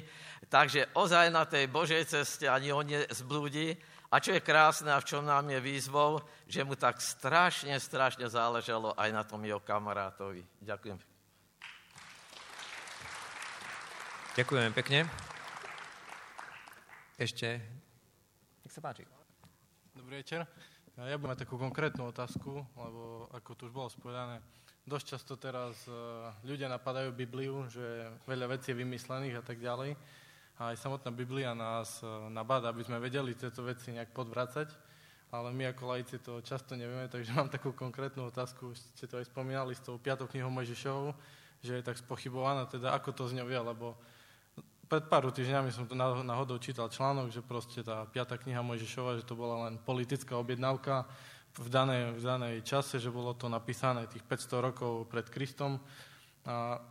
takže 0.51 0.91
ozaj 0.99 1.31
na 1.31 1.47
tej 1.47 1.71
Božej 1.71 2.11
ceste 2.11 2.51
ani 2.51 2.75
on 2.75 2.83
nezblúdi. 2.83 3.79
A 4.11 4.19
čo 4.19 4.35
je 4.35 4.43
krásne 4.43 4.91
a 4.91 4.99
v 4.99 5.07
čom 5.07 5.23
nám 5.23 5.47
je 5.47 5.63
výzvou, 5.63 6.19
že 6.51 6.67
mu 6.67 6.75
tak 6.75 6.99
strašne, 6.99 7.79
strašne 7.79 8.27
záležalo 8.27 8.99
aj 8.99 9.11
na 9.15 9.23
tom 9.23 9.39
jeho 9.47 9.63
kamarátovi. 9.63 10.43
Ďakujem. 10.59 11.10
Ďakujem 14.31 14.71
pekne. 14.71 15.11
Ešte, 17.19 17.59
nech 18.63 18.71
sa 18.71 18.79
páči. 18.79 19.03
Dobrý 19.91 20.23
večer. 20.23 20.47
Ja 20.95 21.19
budem 21.19 21.35
mať 21.35 21.43
takú 21.43 21.59
konkrétnu 21.59 22.07
otázku, 22.15 22.63
lebo 22.63 23.27
ako 23.35 23.51
tu 23.59 23.67
už 23.67 23.75
bolo 23.75 23.91
spovedané, 23.91 24.39
dosť 24.87 25.07
často 25.19 25.35
teraz 25.35 25.83
e, 25.91 25.93
ľudia 26.47 26.71
napadajú 26.71 27.11
Bibliu, 27.11 27.67
že 27.67 27.83
veľa 28.23 28.55
vecí 28.55 28.71
je 28.71 28.79
vymyslených 28.79 29.35
a 29.35 29.43
tak 29.43 29.59
ďalej. 29.59 29.99
A 30.63 30.71
aj 30.71 30.79
samotná 30.79 31.11
Biblia 31.11 31.51
nás 31.51 31.99
e, 31.99 32.07
nabáda, 32.31 32.71
aby 32.71 32.87
sme 32.87 33.03
vedeli 33.03 33.35
tieto 33.35 33.67
veci 33.67 33.91
nejak 33.91 34.15
podvracať. 34.15 34.71
ale 35.35 35.51
my 35.51 35.75
ako 35.75 35.83
laici 35.91 36.23
to 36.23 36.39
často 36.47 36.79
nevieme, 36.79 37.11
takže 37.11 37.35
mám 37.35 37.51
takú 37.51 37.75
konkrétnu 37.75 38.31
otázku, 38.31 38.79
ste 38.79 39.11
to 39.11 39.19
aj 39.19 39.27
spomínali 39.27 39.75
s 39.75 39.83
tou 39.83 39.99
piatou 39.99 40.31
knihou 40.31 40.55
Mojžišovou, 40.55 41.19
že 41.67 41.83
je 41.83 41.83
tak 41.83 41.99
spochybovaná, 41.99 42.71
teda 42.71 42.95
ako 42.95 43.11
to 43.11 43.27
z 43.27 43.43
ňou 43.43 43.51
je, 43.51 43.59
lebo 43.59 43.99
pred 44.91 45.07
pár 45.07 45.31
týždňami 45.31 45.71
som 45.71 45.87
to 45.87 45.95
náhodou 45.95 46.59
čítal 46.59 46.91
článok, 46.91 47.31
že 47.31 47.47
proste 47.47 47.87
tá 47.87 48.03
piata 48.11 48.35
kniha 48.35 48.59
Mojžišova, 48.59 49.23
že 49.23 49.29
to 49.29 49.39
bola 49.39 49.71
len 49.71 49.79
politická 49.79 50.35
objednávka 50.35 51.07
v 51.55 51.69
danej, 51.71 52.19
v 52.19 52.23
danej 52.27 52.55
čase, 52.67 52.99
že 52.99 53.07
bolo 53.07 53.39
to 53.39 53.47
napísané 53.47 54.11
tých 54.11 54.27
500 54.27 54.67
rokov 54.67 55.07
pred 55.07 55.31
Kristom. 55.31 55.79
A 56.43 56.83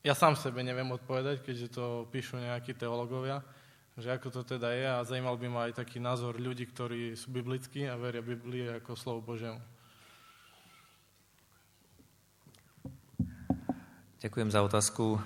ja 0.00 0.16
sám 0.16 0.40
sebe 0.40 0.64
neviem 0.64 0.88
odpovedať, 0.88 1.44
keďže 1.44 1.68
to 1.76 2.08
píšu 2.08 2.40
nejakí 2.40 2.72
teológovia, 2.72 3.44
že 4.00 4.08
ako 4.16 4.40
to 4.40 4.56
teda 4.56 4.72
je 4.72 4.86
a 4.88 5.04
zajímal 5.04 5.36
by 5.36 5.48
ma 5.52 5.60
aj 5.68 5.84
taký 5.84 6.00
názor 6.00 6.40
ľudí, 6.40 6.64
ktorí 6.64 7.12
sú 7.12 7.28
biblickí 7.28 7.84
a 7.84 8.00
veria 8.00 8.24
Biblie 8.24 8.72
ako 8.72 8.96
slovo 8.96 9.20
Božiemu. 9.20 9.60
Ďakujem 14.24 14.48
za 14.48 14.64
otázku. 14.64 15.20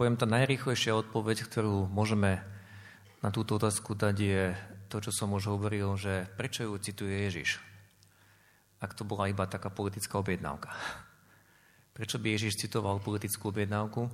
Poviem 0.00 0.16
tá 0.16 0.24
najrýchlejšia 0.24 0.96
odpoveď, 0.96 1.44
ktorú 1.44 1.84
môžeme 1.92 2.40
na 3.20 3.28
túto 3.28 3.60
otázku 3.60 3.92
dať 3.92 4.16
je 4.16 4.56
to, 4.88 4.96
čo 5.04 5.12
som 5.12 5.36
už 5.36 5.52
hovoril, 5.52 5.92
že 6.00 6.24
prečo 6.40 6.64
ju 6.64 6.72
cituje 6.80 7.28
Ježiš, 7.28 7.60
ak 8.80 8.96
to 8.96 9.04
bola 9.04 9.28
iba 9.28 9.44
taká 9.44 9.68
politická 9.68 10.16
objednávka. 10.16 10.72
Prečo 11.92 12.16
by 12.16 12.32
Ježiš 12.32 12.64
citoval 12.64 13.04
politickú 13.04 13.52
objednávku? 13.52 14.08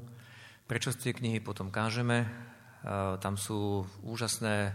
Prečo 0.66 0.90
z 0.90 1.06
tej 1.06 1.22
knihy 1.22 1.38
potom 1.38 1.70
kážeme? 1.70 2.26
Tam 3.22 3.38
sú 3.38 3.86
úžasné, 4.02 4.74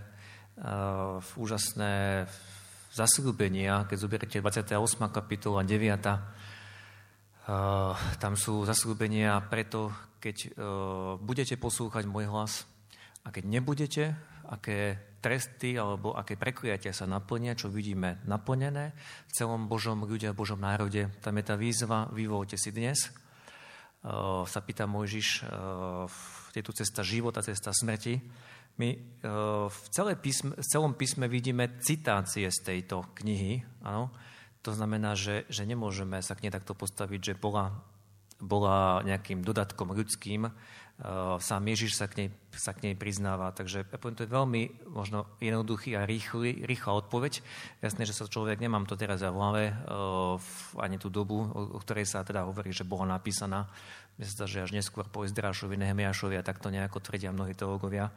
úžasné 1.35 2.23
zasľúbenia, 2.95 3.83
keď 3.83 3.97
zoberiete 3.99 4.39
28. 4.39 5.11
kapitola 5.11 5.67
9. 5.67 5.91
Eh, 7.51 7.91
tam 8.15 8.33
sú 8.39 8.63
zasľúbenia 8.63 9.43
preto, 9.51 9.91
keď 10.21 10.53
budete 11.17 11.57
poslúchať 11.57 12.05
môj 12.05 12.29
hlas 12.29 12.69
a 13.25 13.33
keď 13.33 13.43
nebudete, 13.49 14.03
aké 14.45 15.01
tresty 15.17 15.73
alebo 15.81 16.13
aké 16.13 16.37
prekliatia 16.37 16.93
sa 16.93 17.09
naplnia, 17.09 17.57
čo 17.57 17.73
vidíme 17.73 18.21
naplnené 18.29 18.93
v 19.25 19.31
celom 19.33 19.65
Božom 19.65 20.05
ľudia, 20.05 20.37
v 20.37 20.45
Božom 20.45 20.61
národe. 20.61 21.09
Tam 21.25 21.33
je 21.37 21.45
tá 21.45 21.57
výzva, 21.57 22.05
vyvolte 22.13 22.57
si 22.57 22.69
dnes. 22.69 23.09
Sa 24.45 24.59
pýta 24.61 24.85
Mojžiš 24.85 25.45
je 26.55 26.63
tu 26.63 26.71
cesta 26.75 27.01
života, 27.03 27.43
cesta 27.43 27.71
smrti. 27.71 28.19
My 28.79 28.95
e, 28.95 28.99
v, 29.67 29.77
celé 29.91 30.15
písme, 30.15 30.55
v 30.55 30.67
celom 30.67 30.95
písme 30.95 31.27
vidíme 31.27 31.79
citácie 31.83 32.47
z 32.47 32.59
tejto 32.63 33.07
knihy. 33.19 33.63
Áno? 33.83 34.11
To 34.63 34.71
znamená, 34.71 35.15
že, 35.17 35.43
že 35.51 35.67
nemôžeme 35.67 36.19
sa 36.23 36.37
k 36.37 36.47
nej 36.47 36.53
takto 36.53 36.71
postaviť, 36.77 37.33
že 37.33 37.39
bola, 37.39 37.75
bola 38.41 39.05
nejakým 39.05 39.45
dodatkom 39.45 39.93
ľudským. 39.93 40.49
E, 40.49 40.51
sám 41.39 41.63
Ježiš 41.69 41.95
sa 41.95 42.09
k 42.09 42.25
nej, 42.25 42.29
sa 42.51 42.73
k 42.73 42.89
nej 42.89 42.93
priznáva. 42.97 43.53
Takže 43.55 43.87
ja 43.87 43.97
poviem, 44.01 44.17
to 44.17 44.25
je 44.25 44.35
veľmi 44.35 44.61
možno 44.89 45.29
jednoduchý 45.39 45.95
a 45.95 46.09
rýchly, 46.09 46.65
rýchla 46.65 47.05
odpoveď. 47.05 47.39
Jasné, 47.85 48.09
že 48.09 48.17
sa 48.17 48.25
človek, 48.27 48.59
nemám 48.59 48.89
to 48.89 48.97
teraz 48.97 49.21
v 49.21 49.31
hlave, 49.31 49.63
e, 49.69 49.73
ani 50.81 50.97
tú 50.97 51.07
dobu, 51.07 51.45
o 51.47 51.79
ktorej 51.79 52.09
sa 52.09 52.25
teda 52.25 52.43
hovorí, 52.49 52.73
že 52.73 52.83
bola 52.83 53.15
napísaná 53.15 53.71
sa 54.19 54.45
že 54.45 54.61
až 54.61 54.75
neskôr 54.75 55.07
po 55.09 55.25
Izdrášovi, 55.25 55.79
Nehemiášovi 55.79 56.37
a 56.37 56.45
takto 56.45 56.69
nejako 56.69 57.01
tvrdia 57.01 57.33
mnohí 57.33 57.57
teológovia. 57.57 58.13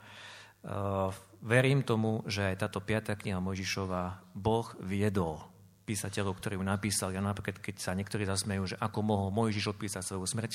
Uh, 0.65 1.13
verím 1.45 1.85
tomu, 1.85 2.25
že 2.25 2.53
aj 2.53 2.65
táto 2.69 2.81
piatá 2.81 3.13
kniha 3.17 3.37
Mojžišova 3.37 4.33
Boh 4.33 4.65
viedol 4.81 5.54
písateľov, 5.85 6.41
ktorí 6.41 6.57
ju 6.57 6.65
napísali. 6.65 7.15
A 7.15 7.23
napríklad, 7.23 7.61
keď 7.61 7.77
sa 7.79 7.93
niektorí 7.93 8.25
zasmejú, 8.25 8.75
že 8.75 8.77
ako 8.81 8.99
mohol 9.05 9.29
Mojžiš 9.31 9.77
odpísať 9.77 10.03
svoju 10.03 10.25
smrť, 10.25 10.53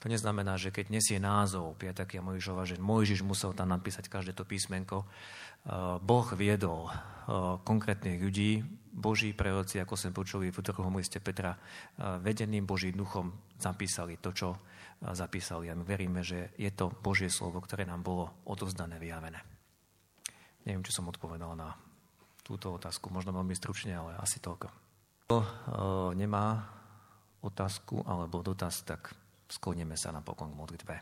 to 0.00 0.08
neznamená, 0.08 0.56
že 0.56 0.72
keď 0.72 0.90
nesie 0.90 1.20
názov 1.20 1.76
piatá 1.76 2.08
kniha 2.08 2.24
Mojžišova, 2.24 2.64
že 2.64 2.80
Mojžiš 2.80 3.20
musel 3.22 3.52
tam 3.52 3.70
napísať 3.70 4.08
každé 4.08 4.32
to 4.32 4.48
písmenko. 4.48 5.04
Uh, 5.64 5.96
boh 6.00 6.28
viedol 6.36 6.88
uh, 6.88 7.60
konkrétnych 7.64 8.20
ľudí, 8.20 8.64
Boží 8.94 9.34
proroci, 9.34 9.82
ako 9.82 9.98
sme 9.98 10.14
počuli 10.14 10.54
v 10.54 10.62
druhom 10.62 10.94
liste 10.94 11.18
Petra, 11.18 11.58
vedeným 11.98 12.62
Božím 12.62 12.94
duchom 12.94 13.34
zapísali 13.58 14.22
to, 14.22 14.30
čo 14.30 14.54
zapísali. 15.02 15.66
A 15.66 15.74
my 15.74 15.82
veríme, 15.82 16.22
že 16.22 16.54
je 16.54 16.70
to 16.70 16.94
Božie 17.02 17.26
slovo, 17.26 17.58
ktoré 17.58 17.82
nám 17.82 18.06
bolo 18.06 18.30
odovzdané, 18.46 19.02
vyjavené. 19.02 19.42
Neviem, 20.62 20.86
či 20.86 20.94
som 20.94 21.10
odpovedal 21.10 21.58
na 21.58 21.74
túto 22.44 22.76
otázku. 22.76 23.08
Možno 23.08 23.32
veľmi 23.32 23.56
stručne, 23.56 23.96
ale 23.96 24.20
asi 24.20 24.38
toľko. 24.38 24.68
Kto 25.24 25.36
e, 25.40 25.48
nemá 26.20 26.68
otázku 27.40 28.04
alebo 28.04 28.44
dotaz, 28.44 28.84
tak 28.84 29.16
sklonieme 29.48 29.96
sa 29.96 30.12
napokon 30.12 30.52
k 30.52 30.58
modlitbe. 30.60 30.94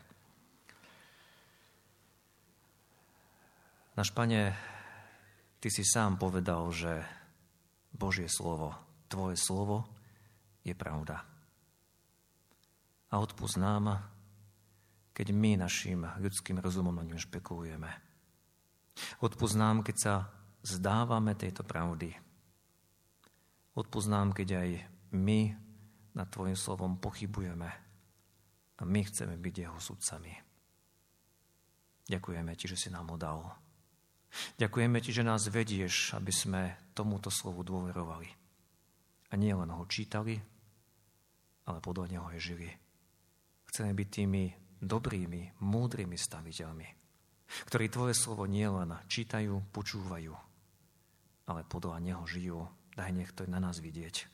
Naš 3.93 4.09
Pane, 4.15 4.55
Ty 5.63 5.71
si 5.71 5.87
sám 5.87 6.19
povedal, 6.19 6.67
že 6.75 7.07
Božie 7.95 8.27
slovo, 8.27 8.75
tvoje 9.07 9.39
slovo 9.39 9.87
je 10.67 10.75
pravda. 10.75 11.23
A 13.07 13.15
odpust 13.15 13.55
nám, 13.55 14.03
keď 15.15 15.31
my 15.31 15.55
našim 15.55 16.03
ľudským 16.19 16.59
rozumom 16.59 16.91
na 16.91 17.07
ňom 17.07 17.15
špekulujeme. 17.15 17.87
Odpust 19.23 19.55
nám, 19.55 19.87
keď 19.87 19.95
sa 19.95 20.13
zdávame 20.63 21.35
tejto 21.35 21.67
pravdy. 21.67 22.15
Odpust 23.75 24.07
nám, 24.07 24.31
keď 24.31 24.63
aj 24.63 24.69
my 25.13 25.53
nad 26.15 26.27
Tvojim 26.31 26.55
slovom 26.55 26.97
pochybujeme 26.97 27.69
a 28.79 28.81
my 28.81 29.01
chceme 29.03 29.35
byť 29.35 29.55
Jeho 29.59 29.79
sudcami. 29.79 30.33
Ďakujeme 32.07 32.51
Ti, 32.55 32.65
že 32.71 32.77
si 32.79 32.89
nám 32.89 33.11
ho 33.11 33.17
dal. 33.19 33.43
Ďakujeme 34.57 34.97
Ti, 35.03 35.11
že 35.11 35.27
nás 35.27 35.51
vedieš, 35.51 36.15
aby 36.15 36.31
sme 36.33 36.61
tomuto 36.95 37.27
slovu 37.27 37.61
dôverovali. 37.61 38.29
A 39.29 39.33
nie 39.35 39.53
len 39.53 39.69
ho 39.69 39.83
čítali, 39.89 40.37
ale 41.65 41.79
podľa 41.81 42.05
neho 42.13 42.25
aj 42.29 42.39
žili. 42.39 42.69
Chceme 43.73 43.91
byť 43.97 44.07
tými 44.09 44.43
dobrými, 44.77 45.57
múdrymi 45.65 46.13
staviteľmi, 46.13 46.87
ktorí 47.71 47.89
Tvoje 47.89 48.13
slovo 48.13 48.45
nielen 48.45 48.93
čítajú, 49.09 49.73
počúvajú, 49.73 50.52
ale 51.47 51.67
podľa 51.67 51.99
neho 51.99 52.23
žijú. 52.27 52.67
Daj 52.93 53.11
nech 53.11 53.31
to 53.33 53.49
na 53.49 53.57
nás 53.57 53.81
vidieť. 53.81 54.29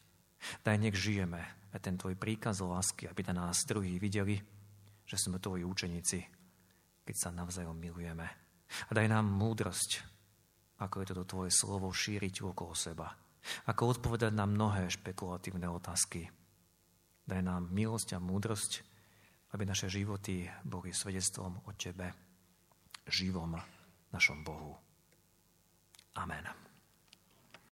Daj 0.64 0.77
nech 0.80 0.95
žijeme 0.95 1.41
a 1.72 1.77
ten 1.80 1.95
Tvoj 1.95 2.15
príkaz 2.15 2.60
lásky, 2.60 3.07
aby 3.07 3.23
na 3.30 3.48
nás 3.48 3.64
druhí 3.68 3.99
videli, 3.99 4.40
že 5.07 5.15
sme 5.15 5.40
Tvoji 5.40 5.64
učeníci, 5.64 6.19
keď 7.03 7.15
sa 7.15 7.30
navzájom 7.31 7.76
milujeme 7.76 8.49
a 8.69 8.91
daj 8.94 9.07
nám 9.10 9.26
múdrosť, 9.26 10.06
ako 10.80 10.95
je 11.02 11.06
toto 11.11 11.26
tvoje 11.26 11.52
slovo 11.52 11.90
šíriť 11.90 12.45
okolo 12.45 12.73
seba. 12.77 13.10
Ako 13.65 13.98
odpovedať 13.98 14.36
na 14.36 14.45
mnohé 14.45 14.91
špekulatívne 14.91 15.65
otázky. 15.72 16.27
Daj 17.26 17.41
nám 17.41 17.72
milosť 17.72 18.15
a 18.15 18.19
múdrosť, 18.22 18.72
aby 19.56 19.64
naše 19.65 19.90
životy 19.90 20.45
boli 20.61 20.94
svedectvom 20.94 21.65
o 21.65 21.72
Tebe, 21.73 22.14
živom 23.10 23.57
našom 24.14 24.45
Bohu. 24.45 24.77
Amen. 26.18 26.68